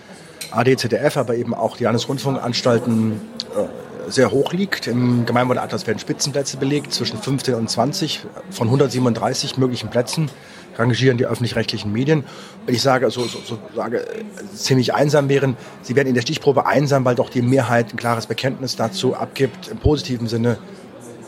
AD, 0.51 0.77
ZDF, 0.77 1.17
aber 1.17 1.35
eben 1.35 1.53
auch 1.53 1.77
die 1.77 1.85
Landesrundfunkanstalten 1.85 3.13
äh, 3.13 3.65
sehr 4.07 4.31
hoch 4.31 4.53
liegt. 4.53 4.87
Im 4.87 5.25
Gemeinwohlatlas 5.25 5.87
werden 5.87 5.99
Spitzenplätze 5.99 6.57
belegt, 6.57 6.93
zwischen 6.93 7.17
15 7.17 7.55
und 7.55 7.69
20 7.69 8.25
von 8.49 8.67
137 8.67 9.57
möglichen 9.57 9.89
Plätzen 9.89 10.29
rangieren 10.77 11.17
die 11.17 11.25
öffentlich-rechtlichen 11.25 11.91
Medien. 11.91 12.23
Und 12.67 12.73
ich 12.73 12.81
sage, 12.81 13.09
so, 13.09 13.23
so, 13.23 13.39
so 13.45 13.57
sage, 13.75 14.05
ziemlich 14.53 14.93
einsam 14.93 15.29
wären, 15.29 15.55
sie 15.81 15.95
werden 15.95 16.09
in 16.09 16.15
der 16.15 16.21
Stichprobe 16.21 16.65
einsam, 16.65 17.05
weil 17.05 17.15
doch 17.15 17.29
die 17.29 17.41
Mehrheit 17.41 17.93
ein 17.93 17.97
klares 17.97 18.27
Bekenntnis 18.27 18.75
dazu 18.75 19.15
abgibt, 19.15 19.69
im 19.69 19.77
positiven 19.77 20.27
Sinne, 20.27 20.57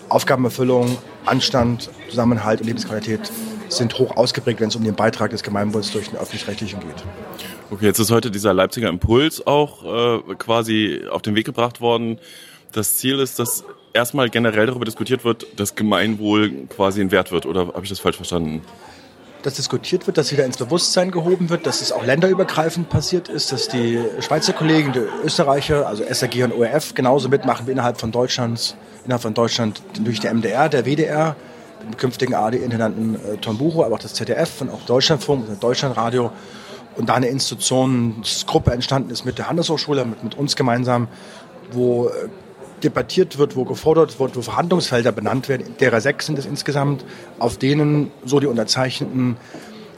Aufgabenerfüllung, 0.10 0.98
Anstand, 1.26 1.90
Zusammenhalt 2.10 2.62
und 2.62 2.68
Lebensqualität 2.68 3.32
sind 3.70 4.00
hoch 4.00 4.16
ausgeprägt, 4.16 4.62
wenn 4.62 4.70
es 4.70 4.76
um 4.78 4.84
den 4.84 4.96
Beitrag 4.96 5.32
des 5.32 5.44
Gemeinwohls 5.44 5.92
durch 5.92 6.10
den 6.10 6.18
öffentlich-rechtlichen 6.18 6.80
geht. 6.80 7.04
Okay, 7.70 7.86
jetzt 7.86 8.00
ist 8.00 8.12
heute 8.12 8.32
dieser 8.32 8.54
Leipziger 8.54 8.88
Impuls 8.88 9.46
auch 9.46 9.84
äh, 9.84 10.36
quasi 10.36 11.02
auf 11.10 11.22
den 11.22 11.36
Weg 11.36 11.46
gebracht 11.46 11.82
worden. 11.82 12.20
Das 12.72 12.98
Ziel 12.98 13.20
ist, 13.20 13.40
dass 13.40 13.64
erstmal 13.94 14.30
generell 14.30 14.68
darüber 14.68 14.86
diskutiert 14.86 15.26
wird, 15.26 15.48
dass 15.60 15.76
Gemeinwohl 15.76 16.68
quasi 16.70 17.02
ein 17.02 17.12
Wert 17.12 17.32
wird. 17.32 17.46
Oder 17.46 17.68
habe 17.68 17.82
ich 17.84 17.90
das 17.90 18.00
falsch 18.00 18.18
verstanden? 18.18 18.62
Dass 19.44 19.56
diskutiert 19.56 20.08
wird, 20.08 20.18
dass 20.18 20.32
wieder 20.32 20.46
ins 20.46 20.58
Bewusstsein 20.58 21.12
gehoben 21.12 21.50
wird, 21.50 21.66
dass 21.66 21.82
es 21.82 21.92
auch 21.92 22.06
länderübergreifend 22.06 22.90
passiert 22.90 23.30
ist, 23.30 23.52
dass 23.52 23.68
die 23.68 24.00
Schweizer 24.20 24.54
Kollegen, 24.54 24.94
die 24.94 25.04
Österreicher, 25.24 25.88
also 25.88 26.04
SRG 26.04 26.44
und 26.44 26.54
ORF 26.54 26.94
genauso 26.96 27.30
mitmachen 27.30 27.68
wie 27.68 27.72
innerhalb 27.72 28.00
von 28.00 28.12
Deutschlands, 28.12 28.76
innerhalb 29.06 29.22
von 29.22 29.34
Deutschland 29.34 29.82
durch 30.04 30.20
der 30.20 30.34
MDR, 30.34 30.70
der 30.70 30.86
WDR, 30.86 31.36
dem 31.84 31.96
künftigen 31.98 32.34
AD-Intendanten 32.34 33.16
äh, 33.16 33.38
Tom 33.38 33.58
Bucho, 33.58 33.84
aber 33.84 33.96
auch 33.96 34.00
das 34.00 34.14
ZDF 34.16 34.62
und 34.62 34.70
auch 34.70 34.82
Deutschlandfunk, 34.82 35.48
das 35.48 35.60
Deutschlandradio 35.60 36.32
und 36.98 37.08
da 37.10 37.14
eine 37.14 37.28
Institutionsgruppe 37.28 38.72
entstanden 38.72 39.12
ist 39.12 39.24
mit 39.24 39.38
der 39.38 39.48
Handelshochschule, 39.48 40.04
mit, 40.04 40.24
mit 40.24 40.36
uns 40.36 40.56
gemeinsam, 40.56 41.08
wo 41.72 42.08
äh, 42.08 42.28
debattiert 42.84 43.38
wird, 43.38 43.56
wo 43.56 43.64
gefordert 43.66 44.20
wird, 44.20 44.36
wo 44.36 44.42
Verhandlungsfelder 44.42 45.12
benannt 45.12 45.50
werden, 45.50 45.76
derer 45.80 46.02
sechs 46.02 46.28
sind 46.28 46.38
es 46.38 46.46
insgesamt, 46.46 47.04
auf 47.40 47.58
denen 47.58 48.12
so 48.24 48.40
die 48.40 48.48
Unterzeichneten 48.48 49.38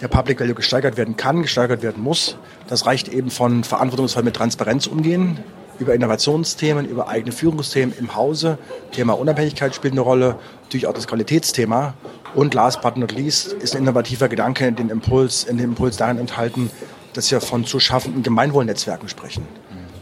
der 0.02 0.08
Public 0.08 0.40
Value 0.40 0.56
gesteigert 0.56 0.98
werden 0.98 1.18
kann, 1.18 1.42
gesteigert 1.42 1.82
werden 1.82 2.02
muss. 2.02 2.38
Das 2.68 2.86
reicht 2.86 3.10
eben 3.10 3.30
von 3.32 3.64
verantwortungsvoll 3.64 4.24
mit 4.24 4.36
Transparenz 4.36 4.88
umgehen, 4.88 5.40
über 5.78 5.94
Innovationsthemen, 5.94 6.86
über 6.86 7.08
eigene 7.08 7.32
Führungsthemen 7.32 7.96
im 7.98 8.16
Hause. 8.16 8.58
Thema 8.92 9.14
Unabhängigkeit 9.14 9.76
spielt 9.76 9.94
eine 9.94 10.02
Rolle, 10.02 10.36
natürlich 10.64 10.88
auch 10.88 10.94
das 10.94 11.08
Qualitätsthema. 11.08 11.94
Und 12.36 12.54
last 12.54 12.82
but 12.82 12.96
not 12.98 13.12
least 13.12 13.54
ist 13.54 13.76
ein 13.76 13.82
innovativer 13.82 14.30
Gedanke 14.30 14.68
in 14.68 14.76
den 14.76 14.90
Impuls, 14.90 15.44
in 15.44 15.58
dem 15.58 15.72
Impuls 15.72 15.98
darin 15.98 16.18
enthalten, 16.18 16.70
dass 17.14 17.32
wir 17.32 17.42
von 17.42 17.66
zu 17.66 17.80
schaffenden 17.80 18.24
Gemeinwohlnetzwerken 18.24 19.10
sprechen. 19.10 19.48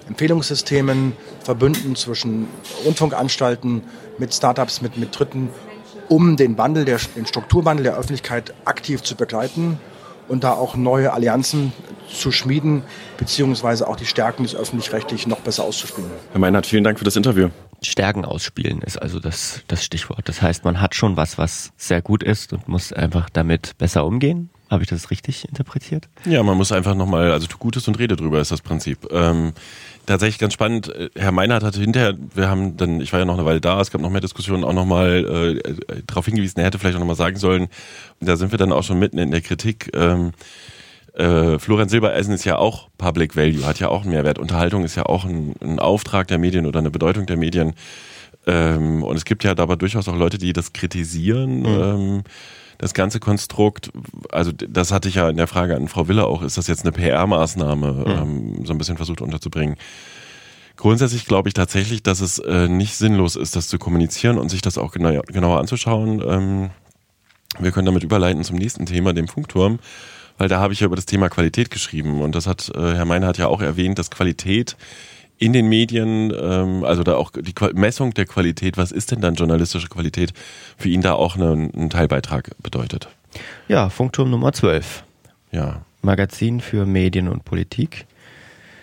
Empfehlungssystemen, 0.07 1.13
Verbünden 1.43 1.95
zwischen 1.95 2.47
Rundfunkanstalten 2.85 3.83
mit 4.17 4.33
Startups, 4.33 4.81
mit, 4.81 4.97
mit 4.97 5.17
Dritten, 5.17 5.49
um 6.07 6.37
den 6.37 6.57
Wandel, 6.57 6.85
der, 6.85 6.99
den 7.15 7.25
Strukturwandel 7.25 7.83
der 7.83 7.97
Öffentlichkeit 7.97 8.53
aktiv 8.65 9.03
zu 9.03 9.15
begleiten 9.15 9.79
und 10.27 10.43
da 10.43 10.53
auch 10.53 10.75
neue 10.75 11.13
Allianzen 11.13 11.73
zu 12.09 12.31
schmieden, 12.31 12.83
beziehungsweise 13.17 13.87
auch 13.87 13.95
die 13.95 14.05
Stärken 14.05 14.43
des 14.43 14.55
Öffentlich-Rechtlichen 14.55 15.29
noch 15.29 15.39
besser 15.39 15.63
auszuspielen. 15.63 16.09
Herr 16.31 16.39
Meinert, 16.39 16.65
vielen 16.65 16.83
Dank 16.83 16.99
für 16.99 17.05
das 17.05 17.15
Interview. 17.15 17.49
Stärken 17.81 18.25
ausspielen 18.25 18.81
ist 18.81 18.97
also 18.97 19.19
das, 19.19 19.61
das 19.67 19.83
Stichwort. 19.83 20.27
Das 20.27 20.41
heißt, 20.41 20.63
man 20.63 20.81
hat 20.81 20.95
schon 20.95 21.15
was, 21.15 21.37
was 21.37 21.71
sehr 21.77 22.01
gut 22.01 22.23
ist 22.23 22.53
und 22.53 22.67
muss 22.67 22.91
einfach 22.91 23.29
damit 23.29 23.77
besser 23.77 24.05
umgehen. 24.05 24.49
Habe 24.69 24.83
ich 24.83 24.89
das 24.89 25.11
richtig 25.11 25.47
interpretiert? 25.47 26.09
Ja, 26.25 26.43
man 26.43 26.57
muss 26.57 26.73
einfach 26.73 26.93
nochmal, 26.93 27.31
also 27.31 27.47
tu 27.47 27.57
Gutes 27.57 27.87
und 27.87 27.99
rede 27.99 28.17
drüber, 28.17 28.41
ist 28.41 28.51
das 28.51 28.61
Prinzip. 28.61 29.07
Ähm, 29.11 29.53
tatsächlich 30.07 30.39
ganz 30.39 30.53
spannend. 30.53 30.91
Herr 31.15 31.31
Meinert 31.31 31.63
hatte 31.63 31.79
hinterher, 31.79 32.15
wir 32.33 32.49
haben 32.49 32.77
dann, 32.77 32.99
ich 32.99 33.13
war 33.13 33.19
ja 33.19 33.25
noch 33.25 33.35
eine 33.35 33.45
Weile 33.45 33.61
da, 33.61 33.79
es 33.79 33.91
gab 33.91 34.01
noch 34.01 34.09
mehr 34.09 34.21
Diskussionen, 34.21 34.63
auch 34.63 34.73
nochmal 34.73 35.61
äh, 35.63 36.01
darauf 36.07 36.25
hingewiesen, 36.25 36.59
er 36.59 36.65
hätte 36.65 36.79
vielleicht 36.79 36.95
auch 36.95 37.01
nochmal 37.01 37.15
sagen 37.15 37.35
sollen, 37.35 37.67
und 38.19 38.27
da 38.27 38.35
sind 38.35 38.51
wir 38.51 38.57
dann 38.57 38.71
auch 38.71 38.83
schon 38.83 38.97
mitten 38.97 39.19
in 39.19 39.29
der 39.29 39.41
Kritik. 39.41 39.91
Ähm, 39.93 40.31
äh, 41.13 41.57
Florian 41.59 41.89
Silbereisen 41.89 42.33
ist 42.33 42.45
ja 42.45 42.57
auch 42.57 42.89
Public 42.97 43.35
Value, 43.35 43.65
hat 43.65 43.79
ja 43.79 43.89
auch 43.89 44.03
einen 44.03 44.11
Mehrwert. 44.11 44.39
Unterhaltung 44.39 44.83
ist 44.83 44.95
ja 44.95 45.05
auch 45.05 45.25
ein, 45.25 45.55
ein 45.61 45.79
Auftrag 45.79 46.27
der 46.27 46.37
Medien 46.37 46.65
oder 46.65 46.79
eine 46.79 46.91
Bedeutung 46.91 47.25
der 47.25 47.37
Medien. 47.37 47.73
Ähm, 48.45 49.03
und 49.03 49.15
es 49.15 49.25
gibt 49.25 49.43
ja 49.43 49.55
dabei 49.55 49.75
durchaus 49.75 50.07
auch 50.07 50.15
Leute, 50.15 50.37
die 50.37 50.53
das 50.53 50.73
kritisieren. 50.73 51.61
Mhm. 51.61 51.65
Ähm, 51.65 52.23
das 52.77 52.93
ganze 52.93 53.19
Konstrukt, 53.19 53.91
also 54.31 54.51
das 54.51 54.91
hatte 54.91 55.09
ich 55.09 55.15
ja 55.15 55.29
in 55.29 55.37
der 55.37 55.47
Frage 55.47 55.75
an 55.75 55.87
Frau 55.87 56.07
Wille 56.07 56.25
auch, 56.25 56.41
ist 56.41 56.57
das 56.57 56.67
jetzt 56.67 56.85
eine 56.85 56.91
PR-Maßnahme, 56.91 57.91
mhm. 57.91 58.05
ähm, 58.07 58.65
so 58.65 58.73
ein 58.73 58.77
bisschen 58.77 58.97
versucht 58.97 59.21
unterzubringen. 59.21 59.77
Grundsätzlich 60.75 61.25
glaube 61.25 61.49
ich 61.49 61.55
tatsächlich, 61.55 62.03
dass 62.03 62.21
es 62.21 62.37
äh, 62.39 62.67
nicht 62.67 62.95
sinnlos 62.95 63.35
ist, 63.35 63.55
das 63.55 63.67
zu 63.67 63.79
kommunizieren 63.79 64.37
und 64.37 64.49
sich 64.49 64.61
das 64.61 64.77
auch 64.77 64.91
genau, 64.91 65.21
genauer 65.27 65.59
anzuschauen. 65.59 66.21
Ähm, 66.27 66.69
wir 67.59 67.71
können 67.71 67.87
damit 67.87 68.03
überleiten 68.03 68.43
zum 68.43 68.57
nächsten 68.57 68.85
Thema, 68.85 69.13
dem 69.13 69.27
Funkturm 69.27 69.79
weil 70.37 70.47
da 70.47 70.59
habe 70.59 70.73
ich 70.73 70.79
ja 70.79 70.85
über 70.85 70.95
das 70.95 71.05
Thema 71.05 71.29
Qualität 71.29 71.71
geschrieben 71.71 72.21
und 72.21 72.35
das 72.35 72.47
hat 72.47 72.71
äh, 72.75 72.93
Herr 72.93 73.05
Meine 73.05 73.25
hat 73.25 73.37
ja 73.37 73.47
auch 73.47 73.61
erwähnt, 73.61 73.99
dass 73.99 74.11
Qualität 74.11 74.77
in 75.39 75.53
den 75.53 75.67
Medien, 75.67 76.33
ähm, 76.39 76.83
also 76.83 77.03
da 77.03 77.15
auch 77.15 77.31
die 77.31 77.53
Messung 77.73 78.13
der 78.13 78.25
Qualität, 78.25 78.77
was 78.77 78.91
ist 78.91 79.11
denn 79.11 79.21
dann 79.21 79.35
journalistische 79.35 79.87
Qualität, 79.87 80.33
für 80.77 80.89
ihn 80.89 81.01
da 81.01 81.13
auch 81.13 81.35
einen, 81.35 81.73
einen 81.73 81.89
Teilbeitrag 81.89 82.51
bedeutet. 82.61 83.07
Ja, 83.67 83.89
Funkturm 83.89 84.31
Nummer 84.31 84.53
12. 84.53 85.03
Ja. 85.51 85.81
Magazin 86.01 86.61
für 86.61 86.85
Medien 86.85 87.27
und 87.27 87.45
Politik. 87.45 88.05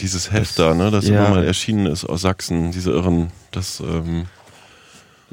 Dieses 0.00 0.32
Heft 0.32 0.50
das, 0.50 0.54
da, 0.56 0.74
ne, 0.74 0.90
das 0.90 1.08
ja. 1.08 1.18
immer 1.26 1.36
mal 1.36 1.44
erschienen 1.44 1.86
ist 1.86 2.04
aus 2.04 2.20
Sachsen, 2.20 2.72
diese 2.72 2.90
Irren, 2.90 3.30
das 3.52 3.80
ähm, 3.80 4.26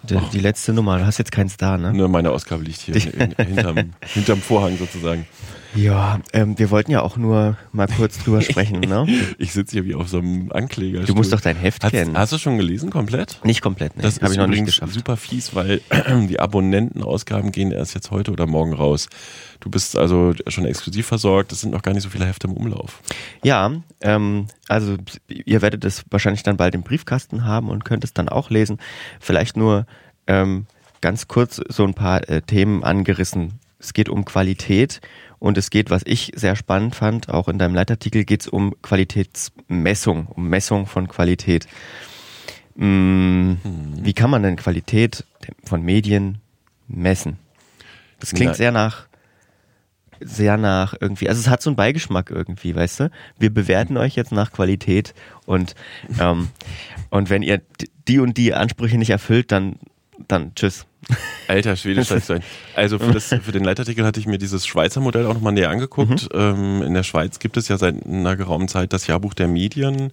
die, 0.04 0.18
die, 0.34 0.40
letzte 0.40 0.74
Nummer, 0.74 0.98
du 0.98 1.06
hast 1.06 1.20
jetzt 1.20 1.32
keins 1.32 1.58
da, 1.58 1.78
ne? 1.78 1.94
Ne, 1.94 2.08
meine 2.08 2.32
Ausgabe 2.32 2.64
liegt 2.64 2.82
hier 2.82 2.96
in, 2.96 3.32
in, 3.32 3.46
hinterm, 3.46 3.94
hinterm 4.14 4.42
Vorhang 4.42 4.78
sozusagen. 4.78 5.28
Ja, 5.76 6.20
ähm, 6.34 6.58
wir 6.60 6.70
wollten 6.70 6.92
ja 6.92 7.02
auch 7.02 7.18
nur 7.18 7.58
mal 7.72 7.88
kurz 7.88 8.18
drüber 8.18 8.42
sprechen, 8.42 8.82
ne? 8.82 9.08
ich 9.38 9.54
sitze 9.54 9.74
hier 9.74 9.86
wie 9.86 9.96
auf 9.96 10.10
so 10.10 10.18
einem 10.18 10.52
Ankläger. 10.52 11.02
Du 11.02 11.16
musst 11.16 11.32
doch 11.32 11.42
dein 11.42 11.56
Heft 11.56 11.84
hast, 11.84 11.92
kennen. 11.92 12.18
Hast 12.18 12.34
du 12.34 12.38
schon 12.38 12.58
gelesen 12.58 12.90
komplett? 12.90 13.40
Nicht 13.44 13.62
komplett, 13.62 13.96
ne? 13.96 14.04
Das 14.04 14.22
habe 14.22 14.34
ich 14.34 14.38
noch 14.38 14.48
nicht 14.48 14.66
geschafft. 14.66 14.94
super 14.94 15.18
fies, 15.18 15.56
weil 15.56 15.82
die 16.30 16.40
Abonnentenausgaben 16.40 17.52
gehen 17.52 17.72
erst 17.72 17.96
jetzt 17.96 18.12
heute 18.12 18.32
oder 18.32 18.48
morgen 18.48 18.74
raus. 18.74 19.08
Du 19.60 19.70
bist 19.70 19.98
also 19.98 20.34
schon 20.48 20.66
exklusiv 20.66 21.06
versorgt, 21.06 21.52
es 21.52 21.62
sind 21.62 21.72
noch 21.72 21.84
gar 21.84 21.94
nicht 21.94 22.04
so 22.04 22.10
viele 22.10 22.26
Hefte 22.26 22.48
im 22.48 22.54
Umlauf. 22.54 23.02
Ja, 23.44 23.72
ähm, 24.02 24.48
also 24.68 24.98
ihr 25.28 25.62
werdet 25.62 25.86
es 25.86 26.04
wahrscheinlich 26.10 26.44
dann 26.44 26.58
bald 26.58 26.76
im 26.76 26.84
Briefkasten 26.84 27.46
haben 27.46 27.70
und 27.70 27.86
könnt 27.86 28.04
es 28.04 28.14
dann 28.14 28.28
auch 28.28 28.50
lesen. 28.50 28.80
Vielleicht 29.20 29.56
nur 29.56 29.86
ähm, 30.28 30.66
ganz 31.02 31.28
kurz 31.28 31.62
so 31.70 31.84
ein 31.84 31.94
paar 31.94 32.28
äh, 32.30 32.42
Themen 32.42 32.84
angerissen. 32.84 33.60
Es 33.80 33.94
geht 33.94 34.10
um 34.10 34.26
Qualität 34.26 35.02
und 35.42 35.58
es 35.58 35.72
geht, 35.72 35.90
was 35.90 36.04
ich 36.06 36.32
sehr 36.36 36.56
spannend 36.56 36.96
fand, 36.96 37.28
auch 37.30 37.48
in 37.50 37.58
deinem 37.58 37.74
Leitartikel 37.74 38.26
geht 38.26 38.42
es 38.42 38.48
um 38.48 38.80
Qualitätsmessung, 38.84 40.28
um 40.28 40.48
Messung 40.48 40.86
von 40.86 41.08
Qualität. 41.08 41.68
mh, 42.76 43.58
wie 44.04 44.14
kann 44.14 44.30
man 44.30 44.44
denn 44.44 44.56
Qualität 44.56 45.26
von 45.66 45.82
Medien 45.82 46.38
messen? 46.88 47.40
Das 48.20 48.34
klingt 48.34 48.52
Na- 48.52 48.56
sehr 48.56 48.72
nach, 48.72 49.08
sehr 50.20 50.58
nach 50.58 50.94
irgendwie, 51.00 51.28
also 51.28 51.42
es 51.42 51.48
hat 51.50 51.64
so 51.64 51.72
einen 51.72 51.76
Beigeschmack 51.76 52.30
irgendwie, 52.30 52.76
weißt 52.76 53.00
du? 53.00 53.12
Wir 53.40 53.52
bewerten 53.52 53.98
euch 53.98 54.16
jetzt 54.16 54.32
nach 54.32 54.52
Qualität 54.52 55.16
und, 55.48 55.74
ähm, 56.20 56.50
und 57.10 57.32
wenn 57.32 57.42
ihr 57.42 57.62
die 58.08 58.20
und 58.20 58.38
die 58.38 58.54
Ansprüche 58.54 59.00
nicht 59.00 59.10
erfüllt, 59.10 59.52
dann, 59.52 59.78
dann 60.28 60.54
tschüss. 60.56 60.86
Alter 61.48 61.76
Schwede, 61.76 62.06
scheiße. 62.06 62.40
Also 62.76 63.00
für, 63.00 63.12
das, 63.12 63.28
für 63.28 63.52
den 63.52 63.64
Leitartikel 63.64 64.06
hatte 64.06 64.20
ich 64.20 64.28
mir 64.28 64.38
dieses 64.38 64.66
Schweizer 64.66 65.02
Modell 65.02 65.26
auch 65.26 65.34
nochmal 65.34 65.54
näher 65.54 65.70
angeguckt. 65.70 66.30
Ähm, 66.34 66.82
in 66.84 66.94
der 66.94 67.04
Schweiz 67.04 67.40
gibt 67.40 67.58
es 67.58 67.68
ja 67.68 67.78
seit 67.78 68.06
einer 68.06 68.36
geraumen 68.36 68.68
Zeit 68.68 68.94
das 68.94 69.08
Jahrbuch 69.08 69.34
der 69.34 69.48
Medien, 69.48 70.12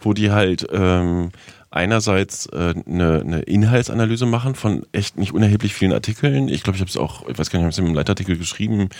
wo 0.00 0.12
die 0.12 0.30
halt 0.30 0.66
ähm, 0.72 1.30
einerseits 1.70 2.46
äh, 2.46 2.74
eine, 2.86 3.20
eine 3.20 3.40
Inhaltsanalyse 3.42 4.26
machen 4.26 4.54
von 4.54 4.84
echt 4.92 5.16
nicht 5.16 5.32
unerheblich 5.32 5.74
vielen 5.74 5.92
Artikeln. 5.92 6.48
Ich 6.48 6.62
glaube, 6.62 6.76
ich 6.76 6.80
habe 6.80 6.90
es 6.90 6.96
auch, 6.96 7.28
ich 7.28 7.38
weiß 7.38 7.50
gar 7.50 7.58
nicht, 7.58 7.68
ich 7.68 7.76
habe 7.76 7.82
es 7.84 7.90
im 7.90 7.94
Leitartikel 7.94 8.36
geschrieben, 8.36 8.90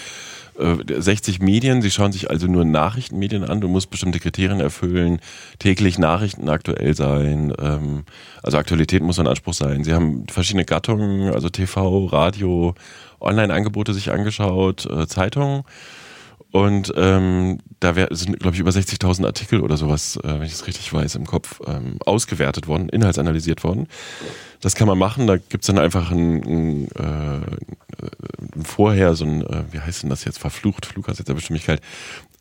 60 0.57 1.41
Medien. 1.41 1.83
Sie 1.83 1.91
schauen 1.91 2.13
sich 2.13 2.31
also 2.31 2.47
nur 2.47 2.65
Nachrichtenmedien 2.65 3.45
an. 3.45 3.61
Du 3.61 3.69
musst 3.69 3.91
bestimmte 3.91 4.21
Kriterien 4.21 4.61
erfüllen, 4.61 5.21
täglich 5.59 5.99
Nachrichten 5.99 6.49
aktuell 6.49 6.95
sein. 6.95 7.53
Ähm, 7.59 8.05
also 8.43 8.59
Aktualität 8.59 9.03
muss 9.03 9.19
ein 9.19 9.27
Anspruch 9.27 9.55
sein. 9.55 9.85
Sie 9.85 9.93
haben 9.93 10.27
verschiedene 10.29 10.65
Gattungen, 10.65 11.33
also 11.33 11.49
TV, 11.49 12.07
Radio, 12.07 12.75
Online-Angebote 13.21 13.95
sich 13.95 14.13
angeschaut, 14.13 14.87
äh, 14.87 15.07
Zeitungen. 15.07 15.65
Und 16.55 16.93
ähm, 16.95 17.59
da 17.81 17.97
wär, 17.97 18.07
sind, 18.13 18.39
glaube 18.39 18.55
ich, 18.55 18.61
über 18.61 18.71
60.000 18.71 19.27
Artikel 19.27 19.61
oder 19.61 19.77
sowas, 19.77 20.21
äh, 20.23 20.29
wenn 20.29 20.45
ich 20.45 20.53
das 20.53 20.69
richtig 20.69 20.93
weiß, 20.93 21.17
im 21.17 21.27
Kopf 21.27 21.61
ähm, 21.67 21.99
ausgewertet 22.07 22.69
worden, 22.69 22.89
inhaltsanalysiert 22.91 23.65
worden. 23.65 23.89
Das 24.61 24.77
kann 24.77 24.87
man 24.87 24.97
machen. 24.97 25.27
Da 25.27 25.37
gibt's 25.37 25.67
dann 25.67 25.79
einfach 25.79 26.13
ein, 26.13 26.43
ein, 26.45 26.89
äh, 26.93 27.41
Vorher, 28.63 29.17
so 29.17 29.25
ein, 29.25 29.43
äh, 29.43 29.65
wie 29.73 29.81
heißt 29.81 30.05
denn 30.05 30.11
das 30.11 30.25
jetzt, 30.25 30.39
verflucht, 30.39 30.87
Flughast 30.87 31.29
der 31.29 31.35
Bestimmigkeit. 31.35 31.81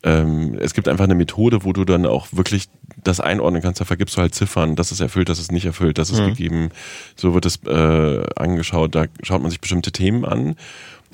Ähm, 0.04 0.56
es 0.60 0.74
gibt 0.74 0.86
einfach 0.86 1.04
eine 1.04 1.16
Methode, 1.16 1.64
wo 1.64 1.72
du 1.72 1.84
dann 1.84 2.06
auch 2.06 2.28
wirklich 2.30 2.68
das 3.02 3.18
einordnen 3.18 3.62
kannst. 3.62 3.80
Da 3.80 3.84
vergibst 3.84 4.16
du 4.16 4.20
halt 4.20 4.32
Ziffern, 4.34 4.76
das 4.76 4.92
ist 4.92 5.00
erfüllt, 5.00 5.28
das 5.28 5.40
ist 5.40 5.50
nicht 5.50 5.64
erfüllt, 5.64 5.98
das 5.98 6.10
ist 6.10 6.18
gegeben. 6.18 6.68
So 7.16 7.34
wird 7.34 7.46
es 7.46 7.58
äh, 7.66 8.26
angeschaut. 8.36 8.94
Da 8.94 9.06
schaut 9.24 9.42
man 9.42 9.50
sich 9.50 9.60
bestimmte 9.60 9.90
Themen 9.90 10.24
an. 10.24 10.54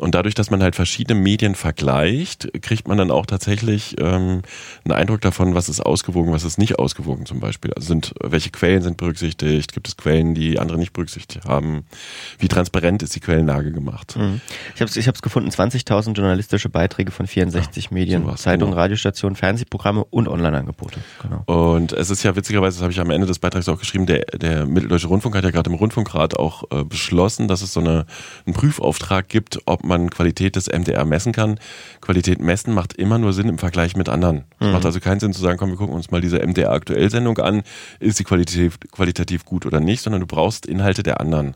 Und 0.01 0.15
dadurch, 0.15 0.35
dass 0.35 0.51
man 0.51 0.63
halt 0.63 0.77
verschiedene 0.77 1.21
Medien 1.21 1.55
vergleicht, 1.55 2.49
kriegt 2.63 2.89
man 2.89 2.97
dann 2.97 3.11
auch 3.11 3.27
tatsächlich 3.27 3.97
ähm, 4.01 4.41
einen 4.85 4.93
Eindruck 4.93 5.21
davon, 5.21 5.55
was 5.55 5.69
ist 5.69 5.81
ausgewogen, 5.81 6.33
was 6.33 6.43
ist 6.43 6.57
nicht 6.57 6.79
ausgewogen 6.79 7.27
zum 7.27 7.39
Beispiel. 7.39 7.75
Also 7.75 7.89
sind, 7.89 8.15
welche 8.23 8.49
Quellen 8.49 8.81
sind 8.81 8.97
berücksichtigt, 8.97 9.75
gibt 9.75 9.89
es 9.89 9.99
Quellen, 9.99 10.35
die 10.35 10.59
andere 10.59 10.79
nicht 10.79 10.95
berücksichtigt 10.95 11.45
haben, 11.45 11.85
wie 12.39 12.49
transparent 12.49 13.03
ist 13.03 13.15
die 13.15 13.21
Quellenlage 13.21 13.73
gemacht. 13.73 14.17
Ich 14.75 14.81
habe 14.81 14.89
es 14.89 14.97
ich 14.97 15.07
hab's 15.07 15.21
gefunden, 15.21 15.51
20.000 15.51 16.15
journalistische 16.15 16.71
Beiträge 16.71 17.11
von 17.11 17.27
64 17.27 17.91
Medien, 17.91 18.23
sowas, 18.23 18.41
Zeitungen, 18.41 18.73
genau. 18.73 18.81
Radiostationen, 18.81 19.37
Fernsehprogramme 19.37 20.05
und 20.05 20.29
Online-Angebote. 20.29 21.01
Genau. 21.21 21.43
Und 21.45 21.93
es 21.93 22.09
ist 22.09 22.23
ja 22.23 22.35
witzigerweise, 22.35 22.79
das 22.79 22.83
habe 22.83 22.93
ich 22.93 23.01
am 23.01 23.11
Ende 23.11 23.27
des 23.27 23.39
Beitrags 23.39 23.69
auch 23.69 23.79
geschrieben, 23.79 24.07
der, 24.07 24.21
der 24.39 24.65
Mitteldeutsche 24.65 25.09
Rundfunk 25.09 25.37
hat 25.37 25.45
ja 25.45 25.51
gerade 25.51 25.69
im 25.69 25.77
Rundfunkrat 25.77 26.39
auch 26.39 26.65
äh, 26.71 26.85
beschlossen, 26.85 27.49
dass 27.49 27.61
es 27.61 27.75
so 27.75 27.81
eine, 27.81 28.07
einen 28.47 28.55
Prüfauftrag 28.55 29.29
gibt, 29.29 29.61
ob 29.67 29.89
man 29.91 30.09
Qualität 30.09 30.57
des 30.57 30.68
MDR 30.68 31.05
messen 31.05 31.32
kann. 31.32 31.59
Qualität 32.01 32.41
messen 32.41 32.72
macht 32.72 32.95
immer 32.95 33.18
nur 33.18 33.34
Sinn 33.34 33.49
im 33.49 33.59
Vergleich 33.59 33.95
mit 33.97 34.09
anderen. 34.09 34.45
Es 34.59 34.72
macht 34.72 34.86
also 34.86 35.01
keinen 35.01 35.20
Sinn 35.20 35.34
zu 35.34 35.43
sagen, 35.43 35.59
komm, 35.59 35.68
wir 35.68 35.76
gucken 35.76 35.95
uns 35.95 36.11
mal 36.11 36.22
diese 36.22 36.38
MDR-Aktuell-Sendung 36.38 37.36
an, 37.38 37.62
ist 37.99 38.18
die 38.18 38.24
qualitativ, 38.24 38.78
qualitativ 38.91 39.45
gut 39.45 39.66
oder 39.66 39.80
nicht, 39.80 40.01
sondern 40.01 40.20
du 40.20 40.26
brauchst 40.26 40.64
Inhalte 40.64 41.03
der 41.03 41.20
anderen. 41.20 41.55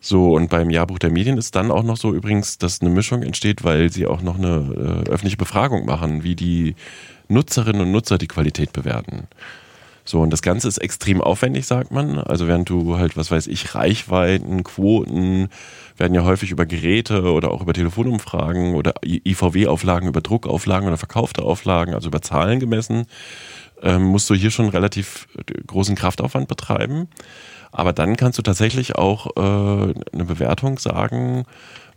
So, 0.00 0.34
und 0.34 0.50
beim 0.50 0.70
Jahrbuch 0.70 0.98
der 0.98 1.10
Medien 1.10 1.38
ist 1.38 1.54
dann 1.54 1.70
auch 1.70 1.84
noch 1.84 1.96
so 1.96 2.12
übrigens, 2.12 2.58
dass 2.58 2.80
eine 2.80 2.90
Mischung 2.90 3.22
entsteht, 3.22 3.62
weil 3.62 3.92
sie 3.92 4.06
auch 4.06 4.20
noch 4.20 4.36
eine 4.36 5.04
äh, 5.06 5.10
öffentliche 5.10 5.36
Befragung 5.36 5.86
machen, 5.86 6.24
wie 6.24 6.34
die 6.34 6.74
Nutzerinnen 7.28 7.82
und 7.82 7.92
Nutzer 7.92 8.18
die 8.18 8.26
Qualität 8.26 8.72
bewerten. 8.72 9.28
So, 10.04 10.20
und 10.20 10.30
das 10.30 10.42
Ganze 10.42 10.66
ist 10.66 10.78
extrem 10.78 11.20
aufwendig, 11.20 11.66
sagt 11.66 11.92
man. 11.92 12.18
Also 12.18 12.48
während 12.48 12.68
du 12.68 12.98
halt, 12.98 13.16
was 13.16 13.30
weiß 13.30 13.46
ich, 13.46 13.74
Reichweiten, 13.74 14.64
Quoten 14.64 15.48
werden 16.02 16.14
ja 16.14 16.24
häufig 16.24 16.50
über 16.50 16.66
Geräte 16.66 17.32
oder 17.32 17.52
auch 17.52 17.62
über 17.62 17.72
Telefonumfragen 17.72 18.74
oder 18.74 18.94
IVW-Auflagen, 19.04 20.08
über 20.08 20.20
Druckauflagen 20.20 20.88
oder 20.88 20.98
verkaufte 20.98 21.42
Auflagen, 21.42 21.94
also 21.94 22.08
über 22.08 22.20
Zahlen 22.20 22.58
gemessen, 22.58 23.06
ähm, 23.82 24.02
musst 24.02 24.28
du 24.28 24.34
hier 24.34 24.50
schon 24.50 24.68
relativ 24.68 25.28
äh, 25.38 25.62
großen 25.64 25.94
Kraftaufwand 25.94 26.48
betreiben. 26.48 27.06
Aber 27.70 27.92
dann 27.92 28.16
kannst 28.16 28.36
du 28.36 28.42
tatsächlich 28.42 28.96
auch 28.96 29.36
äh, 29.36 29.94
eine 30.12 30.24
Bewertung 30.24 30.80
sagen, 30.80 31.44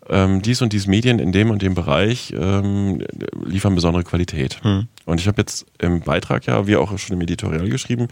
ähm, 0.08 0.44
dies 0.44 0.62
und 0.62 0.72
dies 0.72 0.86
Medien 0.86 1.18
in 1.18 1.32
dem 1.32 1.50
und 1.50 1.64
dem 1.64 1.74
Bereich 1.74 2.32
ähm, 2.38 3.02
liefern 3.44 3.74
besondere 3.74 4.04
Qualität. 4.04 4.60
Und 5.06 5.20
ich 5.20 5.28
habe 5.28 5.42
jetzt 5.42 5.66
im 5.80 6.02
Beitrag 6.02 6.46
ja, 6.46 6.68
wie 6.68 6.76
auch 6.76 6.96
schon 7.00 7.16
im 7.16 7.22
Editorial 7.22 7.70
geschrieben, 7.70 8.08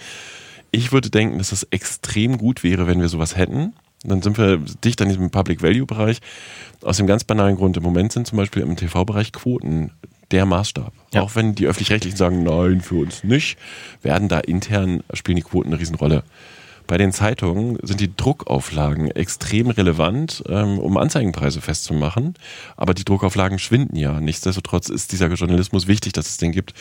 ich 0.72 0.92
würde 0.92 1.12
denken, 1.12 1.38
dass 1.38 1.52
es 1.52 1.68
extrem 1.70 2.40
gut 2.40 2.64
wäre, 2.64 2.88
wenn 2.88 3.00
wir 3.00 3.10
sowas 3.10 3.38
hätten. 3.38 3.74
Dann 4.04 4.22
sind 4.22 4.38
wir 4.38 4.58
dicht 4.84 5.02
an 5.02 5.10
diesem 5.10 5.30
Public 5.30 5.62
Value 5.62 5.86
Bereich. 5.86 6.20
Aus 6.82 6.98
dem 6.98 7.08
ganz 7.08 7.24
banalen 7.24 7.56
Grund, 7.56 7.78
im 7.78 7.84
Moment 7.84 8.12
sind 8.12 8.28
zum 8.28 8.38
Beispiel 8.38 8.62
im 8.62 8.76
TV-Bereich 8.76 9.32
Quoten 9.32 9.92
der 10.32 10.46
Maßstab. 10.46 10.94
Ja. 11.14 11.22
Auch 11.22 11.36
wenn 11.36 11.56
die 11.56 11.68
Öffentlich-Rechtlichen 11.68 12.18
sagen, 12.18 12.44
nein, 12.44 12.82
für 12.82 12.96
uns 12.96 13.24
nicht, 13.24 13.58
werden 14.02 14.28
da 14.28 14.40
intern, 14.40 15.04
spielen 15.14 15.38
die 15.38 15.44
Quoten 15.44 15.70
eine 15.70 15.80
Riesenrolle. 15.80 16.24
Bei 16.88 16.98
den 16.98 17.14
Zeitungen 17.14 17.78
sind 17.82 18.02
die 18.02 18.14
Druckauflagen 18.14 19.10
extrem 19.12 19.70
relevant, 19.70 20.44
ähm, 20.50 20.80
um 20.80 20.98
Anzeigenpreise 20.98 21.62
festzumachen. 21.62 22.34
Aber 22.76 22.94
die 22.94 23.06
Druckauflagen 23.06 23.58
schwinden 23.58 23.96
ja. 23.96 24.20
Nichtsdestotrotz 24.20 24.90
ist 24.90 25.12
dieser 25.14 25.28
Journalismus 25.28 25.88
wichtig, 25.88 26.14
dass 26.14 26.28
es 26.28 26.38
den 26.38 26.52
gibt. 26.52 26.74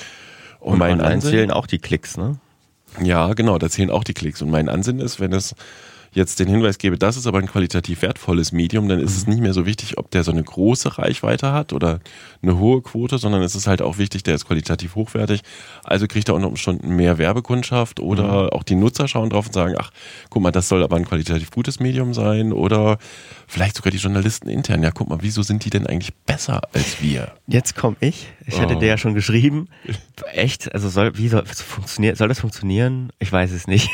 Und, 0.58 0.72
Und 0.72 0.78
mein 0.78 0.92
online 0.94 1.14
Ansinn, 1.14 1.30
zählen 1.30 1.50
auch 1.50 1.66
die 1.66 1.78
Klicks, 1.78 2.16
ne? 2.16 2.38
ja, 3.00 3.32
genau, 3.34 3.58
da 3.58 3.70
zählen 3.70 3.90
auch 3.90 4.04
die 4.04 4.14
Klicks. 4.14 4.42
Und 4.42 4.50
mein 4.50 4.68
Ansinn 4.68 4.98
ist, 4.98 5.20
wenn 5.20 5.32
es 5.32 5.54
jetzt 6.12 6.38
den 6.40 6.48
Hinweis 6.48 6.78
gäbe, 6.78 6.98
das 6.98 7.16
ist 7.16 7.26
aber 7.26 7.38
ein 7.38 7.46
qualitativ 7.46 8.02
wertvolles 8.02 8.52
Medium, 8.52 8.88
dann 8.88 9.00
ist 9.00 9.16
es 9.16 9.26
nicht 9.26 9.40
mehr 9.40 9.52
so 9.54 9.66
wichtig, 9.66 9.98
ob 9.98 10.10
der 10.10 10.24
so 10.24 10.30
eine 10.30 10.42
große 10.42 10.98
Reichweite 10.98 11.52
hat 11.52 11.72
oder 11.72 12.00
eine 12.42 12.58
hohe 12.58 12.82
Quote, 12.82 13.18
sondern 13.18 13.42
es 13.42 13.54
ist 13.54 13.66
halt 13.66 13.80
auch 13.82 13.98
wichtig, 13.98 14.22
der 14.22 14.34
ist 14.34 14.46
qualitativ 14.46 14.94
hochwertig. 14.94 15.40
Also 15.84 16.06
kriegt 16.06 16.28
er 16.28 16.34
unter 16.34 16.48
Umständen 16.48 16.96
mehr 16.96 17.18
Werbekundschaft 17.18 18.00
oder 18.00 18.52
auch 18.52 18.62
die 18.62 18.74
Nutzer 18.74 19.08
schauen 19.08 19.30
drauf 19.30 19.46
und 19.46 19.52
sagen, 19.54 19.74
ach, 19.78 19.90
guck 20.30 20.42
mal, 20.42 20.50
das 20.52 20.68
soll 20.68 20.82
aber 20.82 20.96
ein 20.96 21.04
qualitativ 21.04 21.50
gutes 21.50 21.80
Medium 21.80 22.12
sein 22.14 22.52
oder 22.52 22.98
vielleicht 23.46 23.76
sogar 23.76 23.90
die 23.90 23.98
Journalisten 23.98 24.48
intern. 24.48 24.82
Ja, 24.82 24.90
guck 24.90 25.08
mal, 25.08 25.18
wieso 25.22 25.42
sind 25.42 25.64
die 25.64 25.70
denn 25.70 25.86
eigentlich 25.86 26.14
besser 26.26 26.60
als 26.74 27.00
wir? 27.00 27.32
Jetzt 27.46 27.74
komme 27.76 27.96
ich. 28.00 28.28
Ich 28.46 28.60
hatte 28.60 28.76
Oh. 28.76 28.78
dir 28.80 28.86
ja 28.88 28.98
schon 28.98 29.14
geschrieben. 29.14 29.68
Echt? 30.32 30.74
Also 30.74 30.88
soll, 30.88 31.16
wie 31.16 31.28
soll, 31.28 31.44
funktionieren, 31.46 32.16
soll 32.16 32.28
das 32.28 32.40
funktionieren? 32.40 33.10
Ich 33.18 33.32
weiß 33.32 33.52
es 33.52 33.66
nicht. 33.66 33.88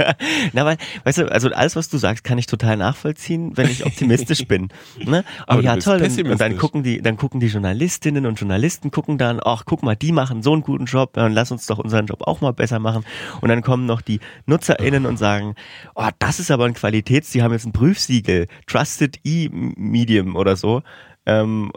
Na, 0.52 0.64
weil, 0.64 0.76
weißt 1.04 1.18
du, 1.18 1.32
also 1.32 1.50
alles, 1.50 1.76
was 1.76 1.88
du 1.88 1.98
sagst, 1.98 2.24
kann 2.24 2.38
ich 2.38 2.46
total 2.46 2.76
nachvollziehen, 2.76 3.56
wenn 3.56 3.68
ich 3.68 3.84
optimistisch 3.84 4.46
bin. 4.46 4.68
Ne? 5.04 5.24
Oh 5.40 5.52
Aber 5.52 5.62
du 5.62 5.66
ja, 5.66 5.76
toll. 5.76 6.02
Und, 6.02 6.30
und 6.30 6.40
dann 6.40 6.56
gucken 6.56 6.82
die, 6.82 7.00
dann 7.00 7.16
gucken 7.16 7.40
die 7.40 7.46
Journalistinnen 7.46 8.26
und 8.26 8.38
Journalisten 8.38 8.90
gucken 8.90 9.18
dann, 9.18 9.40
ach, 9.42 9.64
guck 9.64 9.82
mal, 9.82 9.94
die 9.94 10.12
machen 10.12 10.42
so 10.42 10.52
einen 10.52 10.62
guten 10.62 10.84
Job, 10.84 11.14
dann 11.14 11.32
lass 11.32 11.50
uns 11.50 11.66
doch 11.66 11.78
unseren 11.78 12.06
Job 12.06 12.22
auch 12.26 12.40
mal 12.40 12.52
besser 12.52 12.78
machen. 12.78 13.04
Und 13.40 13.48
dann 13.48 13.62
kommen 13.62 13.86
noch 13.86 14.00
die 14.00 14.20
NutzerInnen 14.46 15.06
und 15.06 15.16
sagen, 15.16 15.54
oh, 15.94 16.08
das 16.18 16.40
ist 16.40 16.50
aber 16.50 16.64
ein 16.64 16.74
Qualitäts, 16.74 17.30
die 17.30 17.42
haben 17.42 17.52
jetzt 17.52 17.66
ein 17.66 17.72
Prüfsiegel, 17.72 18.46
Trusted 18.66 19.18
E-Medium 19.24 20.36
oder 20.36 20.56
so. 20.56 20.82
Ähm, 21.26 21.72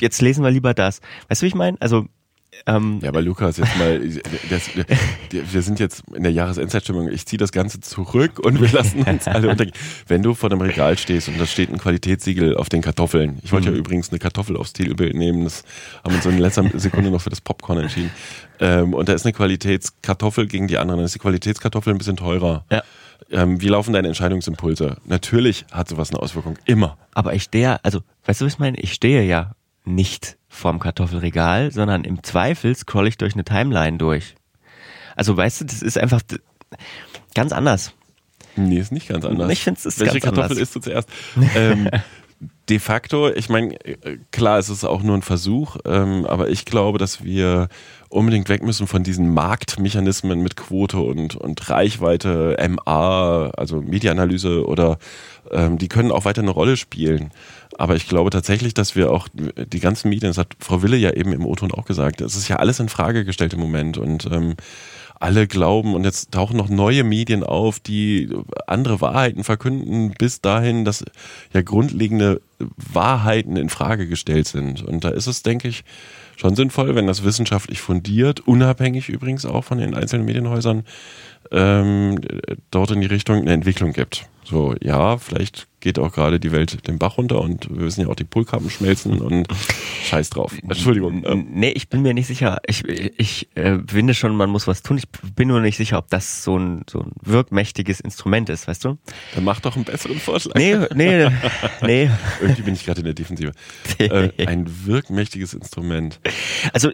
jetzt 0.00 0.20
lesen 0.20 0.44
wir 0.44 0.50
lieber 0.50 0.74
das. 0.74 1.00
Weißt 1.28 1.42
du, 1.42 1.44
wie 1.44 1.48
ich 1.48 1.54
meine? 1.54 1.76
Also, 1.80 2.06
ähm, 2.66 2.98
Ja, 3.02 3.08
aber 3.08 3.22
Lukas, 3.22 3.56
jetzt 3.56 3.76
mal, 3.78 4.00
das, 4.50 4.70
wir 5.30 5.62
sind 5.62 5.80
jetzt 5.80 6.02
in 6.14 6.22
der 6.22 6.32
Jahresendzeitstimmung. 6.32 7.08
Ich 7.10 7.26
ziehe 7.26 7.38
das 7.38 7.52
Ganze 7.52 7.80
zurück 7.80 8.38
und 8.38 8.60
wir 8.60 8.70
lassen 8.70 9.02
uns 9.02 9.26
alle 9.26 9.48
untergehen. 9.50 9.76
Wenn 10.06 10.22
du 10.22 10.34
vor 10.34 10.50
dem 10.50 10.60
Regal 10.60 10.96
stehst 10.98 11.28
und 11.28 11.40
da 11.40 11.46
steht 11.46 11.70
ein 11.70 11.78
Qualitätssiegel 11.78 12.56
auf 12.56 12.68
den 12.68 12.82
Kartoffeln. 12.82 13.38
Ich 13.42 13.52
wollte 13.52 13.70
ja 13.70 13.76
übrigens 13.76 14.10
eine 14.10 14.18
Kartoffel 14.18 14.56
aufs 14.56 14.72
Titelbild 14.72 15.14
nehmen. 15.14 15.44
Das 15.44 15.64
haben 16.04 16.12
wir 16.12 16.16
uns 16.16 16.26
in 16.26 16.38
letzter 16.38 16.64
Sekunde 16.78 17.10
noch 17.10 17.20
für 17.20 17.30
das 17.30 17.40
Popcorn 17.40 17.78
entschieden. 17.78 18.10
Ähm, 18.60 18.94
und 18.94 19.08
da 19.08 19.12
ist 19.12 19.24
eine 19.24 19.32
Qualitätskartoffel 19.32 20.46
gegen 20.46 20.68
die 20.68 20.78
anderen. 20.78 20.98
Dann 20.98 21.06
ist 21.06 21.14
die 21.14 21.20
Qualitätskartoffel 21.20 21.92
ein 21.92 21.98
bisschen 21.98 22.16
teurer. 22.16 22.64
Ja. 22.70 22.82
Ähm, 23.30 23.60
wie 23.60 23.68
laufen 23.68 23.92
deine 23.92 24.08
Entscheidungsimpulse? 24.08 24.96
Natürlich 25.04 25.66
hat 25.70 25.88
sowas 25.88 26.10
eine 26.10 26.20
Auswirkung. 26.20 26.56
Immer. 26.64 26.96
Aber 27.12 27.34
ich 27.34 27.42
stehe, 27.42 27.82
also, 27.84 28.00
weißt 28.24 28.40
du, 28.40 28.46
was 28.46 28.54
ich 28.54 28.58
meine? 28.58 28.78
Ich 28.78 28.92
stehe 28.92 29.22
ja 29.22 29.52
nicht 29.84 30.36
vorm 30.58 30.78
Kartoffelregal, 30.78 31.72
sondern 31.72 32.04
im 32.04 32.22
Zweifel 32.22 32.74
scroll 32.74 33.08
ich 33.08 33.16
durch 33.16 33.34
eine 33.34 33.44
Timeline 33.44 33.98
durch. 33.98 34.34
Also, 35.16 35.36
weißt 35.36 35.62
du, 35.62 35.64
das 35.64 35.82
ist 35.82 35.98
einfach 35.98 36.20
ganz 37.34 37.52
anders. 37.52 37.92
Nee, 38.56 38.78
ist 38.78 38.92
nicht 38.92 39.08
ganz 39.08 39.24
anders. 39.24 39.50
Ich 39.50 39.62
find's 39.62 39.86
ist 39.86 40.00
Welche 40.00 40.20
ganz 40.20 40.24
Kartoffel 40.24 40.52
anders. 40.52 40.58
isst 40.58 40.76
du 40.76 40.80
zuerst? 40.80 41.08
ähm, 41.54 41.88
De 42.68 42.78
facto, 42.78 43.30
ich 43.30 43.48
meine, 43.48 43.74
klar, 44.30 44.58
es 44.58 44.68
ist 44.68 44.84
auch 44.84 45.02
nur 45.02 45.16
ein 45.16 45.22
Versuch, 45.22 45.76
ähm, 45.86 46.24
aber 46.26 46.50
ich 46.50 46.66
glaube, 46.66 46.98
dass 46.98 47.24
wir 47.24 47.68
unbedingt 48.10 48.48
weg 48.48 48.62
müssen 48.62 48.86
von 48.86 49.02
diesen 49.02 49.32
Marktmechanismen 49.32 50.40
mit 50.40 50.54
Quote 50.54 50.98
und, 50.98 51.34
und 51.34 51.68
Reichweite, 51.68 52.56
MA, 52.68 53.50
also 53.56 53.80
Mediaanalyse 53.80 54.66
oder 54.66 54.98
ähm, 55.50 55.78
die 55.78 55.88
können 55.88 56.12
auch 56.12 56.26
weiter 56.26 56.42
eine 56.42 56.50
Rolle 56.50 56.76
spielen. 56.76 57.32
Aber 57.78 57.94
ich 57.94 58.08
glaube 58.08 58.30
tatsächlich, 58.30 58.74
dass 58.74 58.96
wir 58.96 59.12
auch 59.12 59.28
die 59.32 59.78
ganzen 59.78 60.08
Medien, 60.08 60.30
das 60.30 60.36
hat 60.36 60.48
Frau 60.58 60.82
Wille 60.82 60.96
ja 60.96 61.12
eben 61.12 61.32
im 61.32 61.46
O-Ton 61.46 61.70
auch 61.70 61.84
gesagt, 61.84 62.20
es 62.20 62.34
ist 62.34 62.48
ja 62.48 62.56
alles 62.56 62.80
in 62.80 62.88
Frage 62.88 63.24
gestellt 63.24 63.54
im 63.54 63.60
Moment 63.60 63.96
und 63.98 64.26
ähm, 64.26 64.56
alle 65.20 65.46
glauben 65.46 65.94
und 65.94 66.02
jetzt 66.04 66.32
tauchen 66.32 66.56
noch 66.56 66.68
neue 66.68 67.04
Medien 67.04 67.44
auf, 67.44 67.78
die 67.78 68.30
andere 68.66 69.00
Wahrheiten 69.00 69.44
verkünden, 69.44 70.12
bis 70.18 70.40
dahin, 70.40 70.84
dass 70.84 71.04
ja 71.52 71.62
grundlegende 71.62 72.40
Wahrheiten 72.76 73.56
in 73.56 73.68
Frage 73.68 74.08
gestellt 74.08 74.48
sind. 74.48 74.82
Und 74.82 75.04
da 75.04 75.10
ist 75.10 75.28
es, 75.28 75.44
denke 75.44 75.68
ich, 75.68 75.84
schon 76.36 76.56
sinnvoll, 76.56 76.96
wenn 76.96 77.06
das 77.06 77.22
wissenschaftlich 77.22 77.80
fundiert, 77.80 78.40
unabhängig 78.40 79.08
übrigens 79.08 79.46
auch 79.46 79.62
von 79.62 79.78
den 79.78 79.94
einzelnen 79.94 80.24
Medienhäusern, 80.24 80.84
ähm, 81.52 82.20
dort 82.72 82.90
in 82.90 83.00
die 83.00 83.06
Richtung 83.06 83.40
eine 83.40 83.52
Entwicklung 83.52 83.92
gibt. 83.92 84.26
So, 84.42 84.74
ja, 84.80 85.16
vielleicht 85.18 85.67
geht 85.88 85.98
auch 85.98 86.12
gerade 86.12 86.38
die 86.38 86.52
Welt 86.52 86.86
den 86.86 86.98
Bach 86.98 87.16
runter 87.16 87.40
und 87.40 87.70
wir 87.70 87.86
wissen 87.86 88.02
ja 88.02 88.08
auch, 88.08 88.14
die 88.14 88.24
Polkappen 88.24 88.68
schmelzen 88.68 89.22
und 89.22 89.48
scheiß 90.04 90.28
drauf. 90.28 90.52
Entschuldigung. 90.62 91.24
Nee, 91.50 91.70
ich 91.70 91.88
bin 91.88 92.02
mir 92.02 92.12
nicht 92.12 92.26
sicher. 92.26 92.58
Ich, 92.66 92.84
ich 92.86 93.48
äh, 93.54 93.78
finde 93.86 94.12
schon, 94.12 94.36
man 94.36 94.50
muss 94.50 94.66
was 94.66 94.82
tun. 94.82 94.98
Ich 94.98 95.08
bin 95.34 95.48
nur 95.48 95.62
nicht 95.62 95.78
sicher, 95.78 95.96
ob 95.96 96.10
das 96.10 96.44
so 96.44 96.58
ein, 96.58 96.82
so 96.90 97.00
ein 97.00 97.12
wirkmächtiges 97.22 98.00
Instrument 98.00 98.50
ist, 98.50 98.68
weißt 98.68 98.84
du? 98.84 98.98
Dann 99.34 99.44
mach 99.44 99.60
doch 99.60 99.76
einen 99.76 99.86
besseren 99.86 100.18
Vorschlag. 100.18 100.56
Nee, 100.56 100.76
nee, 100.94 101.30
nee. 101.80 102.10
Irgendwie 102.42 102.62
bin 102.62 102.74
ich 102.74 102.84
gerade 102.84 103.00
in 103.00 103.06
der 103.06 103.14
Defensive. 103.14 103.52
äh, 103.98 104.30
ein 104.46 104.66
wirkmächtiges 104.84 105.54
Instrument. 105.54 106.20
Also 106.74 106.90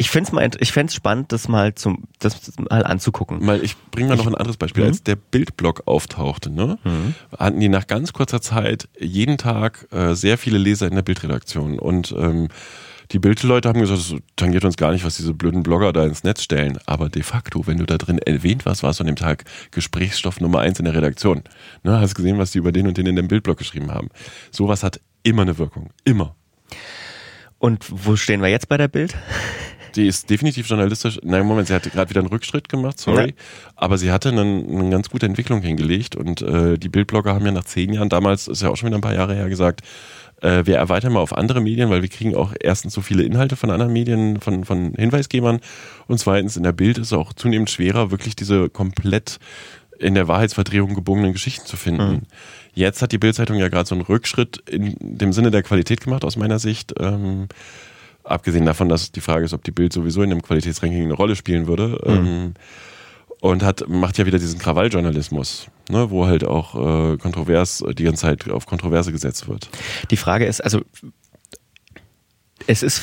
ich 0.00 0.10
fände 0.10 0.28
es 0.28 0.32
mal, 0.32 0.48
ich 0.60 0.72
fände 0.72 0.92
spannend, 0.92 1.32
das 1.32 1.48
mal 1.48 1.74
zum, 1.74 2.04
das 2.20 2.52
mal 2.56 2.84
anzugucken. 2.84 3.44
Mal, 3.44 3.62
ich 3.62 3.76
bringe 3.90 4.08
mal 4.08 4.16
noch 4.16 4.28
ein 4.28 4.36
anderes 4.36 4.56
Beispiel. 4.56 4.84
Mhm. 4.84 4.90
Als 4.90 5.02
der 5.02 5.16
Bildblock 5.16 5.82
auftauchte, 5.86 6.50
ne, 6.50 6.78
mhm. 6.84 7.14
hatten 7.36 7.58
die 7.58 7.68
nach 7.68 7.88
ganz 7.88 8.12
kurzer 8.12 8.40
Zeit 8.40 8.88
jeden 8.98 9.38
Tag 9.38 9.88
äh, 9.90 10.14
sehr 10.14 10.38
viele 10.38 10.56
Leser 10.56 10.86
in 10.86 10.94
der 10.94 11.02
Bildredaktion 11.02 11.80
und 11.80 12.14
ähm, 12.16 12.48
die 13.10 13.18
Bildleute 13.18 13.68
haben 13.68 13.80
gesagt, 13.80 13.98
das 13.98 14.14
tangiert 14.36 14.64
uns 14.64 14.76
gar 14.76 14.92
nicht, 14.92 15.04
was 15.04 15.16
diese 15.16 15.32
blöden 15.32 15.62
Blogger 15.62 15.92
da 15.94 16.04
ins 16.04 16.24
Netz 16.24 16.42
stellen. 16.42 16.78
Aber 16.84 17.08
de 17.08 17.22
facto, 17.22 17.66
wenn 17.66 17.78
du 17.78 17.86
da 17.86 17.96
drin 17.96 18.18
erwähnt 18.18 18.66
warst, 18.66 18.82
warst 18.82 19.00
du 19.00 19.02
an 19.02 19.06
dem 19.06 19.16
Tag 19.16 19.44
Gesprächsstoff 19.70 20.40
Nummer 20.40 20.60
eins 20.60 20.78
in 20.78 20.84
der 20.84 20.94
Redaktion. 20.94 21.42
Ne, 21.84 21.98
hast 21.98 22.14
gesehen, 22.14 22.36
was 22.36 22.50
die 22.50 22.58
über 22.58 22.70
den 22.70 22.86
und 22.86 22.98
den 22.98 23.06
in 23.06 23.16
dem 23.16 23.26
Bildblog 23.26 23.56
geschrieben 23.56 23.90
haben. 23.92 24.10
Sowas 24.50 24.82
hat 24.82 25.00
immer 25.22 25.42
eine 25.42 25.56
Wirkung. 25.56 25.88
Immer. 26.04 26.36
Und 27.58 27.86
wo 27.88 28.14
stehen 28.14 28.42
wir 28.42 28.48
jetzt 28.48 28.68
bei 28.68 28.76
der 28.76 28.88
Bild? 28.88 29.16
Die 29.98 30.06
ist 30.06 30.30
definitiv 30.30 30.68
journalistisch. 30.68 31.18
Nein, 31.24 31.44
Moment, 31.44 31.66
sie 31.66 31.74
hatte 31.74 31.90
gerade 31.90 32.08
wieder 32.08 32.20
einen 32.20 32.28
Rückschritt 32.28 32.68
gemacht, 32.68 33.00
sorry. 33.00 33.30
Ja. 33.30 33.34
Aber 33.74 33.98
sie 33.98 34.12
hatte 34.12 34.28
eine, 34.28 34.42
eine, 34.42 34.90
ganz 34.90 35.10
gute 35.10 35.26
Entwicklung 35.26 35.60
hingelegt 35.60 36.14
und 36.14 36.40
äh, 36.40 36.78
die 36.78 36.88
Bildblogger 36.88 37.34
haben 37.34 37.44
ja 37.44 37.50
nach 37.50 37.64
zehn 37.64 37.92
Jahren, 37.92 38.08
damals 38.08 38.46
ist 38.46 38.62
ja 38.62 38.68
auch 38.68 38.76
schon 38.76 38.86
wieder 38.86 38.98
ein 38.98 39.02
paar 39.02 39.14
Jahre 39.14 39.34
her, 39.34 39.48
gesagt, 39.48 39.80
äh, 40.40 40.64
wir 40.66 40.76
erweitern 40.76 41.14
mal 41.14 41.18
auf 41.18 41.36
andere 41.36 41.60
Medien, 41.60 41.90
weil 41.90 42.02
wir 42.02 42.08
kriegen 42.08 42.36
auch 42.36 42.54
erstens 42.60 42.94
so 42.94 43.00
viele 43.00 43.24
Inhalte 43.24 43.56
von 43.56 43.70
anderen 43.72 43.92
Medien, 43.92 44.40
von, 44.40 44.64
von 44.64 44.94
Hinweisgebern 44.94 45.58
und 46.06 46.18
zweitens 46.18 46.56
in 46.56 46.62
der 46.62 46.70
Bild 46.70 46.96
ist 46.98 47.08
es 47.08 47.12
auch 47.12 47.32
zunehmend 47.32 47.68
schwerer, 47.68 48.12
wirklich 48.12 48.36
diese 48.36 48.68
komplett 48.68 49.40
in 49.98 50.14
der 50.14 50.28
Wahrheitsverdrehung 50.28 50.94
gebungenen 50.94 51.32
Geschichten 51.32 51.66
zu 51.66 51.76
finden. 51.76 52.12
Mhm. 52.12 52.22
Jetzt 52.72 53.02
hat 53.02 53.10
die 53.10 53.18
Bildzeitung 53.18 53.56
ja 53.56 53.68
gerade 53.68 53.88
so 53.88 53.96
einen 53.96 54.04
Rückschritt 54.04 54.62
in 54.70 54.94
dem 55.00 55.32
Sinne 55.32 55.50
der 55.50 55.64
Qualität 55.64 56.02
gemacht, 56.02 56.24
aus 56.24 56.36
meiner 56.36 56.60
Sicht. 56.60 56.94
Ähm, 57.00 57.48
abgesehen 58.28 58.66
davon, 58.66 58.88
dass 58.88 59.12
die 59.12 59.20
Frage 59.20 59.44
ist, 59.44 59.54
ob 59.54 59.64
die 59.64 59.70
Bild 59.70 59.92
sowieso 59.92 60.22
in 60.22 60.30
dem 60.30 60.42
Qualitätsranking 60.42 61.04
eine 61.04 61.14
Rolle 61.14 61.36
spielen 61.36 61.66
würde. 61.66 62.00
Mhm. 62.04 62.26
Ähm, 62.26 62.54
und 63.40 63.62
hat, 63.62 63.88
macht 63.88 64.18
ja 64.18 64.26
wieder 64.26 64.40
diesen 64.40 64.58
Krawalljournalismus, 64.58 65.68
ne, 65.88 66.10
wo 66.10 66.26
halt 66.26 66.44
auch 66.44 66.74
äh, 66.74 67.16
kontrovers 67.18 67.84
die 67.96 68.02
ganze 68.02 68.22
Zeit 68.22 68.50
auf 68.50 68.66
Kontroverse 68.66 69.12
gesetzt 69.12 69.48
wird. 69.48 69.68
Die 70.10 70.16
Frage 70.16 70.44
ist, 70.44 70.60
also 70.60 70.82
es 72.66 72.82
ist, 72.82 73.00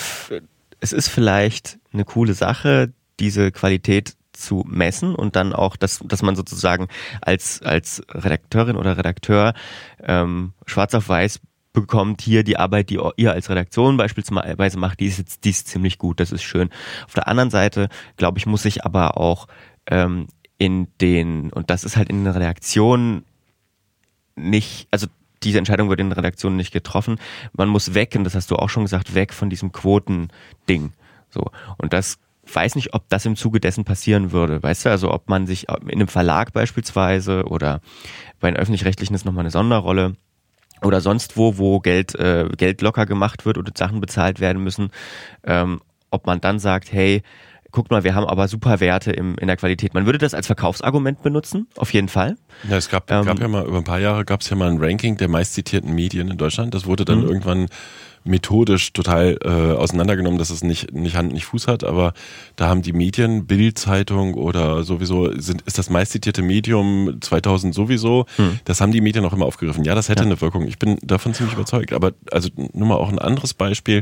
es 0.82 0.92
ist 0.92 1.08
vielleicht 1.08 1.78
eine 1.94 2.04
coole 2.04 2.34
Sache, 2.34 2.92
diese 3.20 3.52
Qualität 3.52 4.16
zu 4.34 4.66
messen 4.68 5.16
und 5.16 5.38
dann 5.38 5.54
auch, 5.54 5.78
dass, 5.78 6.00
dass 6.04 6.22
man 6.22 6.36
sozusagen 6.36 6.90
als, 7.22 7.62
als 7.62 8.04
Redakteurin 8.10 8.76
oder 8.76 8.98
Redakteur 8.98 9.54
ähm, 10.04 10.52
schwarz 10.66 10.94
auf 10.94 11.08
weiß 11.08 11.40
bekommt 11.76 12.22
hier 12.22 12.44
die 12.44 12.58
Arbeit, 12.58 12.90
die 12.90 13.00
ihr 13.18 13.32
als 13.32 13.50
Redaktion 13.50 13.98
beispielsweise 13.98 14.80
macht, 14.80 15.00
die 15.00 15.06
ist 15.06 15.20
jetzt 15.20 15.46
die 15.46 15.52
ist 15.52 15.68
ziemlich 15.68 16.00
gut, 16.00 16.20
das 16.20 16.32
ist 16.32 16.42
schön. 16.44 16.70
Auf 17.06 17.14
der 17.14 17.28
anderen 17.28 17.52
Seite, 17.52 17.90
glaube 18.18 18.40
ich, 18.40 18.48
muss 18.48 18.66
ich 18.66 18.84
aber 18.84 19.18
auch 19.18 19.48
ähm, 19.86 20.28
in 20.58 20.88
den, 21.02 21.52
und 21.52 21.70
das 21.70 21.84
ist 21.84 21.98
halt 21.98 22.10
in 22.10 22.24
den 22.24 22.34
Redaktionen 22.34 23.26
nicht, 24.36 24.88
also 24.90 25.08
diese 25.44 25.60
Entscheidung 25.60 25.90
wird 25.90 26.00
in 26.00 26.10
den 26.10 26.14
Redaktionen 26.14 26.58
nicht 26.58 26.74
getroffen. 26.74 27.20
Man 27.54 27.70
muss 27.70 27.94
weg, 27.94 28.16
und 28.16 28.24
das 28.24 28.36
hast 28.36 28.50
du 28.50 28.56
auch 28.56 28.70
schon 28.70 28.84
gesagt, 28.84 29.14
weg 29.14 29.34
von 29.34 29.50
diesem 29.50 29.72
Quotending. 29.72 30.94
So. 31.30 31.52
Und 31.78 31.94
das 31.94 32.18
weiß 32.52 32.76
nicht, 32.76 32.94
ob 32.94 33.08
das 33.10 33.26
im 33.26 33.36
Zuge 33.36 33.60
dessen 33.60 33.86
passieren 33.86 34.32
würde. 34.32 34.62
Weißt 34.62 34.86
du, 34.86 34.90
also 34.90 35.12
ob 35.12 35.30
man 35.30 35.48
sich 35.48 35.68
in 35.70 35.92
einem 35.92 36.08
Verlag 36.08 36.54
beispielsweise 36.54 37.46
oder 37.46 37.82
bei 38.40 38.50
den 38.50 38.58
öffentlich-rechtlichen 38.58 39.16
ist 39.16 39.26
nochmal 39.26 39.44
eine 39.44 39.52
Sonderrolle, 39.52 40.16
oder 40.82 41.02
sonst 41.02 41.38
wo, 41.38 41.58
wo 41.58 41.80
Geld, 41.80 42.16
äh, 42.16 42.48
Geld 42.58 42.82
locker 42.82 43.06
gemacht 43.06 43.46
wird 43.46 43.58
oder 43.58 43.72
Sachen 43.76 44.02
bezahlt 44.02 44.40
werden 44.40 44.64
müssen, 44.64 44.90
ähm, 45.44 45.82
ob 46.10 46.26
man 46.26 46.42
dann 46.42 46.60
sagt, 46.60 46.92
hey, 46.92 47.24
guckt 47.72 47.92
mal, 47.92 48.04
wir 48.04 48.16
haben 48.16 48.26
aber 48.26 48.48
super 48.48 48.80
Werte 48.80 49.12
im, 49.12 49.36
in 49.38 49.48
der 49.48 49.58
Qualität. 49.58 49.94
Man 49.94 50.06
würde 50.06 50.18
das 50.18 50.34
als 50.34 50.48
Verkaufsargument 50.48 51.22
benutzen, 51.22 51.68
auf 51.76 51.94
jeden 51.94 52.08
Fall. 52.08 52.38
Ja, 52.70 52.78
es 52.78 52.90
gab, 52.90 53.12
ähm, 53.12 53.26
gab 53.26 53.40
ja 53.40 53.48
mal, 53.48 53.66
über 53.66 53.78
ein 53.78 53.84
paar 53.84 54.00
Jahre 54.00 54.24
gab 54.26 54.42
es 54.42 54.50
ja 54.50 54.56
mal 54.56 54.70
ein 54.70 54.78
Ranking 54.80 55.18
der 55.18 55.28
meistzitierten 55.28 55.94
Medien 55.94 56.30
in 56.30 56.38
Deutschland. 56.38 56.74
Das 56.74 56.86
wurde 56.86 57.06
dann 57.06 57.20
mhm. 57.20 57.28
irgendwann 57.28 57.68
methodisch 58.26 58.92
total 58.92 59.38
äh, 59.44 59.48
auseinandergenommen, 59.50 60.40
dass 60.40 60.50
es 60.50 60.64
nicht, 60.64 60.94
nicht 60.94 61.16
Hand, 61.16 61.32
nicht 61.32 61.46
Fuß 61.46 61.68
hat, 61.68 61.84
aber 61.84 62.14
da 62.56 62.68
haben 62.68 62.82
die 62.82 62.92
Medien, 62.92 63.46
Bildzeitung 63.46 64.34
oder 64.34 64.84
sowieso, 64.84 65.32
sind, 65.40 65.62
ist 65.62 65.78
das 65.78 65.90
meistzitierte 65.90 66.42
Medium 66.42 67.18
2000 67.22 67.74
sowieso, 67.74 68.26
hm. 68.38 68.60
das 68.66 68.82
haben 68.82 68.92
die 68.92 69.02
Medien 69.02 69.24
auch 69.26 69.34
immer 69.34 69.46
aufgegriffen. 69.46 69.84
Ja, 69.84 69.94
das 69.94 70.10
hätte 70.10 70.24
ja. 70.24 70.26
eine 70.26 70.42
Wirkung. 70.42 70.68
Ich 70.68 70.80
bin 70.80 70.98
davon 71.04 71.34
ziemlich 71.34 71.54
überzeugt. 71.54 71.94
Aber 71.94 72.14
also 72.32 72.50
nur 72.74 72.88
mal 72.88 72.96
auch 72.96 73.10
ein 73.10 73.20
anderes 73.20 73.54
Beispiel. 73.54 74.02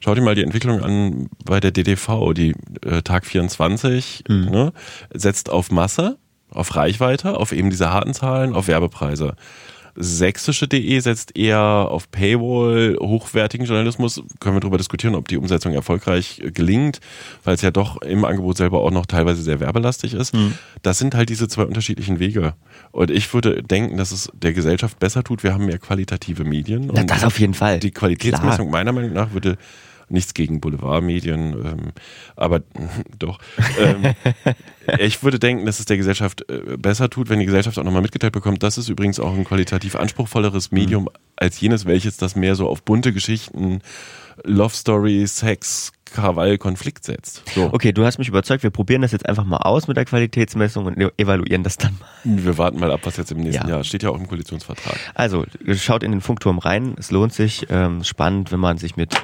Schau 0.00 0.14
dir 0.14 0.22
mal 0.22 0.34
die 0.34 0.44
Entwicklung 0.44 0.80
an 0.80 1.28
bei 1.44 1.60
der 1.60 1.72
DDV, 1.72 2.32
die 2.32 2.54
äh, 2.86 3.02
Tag 3.02 3.26
24 3.26 4.24
hm. 4.26 4.44
ne, 4.46 4.72
setzt 5.12 5.50
auf 5.50 5.70
Masse, 5.70 6.18
auf 6.50 6.76
Reichweite, 6.76 7.36
auf 7.36 7.52
eben 7.52 7.70
diese 7.70 7.90
harten 7.90 8.14
Zahlen, 8.14 8.54
auf 8.54 8.68
Werbepreise 8.68 9.34
sächsische.de 9.96 10.98
setzt 11.00 11.36
eher 11.36 11.60
auf 11.60 12.10
Paywall, 12.10 12.96
hochwertigen 13.00 13.66
Journalismus. 13.66 14.22
Können 14.40 14.56
wir 14.56 14.60
darüber 14.60 14.78
diskutieren, 14.78 15.14
ob 15.14 15.28
die 15.28 15.36
Umsetzung 15.36 15.72
erfolgreich 15.72 16.42
gelingt, 16.52 17.00
weil 17.44 17.54
es 17.54 17.62
ja 17.62 17.70
doch 17.70 18.02
im 18.02 18.24
Angebot 18.24 18.56
selber 18.56 18.82
auch 18.82 18.90
noch 18.90 19.06
teilweise 19.06 19.42
sehr 19.42 19.60
werbelastig 19.60 20.14
ist. 20.14 20.34
Mhm. 20.34 20.54
Das 20.82 20.98
sind 20.98 21.14
halt 21.14 21.28
diese 21.28 21.48
zwei 21.48 21.64
unterschiedlichen 21.64 22.18
Wege. 22.18 22.54
Und 22.92 23.10
ich 23.10 23.32
würde 23.32 23.62
denken, 23.62 23.96
dass 23.96 24.12
es 24.12 24.30
der 24.34 24.52
Gesellschaft 24.52 24.98
besser 24.98 25.22
tut. 25.22 25.42
Wir 25.42 25.52
haben 25.54 25.66
mehr 25.66 25.78
qualitative 25.78 26.44
Medien. 26.44 26.90
Ja, 26.94 27.04
das 27.04 27.24
auf 27.24 27.38
jeden 27.38 27.54
Fall. 27.54 27.78
Die 27.78 27.90
Qualitätsmessung 27.90 28.68
Klar. 28.68 28.84
meiner 28.84 28.92
Meinung 28.92 29.12
nach 29.12 29.32
würde 29.32 29.56
Nichts 30.08 30.34
gegen 30.34 30.60
Boulevardmedien, 30.60 31.54
ähm, 31.54 31.92
aber 32.36 32.62
doch. 33.18 33.38
Ähm, 33.78 34.14
ich 34.98 35.22
würde 35.22 35.38
denken, 35.38 35.66
dass 35.66 35.80
es 35.80 35.86
der 35.86 35.96
Gesellschaft 35.96 36.44
äh, 36.50 36.76
besser 36.76 37.10
tut, 37.10 37.28
wenn 37.28 37.38
die 37.38 37.46
Gesellschaft 37.46 37.78
auch 37.78 37.84
nochmal 37.84 38.02
mitgeteilt 38.02 38.32
bekommt. 38.32 38.62
Das 38.62 38.78
ist 38.78 38.88
übrigens 38.88 39.18
auch 39.20 39.34
ein 39.34 39.44
qualitativ 39.44 39.96
anspruchsvolleres 39.96 40.72
Medium 40.72 41.04
mhm. 41.04 41.10
als 41.36 41.60
jenes, 41.60 41.86
welches 41.86 42.16
das 42.16 42.36
mehr 42.36 42.54
so 42.54 42.68
auf 42.68 42.82
bunte 42.82 43.12
Geschichten, 43.12 43.80
Love 44.42 44.74
Story, 44.74 45.26
Sex, 45.26 45.92
Krawall, 46.14 46.58
Konflikt 46.58 47.04
setzt. 47.04 47.42
So. 47.54 47.72
Okay, 47.72 47.92
du 47.92 48.04
hast 48.04 48.18
mich 48.18 48.28
überzeugt. 48.28 48.62
Wir 48.62 48.70
probieren 48.70 49.02
das 49.02 49.12
jetzt 49.12 49.28
einfach 49.28 49.44
mal 49.44 49.58
aus 49.58 49.88
mit 49.88 49.96
der 49.96 50.04
Qualitätsmessung 50.04 50.86
und 50.86 50.96
evaluieren 51.18 51.62
das 51.62 51.76
dann 51.76 51.98
mal. 51.98 52.44
Wir 52.44 52.56
warten 52.56 52.78
mal 52.78 52.90
ab, 52.90 53.00
was 53.04 53.16
jetzt 53.16 53.32
im 53.32 53.38
nächsten 53.38 53.68
ja. 53.68 53.76
Jahr 53.76 53.84
steht 53.84 54.02
ja 54.02 54.10
auch 54.10 54.18
im 54.18 54.28
Koalitionsvertrag. 54.28 54.96
Also 55.14 55.44
schaut 55.74 56.02
in 56.02 56.12
den 56.12 56.20
Funkturm 56.20 56.58
rein. 56.58 56.94
Es 56.98 57.10
lohnt 57.10 57.32
sich. 57.32 57.66
Ähm, 57.68 58.04
spannend, 58.04 58.52
wenn 58.52 58.60
man 58.60 58.78
sich 58.78 58.96
mit 58.96 59.14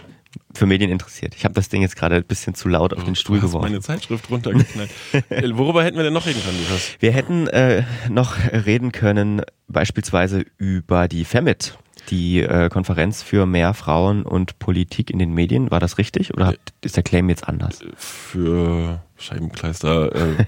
für 0.54 0.66
Medien 0.66 0.90
interessiert. 0.90 1.34
Ich 1.36 1.44
habe 1.44 1.54
das 1.54 1.68
Ding 1.68 1.82
jetzt 1.82 1.96
gerade 1.96 2.16
ein 2.16 2.24
bisschen 2.24 2.54
zu 2.54 2.68
laut 2.68 2.94
auf 2.94 3.04
den 3.04 3.16
Stuhl 3.16 3.38
du 3.38 3.42
hast 3.42 3.50
geworfen. 3.50 3.70
meine 3.72 3.80
Zeitschrift 3.80 4.30
runtergeknallt. 4.30 4.90
Äh, 5.30 5.50
worüber 5.54 5.84
hätten 5.84 5.96
wir 5.96 6.04
denn 6.04 6.12
noch 6.12 6.26
reden 6.26 6.42
können, 6.42 6.58
Lukas? 6.60 6.96
Wir 6.98 7.12
hätten 7.12 7.46
äh, 7.48 7.84
noch 8.08 8.36
reden 8.52 8.92
können 8.92 9.42
beispielsweise 9.68 10.44
über 10.56 11.08
die 11.08 11.24
FEMIT, 11.24 11.78
die 12.10 12.40
äh, 12.40 12.68
Konferenz 12.68 13.22
für 13.22 13.46
mehr 13.46 13.74
Frauen 13.74 14.22
und 14.22 14.58
Politik 14.58 15.10
in 15.10 15.18
den 15.18 15.32
Medien. 15.32 15.70
War 15.70 15.80
das 15.80 15.98
richtig 15.98 16.34
oder 16.34 16.54
ist 16.82 16.96
der 16.96 17.02
Claim 17.02 17.28
jetzt 17.28 17.48
anders? 17.48 17.80
Für 17.96 19.02
Scheibenkleister. 19.16 20.14
Äh, 20.14 20.44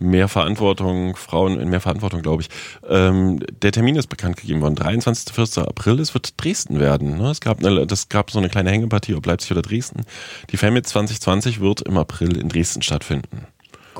mehr 0.00 0.28
Verantwortung, 0.28 1.16
Frauen 1.16 1.60
in 1.60 1.68
mehr 1.68 1.80
Verantwortung, 1.80 2.22
glaube 2.22 2.42
ich. 2.42 2.48
Ähm, 2.88 3.40
der 3.62 3.72
Termin 3.72 3.96
ist 3.96 4.08
bekannt 4.08 4.36
gegeben 4.36 4.60
worden. 4.60 4.74
23. 4.74 5.36
1. 5.38 5.58
April, 5.58 6.00
es 6.00 6.14
wird 6.14 6.34
Dresden 6.42 6.80
werden. 6.80 7.16
Ne? 7.16 7.30
Es 7.30 7.40
gab 7.40 7.64
eine, 7.64 7.86
das 7.86 8.08
gab 8.08 8.30
so 8.30 8.38
eine 8.38 8.48
kleine 8.48 8.70
Hängepartie, 8.70 9.14
ob 9.14 9.26
Leipzig 9.26 9.52
oder 9.52 9.62
Dresden. 9.62 10.04
Die 10.50 10.56
FAMIT 10.56 10.86
2020 10.86 11.60
wird 11.60 11.82
im 11.82 11.96
April 11.96 12.36
in 12.36 12.48
Dresden 12.48 12.82
stattfinden. 12.82 13.46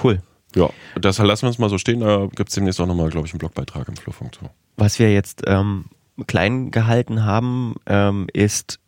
Cool. 0.03 0.21
Ja, 0.57 0.71
das 1.01 1.19
lassen 1.19 1.43
wir 1.43 1.49
uns 1.49 1.59
mal 1.59 1.71
so 1.71 1.79
stehen. 1.79 2.01
Da 2.01 2.29
gibt 2.35 2.49
es 2.49 2.55
demnächst 2.55 2.81
auch 2.81 2.87
nochmal, 2.87 3.11
glaube 3.11 3.27
ich, 3.27 3.33
einen 3.33 3.39
Blogbeitrag 3.39 3.89
im 3.89 3.97
Flurfunk 3.97 4.37
zu. 4.37 4.51
Was 4.77 4.99
wir 4.99 5.13
jetzt 5.13 5.43
ähm, 5.47 5.87
klein 6.27 6.71
gehalten 6.71 7.25
haben, 7.25 7.75
ähm, 7.87 8.27
ist 8.33 8.79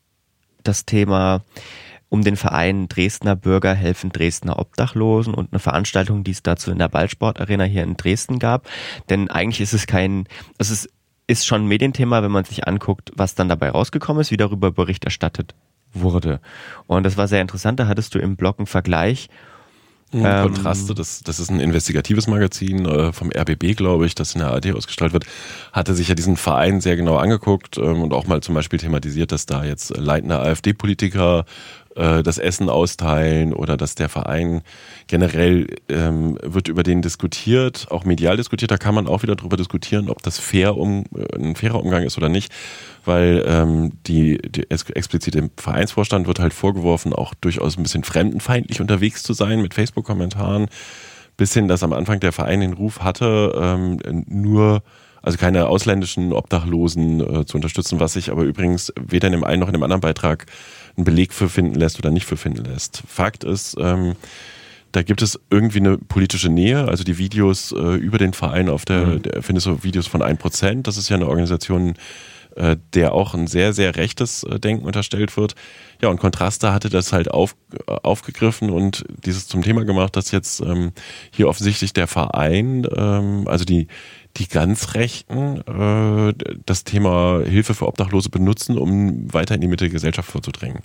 das 0.62 0.84
Thema 0.84 1.42
um 2.08 2.22
den 2.22 2.36
Verein 2.36 2.88
Dresdner 2.88 3.34
Bürger 3.34 3.74
helfen 3.74 4.10
Dresdner 4.10 4.58
Obdachlosen 4.58 5.34
und 5.34 5.52
eine 5.52 5.58
Veranstaltung, 5.58 6.24
die 6.24 6.30
es 6.30 6.42
dazu 6.42 6.70
in 6.70 6.78
der 6.78 6.88
Ballsportarena 6.88 7.64
hier 7.64 7.82
in 7.82 7.96
Dresden 7.96 8.38
gab. 8.38 8.68
Denn 9.10 9.28
eigentlich 9.28 9.60
ist 9.60 9.72
es 9.72 9.86
kein, 9.86 10.28
es 10.58 10.70
ist, 10.70 10.88
ist 11.26 11.46
schon 11.46 11.62
ein 11.64 11.68
Medienthema, 11.68 12.22
wenn 12.22 12.30
man 12.30 12.44
sich 12.44 12.66
anguckt, 12.66 13.12
was 13.16 13.34
dann 13.34 13.48
dabei 13.48 13.70
rausgekommen 13.70 14.20
ist, 14.20 14.30
wie 14.30 14.36
darüber 14.36 14.70
Bericht 14.70 15.04
erstattet 15.04 15.54
wurde. 15.92 16.40
Und 16.86 17.04
das 17.04 17.16
war 17.16 17.26
sehr 17.26 17.42
interessant. 17.42 17.80
Da 17.80 17.88
hattest 17.88 18.14
du 18.14 18.18
im 18.18 18.36
Blog 18.36 18.58
einen 18.58 18.66
Vergleich 18.66 19.28
ähm, 20.12 20.42
Kontraste, 20.42 20.94
das, 20.94 21.22
das 21.22 21.40
ist 21.40 21.50
ein 21.50 21.60
investigatives 21.60 22.26
Magazin 22.26 22.86
äh, 22.86 23.12
vom 23.12 23.30
RBB, 23.30 23.76
glaube 23.76 24.06
ich, 24.06 24.14
das 24.14 24.34
in 24.34 24.40
der 24.40 24.50
ARD 24.50 24.72
ausgestrahlt 24.72 25.12
wird, 25.12 25.26
hatte 25.72 25.94
sich 25.94 26.08
ja 26.08 26.14
diesen 26.14 26.36
Verein 26.36 26.80
sehr 26.80 26.96
genau 26.96 27.16
angeguckt 27.16 27.76
ähm, 27.78 28.02
und 28.02 28.12
auch 28.12 28.26
mal 28.26 28.40
zum 28.40 28.54
Beispiel 28.54 28.78
thematisiert, 28.78 29.32
dass 29.32 29.46
da 29.46 29.64
jetzt 29.64 29.96
leitende 29.96 30.38
AfD-Politiker 30.38 31.44
äh, 31.96 32.22
das 32.22 32.38
Essen 32.38 32.68
austeilen 32.68 33.52
oder 33.52 33.76
dass 33.76 33.94
der 33.94 34.08
Verein 34.08 34.62
generell 35.06 35.66
ähm, 35.88 36.38
wird 36.42 36.68
über 36.68 36.82
den 36.82 37.02
diskutiert, 37.02 37.86
auch 37.90 38.04
medial 38.04 38.36
diskutiert. 38.36 38.70
Da 38.70 38.76
kann 38.76 38.94
man 38.94 39.06
auch 39.06 39.22
wieder 39.22 39.34
darüber 39.34 39.56
diskutieren, 39.56 40.10
ob 40.10 40.22
das 40.22 40.38
fair 40.38 40.76
um, 40.76 41.04
äh, 41.16 41.36
ein 41.36 41.56
fairer 41.56 41.82
Umgang 41.82 42.02
ist 42.02 42.16
oder 42.16 42.28
nicht, 42.28 42.52
weil 43.04 43.44
ähm, 43.46 43.92
die, 44.06 44.38
die 44.38 44.70
explizit 44.70 45.34
dem 45.34 45.50
Vereinsvorstand 45.56 46.26
wird 46.26 46.38
halt 46.38 46.52
vorgeworfen, 46.52 47.12
auch 47.12 47.34
durchaus 47.34 47.76
ein 47.76 47.82
bisschen 47.82 48.04
fremdenfeindlich 48.04 48.80
unterwegs 48.80 49.22
zu 49.22 49.32
sein 49.32 49.62
mit 49.62 49.74
Facebook-Kommentaren, 49.74 50.66
bis 51.36 51.52
hin, 51.54 51.68
dass 51.68 51.82
am 51.82 51.92
Anfang 51.92 52.20
der 52.20 52.32
Verein 52.32 52.60
den 52.60 52.72
Ruf 52.74 53.00
hatte, 53.00 53.52
ähm, 53.58 54.24
nur 54.28 54.82
also 55.26 55.38
keine 55.38 55.66
ausländischen 55.66 56.32
Obdachlosen 56.32 57.20
äh, 57.20 57.44
zu 57.46 57.56
unterstützen, 57.56 57.98
was 57.98 58.12
sich 58.12 58.30
aber 58.30 58.44
übrigens 58.44 58.92
weder 58.96 59.26
in 59.26 59.32
dem 59.32 59.42
einen 59.42 59.58
noch 59.58 59.66
in 59.66 59.72
dem 59.72 59.82
anderen 59.82 60.00
Beitrag 60.00 60.46
einen 60.96 61.04
Beleg 61.04 61.32
für 61.32 61.48
finden 61.48 61.74
lässt 61.74 61.98
oder 61.98 62.10
nicht 62.10 62.26
für 62.26 62.36
finden 62.36 62.64
lässt. 62.64 63.02
Fakt 63.08 63.42
ist, 63.42 63.76
ähm, 63.80 64.14
da 64.92 65.02
gibt 65.02 65.22
es 65.22 65.40
irgendwie 65.50 65.80
eine 65.80 65.98
politische 65.98 66.48
Nähe. 66.48 66.86
Also 66.86 67.02
die 67.02 67.18
Videos 67.18 67.72
äh, 67.72 67.96
über 67.96 68.18
den 68.18 68.34
Verein 68.34 68.68
auf 68.68 68.84
der, 68.84 69.04
mhm. 69.04 69.22
der 69.22 69.42
findest 69.42 69.66
du 69.66 69.82
Videos 69.82 70.06
von 70.06 70.22
1%. 70.22 70.82
Das 70.82 70.96
ist 70.96 71.08
ja 71.08 71.16
eine 71.16 71.26
Organisation, 71.26 71.94
äh, 72.56 72.76
der 72.94 73.12
auch 73.12 73.34
ein 73.34 73.46
sehr, 73.46 73.72
sehr 73.72 73.96
rechtes 73.96 74.42
äh, 74.42 74.58
Denken 74.58 74.86
unterstellt 74.86 75.36
wird. 75.36 75.54
Ja, 76.00 76.08
und 76.08 76.18
Kontraste 76.18 76.72
hatte 76.72 76.88
das 76.88 77.12
halt 77.12 77.30
auf, 77.30 77.54
äh, 77.86 77.92
aufgegriffen 78.02 78.70
und 78.70 79.04
dieses 79.24 79.46
zum 79.46 79.62
Thema 79.62 79.84
gemacht, 79.84 80.16
dass 80.16 80.30
jetzt 80.30 80.60
ähm, 80.60 80.92
hier 81.30 81.48
offensichtlich 81.48 81.92
der 81.92 82.06
Verein, 82.06 82.86
ähm, 82.96 83.46
also 83.46 83.64
die, 83.64 83.88
die 84.36 84.48
ganz 84.48 84.94
Rechten 84.94 85.60
äh, 85.66 86.34
das 86.64 86.84
Thema 86.84 87.42
Hilfe 87.44 87.74
für 87.74 87.86
Obdachlose 87.86 88.30
benutzen, 88.30 88.78
um 88.78 89.32
weiter 89.32 89.54
in 89.54 89.60
die 89.60 89.68
Mitte 89.68 89.84
der 89.84 89.92
Gesellschaft 89.92 90.30
vorzudrängen. 90.30 90.82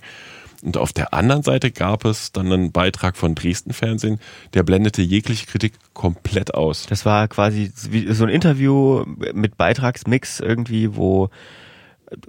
Und 0.62 0.76
auf 0.76 0.92
der 0.92 1.12
anderen 1.12 1.42
Seite 1.42 1.72
gab 1.72 2.04
es 2.04 2.30
dann 2.30 2.52
einen 2.52 2.70
Beitrag 2.70 3.16
von 3.16 3.34
Dresden 3.34 3.72
Fernsehen, 3.72 4.20
der 4.54 4.62
blendete 4.62 5.02
jegliche 5.02 5.46
Kritik 5.46 5.72
komplett 5.92 6.54
aus. 6.54 6.86
Das 6.86 7.04
war 7.04 7.26
quasi 7.26 7.72
so 7.74 8.24
ein 8.24 8.30
Interview 8.30 9.04
mit 9.34 9.56
Beitragsmix 9.56 10.38
irgendwie, 10.38 10.94
wo 10.94 11.30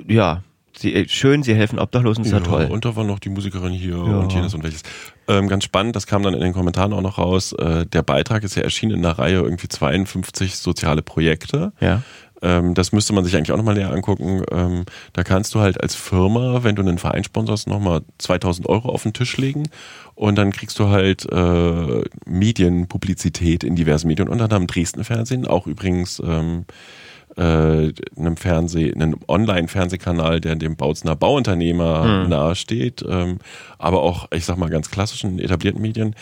ja 0.08 0.44
Sie, 0.76 0.94
äh, 0.94 1.08
schön, 1.08 1.44
sie 1.44 1.54
helfen 1.54 1.80
Obdachlosen, 1.80 2.26
ist 2.26 2.32
ja, 2.32 2.40
ja 2.40 2.44
toll. 2.44 2.68
Und 2.70 2.86
da 2.86 2.96
war 2.96 3.04
noch 3.04 3.20
die 3.20 3.30
Musikerin 3.30 3.72
hier 3.72 3.96
ja. 3.96 4.20
und 4.20 4.34
jenes 4.34 4.54
und 4.54 4.64
welches. 4.64 4.84
Ähm, 5.28 5.48
ganz 5.48 5.64
spannend, 5.64 5.96
das 5.96 6.08
kam 6.08 6.24
dann 6.24 6.34
in 6.34 6.42
den 6.42 6.54
Kommentaren 6.54 6.94
auch 6.94 7.02
noch 7.02 7.18
raus. 7.18 7.54
Äh, 7.54 7.86
der 7.86 8.02
Beitrag 8.02 8.44
ist 8.44 8.56
ja 8.56 8.64
erschienen 8.64 8.98
in 8.98 9.02
der 9.04 9.20
Reihe 9.20 9.36
irgendwie 9.36 9.68
52 9.68 10.56
soziale 10.58 11.02
Projekte. 11.02 11.74
Ja. 11.80 12.02
Ähm, 12.42 12.74
das 12.74 12.92
müsste 12.92 13.14
man 13.14 13.24
sich 13.24 13.36
eigentlich 13.36 13.52
auch 13.52 13.58
nochmal 13.58 13.76
näher 13.76 13.92
angucken. 13.92 14.44
Ähm, 14.52 14.86
da 15.14 15.24
kannst 15.24 15.54
du 15.54 15.60
halt 15.60 15.80
als 15.80 15.96
Firma, 15.96 16.64
wenn 16.64 16.76
du 16.76 16.82
einen 16.82 16.98
Verein 16.98 17.24
sponsorst, 17.24 17.68
nochmal 17.68 18.02
2000 18.18 18.68
Euro 18.68 18.90
auf 18.90 19.04
den 19.04 19.14
Tisch 19.14 19.38
legen 19.38 19.70
und 20.16 20.38
dann 20.38 20.52
kriegst 20.52 20.80
du 20.80 20.90
halt 20.90 21.32
äh, 21.32 22.04
Medienpublizität 22.26 23.64
in 23.64 23.76
diversen 23.76 24.08
Medien, 24.08 24.28
unter 24.28 24.46
anderem 24.46 24.68
Dresden 24.68 25.04
Fernsehen, 25.04 25.48
auch 25.48 25.68
übrigens 25.68 26.22
ähm, 26.26 26.66
äh, 26.68 27.03
einem 27.42 28.38
Fernseh, 28.38 28.94
einem 28.94 29.18
Online-Fernsehkanal, 29.28 30.40
der 30.40 30.56
dem 30.56 30.76
Bautzner 30.76 31.16
Bauunternehmer 31.16 32.24
mhm. 32.24 32.30
nahesteht, 32.30 33.04
ähm, 33.08 33.40
aber 33.78 34.02
auch, 34.02 34.28
ich 34.32 34.46
sag 34.46 34.58
mal, 34.58 34.70
ganz 34.70 34.92
klassischen 34.92 35.40
etablierten 35.40 35.82
Medien, 35.82 36.16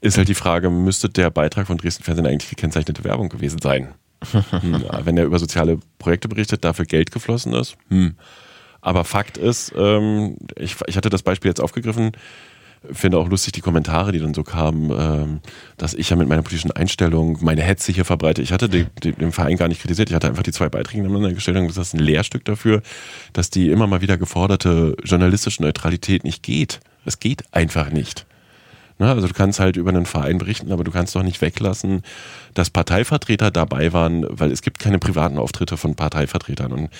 ist 0.00 0.16
halt 0.16 0.28
die 0.28 0.34
Frage, 0.34 0.70
müsste 0.70 1.08
der 1.08 1.30
Beitrag 1.30 1.66
von 1.66 1.76
Dresden 1.76 2.04
Fernsehen 2.04 2.26
eigentlich 2.26 2.50
gekennzeichnete 2.50 3.04
Werbung 3.04 3.28
gewesen 3.28 3.60
sein? 3.60 3.88
hm, 4.32 4.84
wenn 5.04 5.16
er 5.16 5.24
über 5.24 5.38
soziale 5.38 5.78
Projekte 5.98 6.28
berichtet, 6.28 6.64
dafür 6.64 6.86
Geld 6.86 7.12
geflossen 7.12 7.52
ist. 7.54 7.76
Hm. 7.88 8.14
Aber 8.80 9.04
Fakt 9.04 9.38
ist, 9.38 9.72
ähm, 9.76 10.36
ich, 10.56 10.76
ich 10.86 10.96
hatte 10.96 11.10
das 11.10 11.22
Beispiel 11.22 11.50
jetzt 11.50 11.60
aufgegriffen, 11.60 12.12
finde 12.92 13.18
auch 13.18 13.28
lustig 13.28 13.52
die 13.52 13.60
Kommentare, 13.60 14.12
die 14.12 14.18
dann 14.18 14.34
so 14.34 14.42
kamen, 14.44 14.90
ähm, 14.90 15.40
dass 15.76 15.94
ich 15.94 16.10
ja 16.10 16.16
mit 16.16 16.28
meiner 16.28 16.42
politischen 16.42 16.70
Einstellung 16.70 17.38
meine 17.40 17.62
Hetze 17.62 17.92
hier 17.92 18.04
verbreite. 18.04 18.42
Ich 18.42 18.52
hatte 18.52 18.68
den, 18.68 18.86
den 19.02 19.32
Verein 19.32 19.56
gar 19.56 19.68
nicht 19.68 19.80
kritisiert. 19.80 20.10
Ich 20.10 20.14
hatte 20.14 20.28
einfach 20.28 20.42
die 20.42 20.52
zwei 20.52 20.68
Beiträge 20.68 21.02
nebeneinander 21.02 21.34
gestellt 21.34 21.56
und 21.56 21.68
das 21.68 21.76
ist 21.78 21.94
ein 21.94 22.00
Lehrstück 22.00 22.44
dafür, 22.44 22.82
dass 23.32 23.50
die 23.50 23.70
immer 23.70 23.86
mal 23.86 24.00
wieder 24.00 24.16
geforderte 24.16 24.96
journalistische 25.04 25.62
Neutralität 25.62 26.24
nicht 26.24 26.42
geht. 26.42 26.80
Es 27.04 27.18
geht 27.18 27.44
einfach 27.52 27.90
nicht. 27.90 28.26
Ne? 28.98 29.08
Also 29.08 29.26
du 29.26 29.34
kannst 29.34 29.60
halt 29.60 29.76
über 29.76 29.90
einen 29.90 30.06
Verein 30.06 30.38
berichten, 30.38 30.72
aber 30.72 30.84
du 30.84 30.90
kannst 30.90 31.14
doch 31.14 31.22
nicht 31.22 31.40
weglassen, 31.40 32.02
dass 32.54 32.70
Parteivertreter 32.70 33.50
dabei 33.50 33.92
waren, 33.92 34.26
weil 34.28 34.50
es 34.50 34.62
gibt 34.62 34.78
keine 34.78 34.98
privaten 34.98 35.38
Auftritte 35.38 35.76
von 35.76 35.94
Parteivertretern. 35.94 36.72
Und 36.72 36.90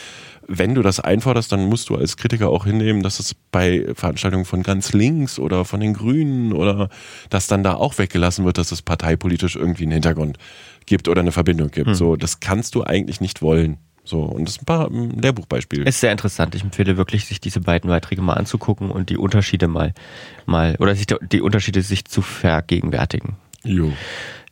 wenn 0.47 0.75
du 0.75 0.83
das 0.83 1.01
einforderst, 1.01 1.53
dann 1.53 1.67
musst 1.69 1.91
du 1.91 1.97
als 1.97 2.17
Kritiker 2.17 2.49
auch 2.49 2.65
hinnehmen, 2.65 3.03
dass 3.03 3.21
es 3.21 3.35
bei 3.35 3.87
Veranstaltungen 3.95 4.45
von 4.45 4.63
ganz 4.63 4.93
links 4.93 5.39
oder 5.39 5.65
von 5.65 5.81
den 5.81 5.93
Grünen 5.93 6.53
oder 6.53 6.89
dass 7.29 7.47
dann 7.49 7.63
da 7.63 7.75
auch 7.75 7.99
weggelassen 7.99 8.45
wird, 8.45 8.59
dass 8.59 8.73
es 8.73 8.81
parteipolitisch 8.81 9.57
irgendwie 9.57 9.85
einen 9.85 9.93
Hintergrund 9.93 10.39
gibt 10.87 11.09
oder 11.09 11.21
eine 11.21 11.33
Verbindung 11.33 11.71
gibt. 11.71 11.89
Hm. 11.89 11.95
So, 11.95 12.17
das 12.17 12.41
kannst 12.41 12.75
du 12.75 12.85
eigentlich 12.85 13.21
nicht 13.21 13.43
wollen. 13.43 13.77
So, 14.09 14.23
und 14.23 14.49
das 14.49 14.57
ist 14.57 14.63
ein 14.63 14.65
paar 14.65 14.91
ein 14.91 15.11
Lehrbuchbeispiele. 15.21 15.85
Ist 15.85 16.01
sehr 16.01 16.13
interessant. 16.13 16.55
Ich 16.55 16.63
empfehle 16.63 16.97
wirklich, 16.97 17.27
sich 17.27 17.41
diese 17.41 17.61
beiden 17.61 17.91
Beiträge 17.91 18.23
mal 18.23 18.35
anzugucken 18.35 18.91
und 18.91 19.11
die 19.11 19.19
Unterschiede 19.19 19.69
mal, 19.69 19.93
mal, 20.47 20.77
oder 20.79 20.95
sich 20.95 21.07
die 21.07 21.43
Unterschiede 21.43 21.83
sich 21.83 22.07
zu 22.07 22.23
vergegenwärtigen. 22.23 23.37
Jo. 23.65 23.93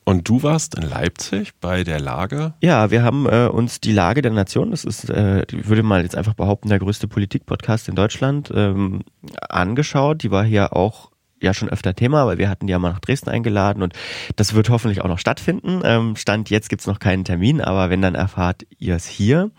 Und 0.05 0.29
du 0.29 0.43
warst 0.43 0.75
in 0.77 0.83
Leipzig 0.83 1.53
bei 1.59 1.85
der 1.85 1.99
Lage? 1.99 2.53
Ja, 2.61 2.91
wir 2.91 3.03
haben 3.03 3.27
äh, 3.27 3.47
uns 3.47 3.81
die 3.81 3.93
Lage 3.93 4.21
der 4.21 4.31
Nation, 4.31 4.73
das 4.73 4.85
ist, 4.85 5.09
äh, 5.09 5.45
ich 5.51 5.69
würde 5.69 5.83
mal 5.83 6.03
jetzt 6.03 6.17
einfach 6.17 6.35
behaupten, 6.35 6.69
der 6.69 6.79
größte 6.79 7.09
Politik-Podcast 7.09 7.89
in 7.89 7.95
Deutschland, 7.95 8.53
ähm, 8.55 9.05
angeschaut. 9.49 10.23
Die 10.23 10.31
war 10.31 10.45
hier 10.45 10.77
auch 10.77 11.11
ja 11.41 11.55
schon 11.55 11.69
öfter 11.69 11.95
Thema, 11.95 12.27
weil 12.27 12.39
wir 12.39 12.49
hatten 12.49 12.67
die 12.67 12.71
ja 12.71 12.79
mal 12.79 12.93
nach 12.93 13.01
Dresden 13.01 13.31
eingeladen 13.31 13.83
und 13.83 13.95
das 14.37 14.55
wird 14.55 14.71
hoffentlich 14.71 15.03
auch 15.03 15.09
noch 15.09 15.19
stattfinden. 15.19 15.83
Ähm, 15.85 16.17
Stand 16.17 16.51
jetzt 16.51 16.69
gibt's 16.69 16.87
noch 16.87 16.99
keinen 16.99 17.25
Termin, 17.25 17.61
aber 17.61 17.91
wenn, 17.91 18.03
dann 18.03 18.15
erfahrt 18.15 18.67
ihr 18.79 18.97
es 18.97 19.07
hier. 19.07 19.51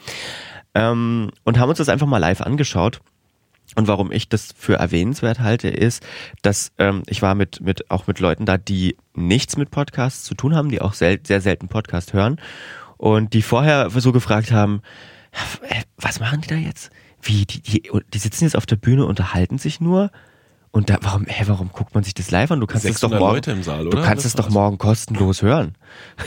Ähm, 0.73 1.31
und 1.43 1.59
haben 1.59 1.69
uns 1.69 1.77
das 1.77 1.89
einfach 1.89 2.07
mal 2.07 2.17
live 2.17 2.41
angeschaut. 2.41 3.01
Und 3.75 3.87
warum 3.87 4.11
ich 4.11 4.29
das 4.29 4.53
für 4.57 4.75
erwähnenswert 4.75 5.39
halte, 5.39 5.67
ist, 5.67 6.03
dass 6.41 6.71
ähm, 6.77 7.03
ich 7.07 7.21
war 7.21 7.35
mit, 7.35 7.61
mit 7.61 7.91
auch 7.91 8.07
mit 8.07 8.19
Leuten 8.19 8.45
da, 8.45 8.57
die 8.57 8.95
nichts 9.13 9.57
mit 9.57 9.71
Podcasts 9.71 10.23
zu 10.23 10.35
tun 10.35 10.55
haben, 10.55 10.69
die 10.69 10.81
auch 10.81 10.93
sel 10.93 11.19
sehr 11.23 11.41
selten 11.41 11.67
Podcast 11.67 12.13
hören 12.13 12.39
und 12.95 13.33
die 13.33 13.41
vorher 13.41 13.89
so 13.89 14.11
gefragt 14.11 14.51
haben, 14.51 14.81
was 15.97 16.19
machen 16.19 16.41
die 16.41 16.47
da 16.47 16.55
jetzt? 16.55 16.91
Wie, 17.21 17.45
die, 17.45 17.61
die, 17.61 17.91
die 18.13 18.17
sitzen 18.17 18.45
jetzt 18.45 18.55
auf 18.55 18.65
der 18.65 18.77
Bühne, 18.77 19.05
unterhalten 19.05 19.57
sich 19.57 19.81
nur 19.81 20.11
und 20.77 20.91
da, 20.91 20.99
warum, 21.01 21.25
hä, 21.25 21.43
warum 21.47 21.71
guckt 21.71 21.95
man 21.95 22.03
sich 22.03 22.13
das 22.13 22.29
live 22.29 22.51
an? 22.51 22.59
Du 22.59 22.67
kannst 22.67 22.85
es 22.85 22.99
doch 22.99 23.09
morgen, 23.09 23.63
Saal? 23.63 23.85
Du 23.85 23.99
kannst 23.99 24.27
es 24.27 24.35
doch 24.35 24.51
morgen 24.51 24.77
kostenlos 24.77 25.41
hören. 25.41 25.73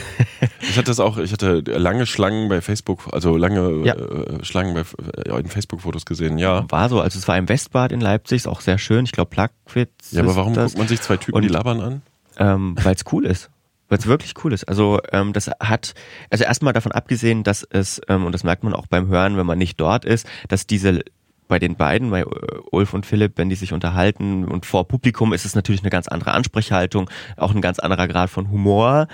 ich 0.59 0.71
hatte 0.71 0.87
das 0.87 0.99
auch, 0.99 1.17
ich 1.17 1.31
hatte 1.31 1.59
lange 1.59 2.05
Schlangen 2.05 2.49
bei 2.49 2.59
Facebook, 2.59 3.07
also 3.13 3.37
lange 3.37 3.85
ja. 3.85 3.95
äh, 3.95 4.43
Schlangen 4.43 4.73
bei 4.73 4.83
äh, 5.25 5.39
in 5.39 5.47
Facebook-Fotos 5.47 6.05
gesehen, 6.05 6.37
ja. 6.37 6.69
War 6.69 6.89
so, 6.89 6.99
also 6.99 7.17
es 7.17 7.29
war 7.29 7.37
im 7.37 7.47
Westbad 7.47 7.93
in 7.93 8.01
Leipzig, 8.01 8.35
ist 8.35 8.47
auch 8.47 8.59
sehr 8.59 8.77
schön. 8.77 9.05
Ich 9.05 9.13
glaube, 9.13 9.29
Plagwitz. 9.29 10.11
Ja, 10.11 10.21
aber 10.21 10.35
warum 10.35 10.53
das. 10.53 10.71
guckt 10.71 10.79
man 10.79 10.87
sich 10.89 10.99
zwei 10.99 11.15
Typen, 11.15 11.35
Und, 11.35 11.43
die 11.43 11.47
labern 11.47 11.79
an? 11.79 12.01
Ähm, 12.37 12.75
Weil 12.83 12.95
es 12.95 13.05
cool 13.13 13.25
ist 13.25 13.49
weil 13.87 13.97
es 13.97 14.07
wirklich 14.07 14.33
cool 14.45 14.53
ist. 14.53 14.63
Also 14.69 15.01
ähm, 15.11 15.33
das 15.33 15.51
hat, 15.59 15.95
also 16.29 16.45
erstmal 16.45 16.71
davon 16.71 16.93
abgesehen, 16.93 17.43
dass 17.43 17.67
es, 17.69 17.99
ähm, 18.07 18.25
und 18.25 18.31
das 18.31 18.45
merkt 18.45 18.63
man 18.63 18.73
auch 18.73 18.87
beim 18.87 19.09
Hören, 19.09 19.35
wenn 19.35 19.45
man 19.45 19.57
nicht 19.57 19.81
dort 19.81 20.05
ist, 20.05 20.25
dass 20.47 20.65
diese 20.65 21.03
bei 21.51 21.59
den 21.59 21.75
beiden, 21.75 22.11
bei 22.11 22.21
äh, 22.21 22.25
Ulf 22.71 22.93
und 22.93 23.05
Philipp, 23.05 23.33
wenn 23.35 23.49
die 23.49 23.55
sich 23.55 23.73
unterhalten 23.73 24.45
und 24.45 24.65
vor 24.65 24.87
Publikum 24.87 25.33
ist 25.33 25.43
es 25.43 25.53
natürlich 25.53 25.81
eine 25.81 25.89
ganz 25.89 26.07
andere 26.07 26.31
Ansprechhaltung, 26.31 27.09
auch 27.35 27.53
ein 27.53 27.59
ganz 27.59 27.77
anderer 27.77 28.07
Grad 28.07 28.29
von 28.29 28.49
Humor. 28.49 29.09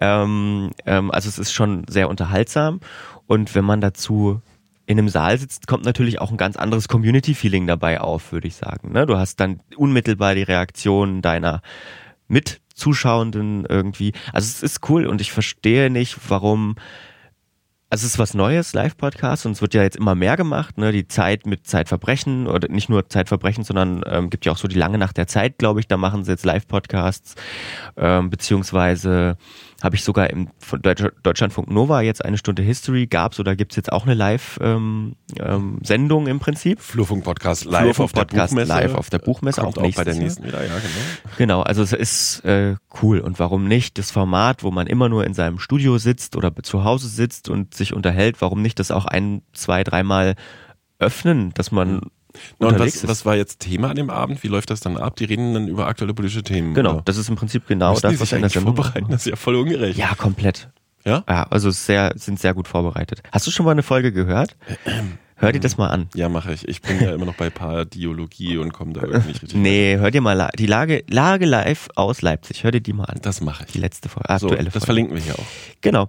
Ähm, 0.00 0.72
ähm, 0.84 1.12
also 1.12 1.28
es 1.28 1.38
ist 1.38 1.52
schon 1.52 1.84
sehr 1.88 2.08
unterhaltsam 2.08 2.80
und 3.28 3.54
wenn 3.54 3.64
man 3.64 3.80
dazu 3.80 4.42
in 4.86 4.98
einem 4.98 5.08
Saal 5.08 5.38
sitzt, 5.38 5.68
kommt 5.68 5.84
natürlich 5.84 6.20
auch 6.20 6.32
ein 6.32 6.36
ganz 6.36 6.56
anderes 6.56 6.88
Community-Feeling 6.88 7.68
dabei 7.68 8.00
auf, 8.00 8.32
würde 8.32 8.48
ich 8.48 8.56
sagen. 8.56 8.90
Ne? 8.90 9.06
Du 9.06 9.16
hast 9.16 9.38
dann 9.38 9.60
unmittelbar 9.76 10.34
die 10.34 10.42
Reaktion 10.42 11.22
deiner 11.22 11.62
Mitzuschauenden 12.26 13.64
irgendwie. 13.64 14.12
Also 14.32 14.46
es 14.46 14.60
ist 14.64 14.88
cool 14.88 15.06
und 15.06 15.20
ich 15.20 15.30
verstehe 15.30 15.88
nicht, 15.88 16.18
warum 16.28 16.74
also 17.96 18.04
es 18.04 18.12
ist 18.12 18.18
was 18.18 18.34
Neues, 18.34 18.74
Live-Podcast, 18.74 19.46
und 19.46 19.52
es 19.52 19.62
wird 19.62 19.72
ja 19.72 19.82
jetzt 19.82 19.96
immer 19.96 20.14
mehr 20.14 20.36
gemacht, 20.36 20.76
ne? 20.76 20.92
Die 20.92 21.08
Zeit 21.08 21.46
mit 21.46 21.66
Zeitverbrechen 21.66 22.46
oder 22.46 22.68
nicht 22.68 22.90
nur 22.90 23.08
Zeitverbrechen, 23.08 23.64
sondern 23.64 24.02
ähm, 24.04 24.28
gibt 24.28 24.44
ja 24.44 24.52
auch 24.52 24.58
so 24.58 24.68
die 24.68 24.76
lange 24.76 24.98
Nacht 24.98 25.16
der 25.16 25.26
Zeit, 25.26 25.56
glaube 25.56 25.80
ich, 25.80 25.88
da 25.88 25.96
machen 25.96 26.22
sie 26.22 26.32
jetzt 26.32 26.44
Live-Podcasts, 26.44 27.36
ähm, 27.96 28.28
beziehungsweise 28.28 29.38
habe 29.82 29.96
ich 29.96 30.04
sogar 30.04 30.30
im 30.30 30.48
von 30.58 30.80
Deutschlandfunk 30.80 31.70
Nova 31.70 32.00
jetzt 32.00 32.24
eine 32.24 32.38
Stunde 32.38 32.62
History 32.62 33.06
gab's 33.06 33.38
oder 33.38 33.56
gibt's 33.56 33.76
jetzt 33.76 33.92
auch 33.92 34.04
eine 34.04 34.14
Live-Sendung 34.14 35.16
ähm, 35.38 35.80
ähm, 35.88 36.26
im 36.26 36.38
Prinzip? 36.38 36.80
Flurfunk-Podcast 36.80 37.64
live 37.64 37.82
Flurfunk 37.82 38.04
auf 38.04 38.12
der 38.12 38.20
Podcast 38.20 38.50
Buchmesse. 38.52 38.68
live 38.68 38.94
auf 38.94 39.10
der 39.10 39.18
Buchmesse, 39.18 39.60
Kommt 39.60 39.78
auch 39.78 39.82
auch 39.82 39.94
bei 39.94 40.04
der 40.04 40.14
nächsten 40.14 40.44
wieder, 40.44 40.64
ja 40.64 40.74
genau. 40.74 41.26
Genau, 41.36 41.62
also 41.62 41.82
es 41.82 41.92
ist 41.92 42.44
äh, 42.44 42.76
cool. 43.02 43.20
Und 43.20 43.38
warum 43.38 43.68
nicht 43.68 43.98
das 43.98 44.10
Format, 44.10 44.62
wo 44.62 44.70
man 44.70 44.86
immer 44.86 45.08
nur 45.08 45.24
in 45.24 45.34
seinem 45.34 45.58
Studio 45.58 45.98
sitzt 45.98 46.36
oder 46.36 46.54
zu 46.62 46.84
Hause 46.84 47.08
sitzt 47.08 47.48
und 47.48 47.74
sich 47.74 47.92
unterhält, 47.92 48.40
warum 48.40 48.62
nicht 48.62 48.78
das 48.78 48.90
auch 48.90 49.04
ein, 49.04 49.42
zwei, 49.52 49.84
dreimal 49.84 50.34
öffnen, 50.98 51.52
dass 51.54 51.70
man 51.70 52.00
Na, 52.58 52.68
und 52.68 52.78
was, 52.78 53.06
was 53.06 53.24
war 53.24 53.36
jetzt 53.36 53.60
Thema 53.60 53.90
an 53.90 53.96
dem 53.96 54.10
Abend? 54.10 54.42
Wie 54.42 54.48
läuft 54.48 54.70
das 54.70 54.80
dann 54.80 54.96
ab? 54.96 55.16
Die 55.16 55.24
reden 55.24 55.54
dann 55.54 55.68
über 55.68 55.86
aktuelle 55.86 56.14
politische 56.14 56.42
Themen. 56.42 56.74
Genau, 56.74 56.94
oder? 56.94 57.02
das 57.04 57.16
ist 57.16 57.28
im 57.28 57.36
Prinzip 57.36 57.66
genau 57.66 57.90
Müssen 57.90 58.02
das, 58.02 58.12
die 58.12 58.20
was 58.20 58.28
sich 58.28 58.36
in 58.36 58.42
der 58.42 58.46
eigentlich 58.46 58.52
Sendung 58.54 58.76
vorbereiten? 58.76 59.06
Das 59.10 59.26
ist 59.26 59.30
ja 59.30 59.36
voll 59.36 59.56
ungerecht. 59.56 59.98
Ja, 59.98 60.14
komplett. 60.14 60.68
Ja? 61.04 61.22
Ja, 61.28 61.44
also 61.50 61.70
sehr, 61.70 62.12
sind 62.16 62.40
sehr 62.40 62.52
gut 62.54 62.66
vorbereitet. 62.68 63.22
Hast 63.32 63.46
du 63.46 63.50
schon 63.50 63.64
mal 63.64 63.72
eine 63.72 63.82
Folge 63.82 64.12
gehört? 64.12 64.56
Hör 65.38 65.52
dir 65.52 65.60
das 65.60 65.76
mal 65.76 65.88
an. 65.88 66.08
Ja, 66.14 66.30
mache 66.30 66.54
ich. 66.54 66.66
Ich 66.66 66.80
bin 66.80 66.98
ja 66.98 67.12
immer 67.12 67.26
noch 67.26 67.34
bei 67.34 67.50
Pardiologie 67.50 68.56
und 68.56 68.72
komme 68.72 68.94
da 68.94 69.02
irgendwie 69.02 69.28
nicht 69.28 69.42
richtig. 69.42 69.58
Nee, 69.60 69.96
hör 69.98 70.10
dir 70.10 70.22
mal 70.22 70.50
die 70.58 70.64
Lage, 70.64 71.04
Lage 71.10 71.44
live 71.44 71.90
aus 71.94 72.22
Leipzig. 72.22 72.64
Hör 72.64 72.70
dir 72.70 72.80
die 72.80 72.94
mal 72.94 73.04
an. 73.04 73.18
Das 73.20 73.42
mache 73.42 73.64
ich. 73.66 73.72
Die 73.72 73.78
letzte 73.78 74.08
Folge, 74.08 74.26
So, 74.38 74.46
aktuelle 74.46 74.64
das 74.64 74.72
Folge. 74.72 74.86
verlinken 74.86 75.14
wir 75.14 75.22
hier 75.22 75.34
auch. 75.34 75.46
Genau. 75.82 76.08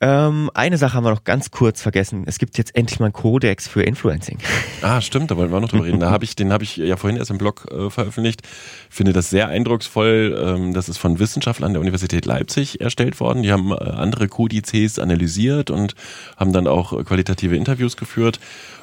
Ähm, 0.00 0.50
eine 0.54 0.78
Sache 0.78 0.94
haben 0.94 1.04
wir 1.04 1.10
noch 1.10 1.24
ganz 1.24 1.50
kurz 1.50 1.82
vergessen. 1.82 2.22
Es 2.26 2.38
gibt 2.38 2.56
jetzt 2.56 2.74
endlich 2.76 3.00
mal 3.00 3.06
einen 3.06 3.12
Kodex 3.12 3.66
für 3.66 3.82
Influencing. 3.82 4.38
Ah, 4.80 5.00
stimmt, 5.00 5.28
da 5.32 5.36
wollten 5.36 5.50
wir 5.50 5.56
auch 5.56 5.62
noch 5.62 5.70
drüber 5.70 5.86
reden. 5.86 5.98
Da 5.98 6.12
hab 6.12 6.22
ich, 6.22 6.36
den 6.36 6.52
habe 6.52 6.62
ich 6.62 6.76
ja 6.76 6.96
vorhin 6.96 7.16
erst 7.18 7.32
im 7.32 7.38
Blog 7.38 7.66
äh, 7.72 7.90
veröffentlicht. 7.90 8.42
Finde 8.88 9.12
das 9.12 9.28
sehr 9.28 9.48
eindrucksvoll. 9.48 10.40
Ähm, 10.40 10.72
das 10.72 10.88
ist 10.88 10.98
von 10.98 11.18
Wissenschaftlern 11.18 11.72
der 11.72 11.80
Universität 11.80 12.26
Leipzig 12.26 12.80
erstellt 12.80 13.18
worden. 13.18 13.42
Die 13.42 13.50
haben 13.50 13.72
äh, 13.72 13.74
andere 13.74 14.28
Kodizes 14.28 15.00
analysiert 15.00 15.70
und 15.70 15.96
haben 16.36 16.52
dann 16.52 16.68
auch 16.68 16.92
äh, 16.92 17.02
qualitative 17.02 17.56
Interviews 17.56 17.96
geführt 17.96 18.38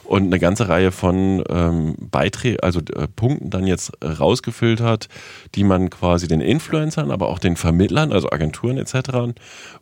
und 0.06 0.24
eine 0.24 0.40
ganze 0.40 0.70
Reihe 0.70 0.92
von 0.92 1.44
ähm, 1.50 1.96
Beiträgen, 2.00 2.60
also 2.62 2.80
äh, 2.80 3.08
Punkten 3.08 3.50
dann 3.50 3.68
jetzt 3.68 3.92
rausgefiltert, 4.04 5.08
die 5.56 5.64
man 5.64 5.90
quasi 5.90 6.28
den 6.28 6.42
Influencern, 6.42 7.12
aber 7.12 7.28
auch 7.28 7.40
den 7.40 7.56
Vermittlern, 7.56 8.12
also 8.12 8.30
Agenturen 8.30 8.78
etc. 8.78 9.34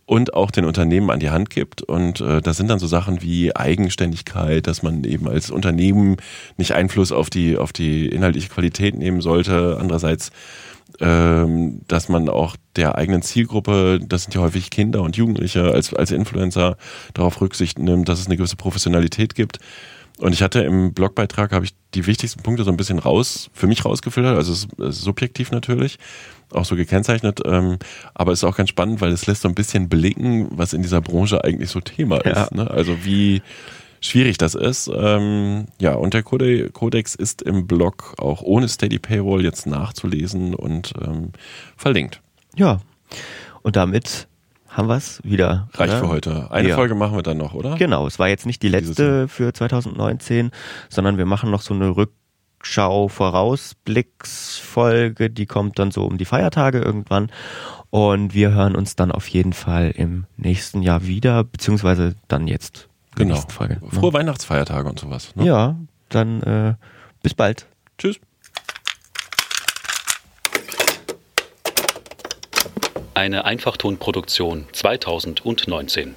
und 0.06 0.34
auch 0.34 0.52
den 0.52 0.66
Unternehmen 0.66 1.10
an 1.10 1.20
die 1.20 1.30
Hand 1.30 1.50
gibt. 1.50 1.82
Und 1.82 2.22
äh, 2.22 2.42
das 2.42 2.58
sind 2.58 2.70
dann 2.70 2.80
so 2.80 2.88
Sachen 2.88 3.22
wie 3.22 3.56
Eigenständigkeit, 3.56 4.68
dass 4.68 4.84
man 4.84 5.04
eben 5.04 5.28
als 5.28 5.52
Unternehmen 5.52 6.18
nicht 6.58 6.74
Einfluss 6.74 7.12
auf 7.12 7.30
die 7.30 7.58
auf 7.58 7.74
die 7.74 8.08
inhaltliche 8.08 8.50
Qualität 8.50 8.98
nehmen 8.98 9.22
sollte. 9.22 9.78
Andererseits 9.80 10.32
ähm, 11.00 11.82
dass 11.88 12.10
man 12.10 12.30
auch 12.30 12.56
der 12.76 12.96
eigenen 12.98 13.22
Zielgruppe, 13.22 14.00
das 14.06 14.24
sind 14.24 14.36
ja 14.36 14.42
häufig 14.42 14.70
Kinder 14.70 15.02
und 15.02 15.18
Jugendliche, 15.18 15.72
als, 15.72 15.94
als 15.94 16.12
Influencer 16.12 16.78
darauf 17.14 17.42
Rücksicht 17.42 17.80
nimmt, 17.80 18.08
dass 18.10 18.20
es 18.20 18.28
eine 18.28 18.38
gewisse 18.38 18.56
Professionalität 18.58 19.36
gibt. 19.36 19.60
Und 20.24 20.32
ich 20.32 20.42
hatte 20.42 20.62
im 20.62 20.94
Blogbeitrag, 20.94 21.52
habe 21.52 21.66
ich 21.66 21.74
die 21.96 22.08
wichtigsten 22.08 22.42
Punkte 22.44 22.64
so 22.64 22.72
ein 22.72 22.78
bisschen 22.78 22.98
raus, 22.98 23.50
für 23.54 23.68
mich 23.68 23.84
rausgefiltert, 23.84 24.38
also 24.38 24.68
subjektiv 24.90 25.52
natürlich, 25.52 26.00
auch 26.50 26.64
so 26.64 26.78
gekennzeichnet, 26.78 27.42
ähm, 27.44 27.78
aber 28.14 28.32
es 28.32 28.40
ist 28.40 28.46
auch 28.46 28.56
ganz 28.56 28.70
spannend, 28.70 29.02
weil 29.02 29.12
es 29.12 29.28
lässt 29.28 29.42
so 29.42 29.50
ein 29.50 29.54
bisschen 29.54 29.90
blicken, 29.90 30.48
was 30.52 30.72
in 30.72 30.82
dieser 30.82 31.02
Branche 31.02 31.44
eigentlich 31.44 31.72
so 31.72 31.82
Thema 31.82 32.26
Ja. 32.26 32.44
ist. 32.44 32.54
Ne? 32.54 32.72
Also 32.72 33.04
wie 33.04 33.42
schwierig 34.00 34.38
das 34.38 34.56
ist. 34.56 34.90
Ähm, 34.96 35.66
ja, 35.82 35.96
und 35.96 36.14
der 36.14 36.24
Code 36.24 36.70
Codex 36.70 37.16
ist 37.16 37.42
im 37.42 37.68
Blog 37.68 38.16
auch 38.18 38.42
ohne 38.44 38.70
Steady 38.70 39.00
Paywall 39.00 39.44
jetzt 39.44 39.66
nachzulesen 39.66 40.56
und 40.56 40.94
ähm, 41.06 41.34
verlinkt. 41.76 42.22
Ja. 42.56 42.80
Und 43.62 43.76
damit 43.76 44.30
haben 44.74 44.88
wir 44.90 44.98
es 44.98 45.22
wieder. 45.24 45.70
Reicht 45.74 45.94
oder? 45.94 46.02
für 46.02 46.08
heute. 46.10 46.52
Eine 46.52 46.70
Ja. 46.70 46.76
Folge 46.76 46.96
machen 46.96 47.16
wir 47.16 47.24
dann 47.24 47.38
noch, 47.38 47.54
oder? 47.54 47.76
Genau, 47.78 48.06
es 48.08 48.20
war 48.20 48.28
jetzt 48.28 48.46
nicht 48.46 48.62
die 48.64 48.70
letzte 48.70 49.28
für 49.28 49.54
2019, 49.54 50.52
sondern 50.90 51.18
wir 51.18 51.26
machen 51.26 51.52
noch 51.52 51.62
so 51.62 51.74
eine 51.74 51.96
Rückschau, 51.96 53.08
Vorausblicksfolge, 53.08 55.30
die 55.30 55.46
kommt 55.46 55.80
dann 55.80 55.92
so 55.92 56.06
um 56.06 56.18
die 56.18 56.26
Feiertage 56.26 56.80
irgendwann. 56.80 57.30
Und 57.90 58.34
wir 58.34 58.52
hören 58.52 58.76
uns 58.76 58.96
dann 58.96 59.12
auf 59.12 59.28
jeden 59.28 59.54
Fall 59.54 59.92
im 59.96 60.26
nächsten 60.38 60.82
Jahr 60.82 61.06
wieder, 61.06 61.44
beziehungsweise 61.44 62.16
dann 62.28 62.48
jetzt 62.48 62.90
Genau. 63.16 63.36
Folge. 63.50 63.76
ne? 63.80 63.92
Frohe 63.92 64.12
Weihnachtsfeiertage 64.14 64.90
und 64.90 65.00
sowas. 65.00 65.36
Ne? 65.36 65.46
Ja, 65.46 65.76
dann 66.10 66.42
äh, 66.42 66.74
bis 67.22 67.36
bald. 67.36 67.68
Tschüss. 68.00 68.20
Eine 73.16 73.46
Einfachtonproduktion 73.46 74.66
2019. 74.72 76.16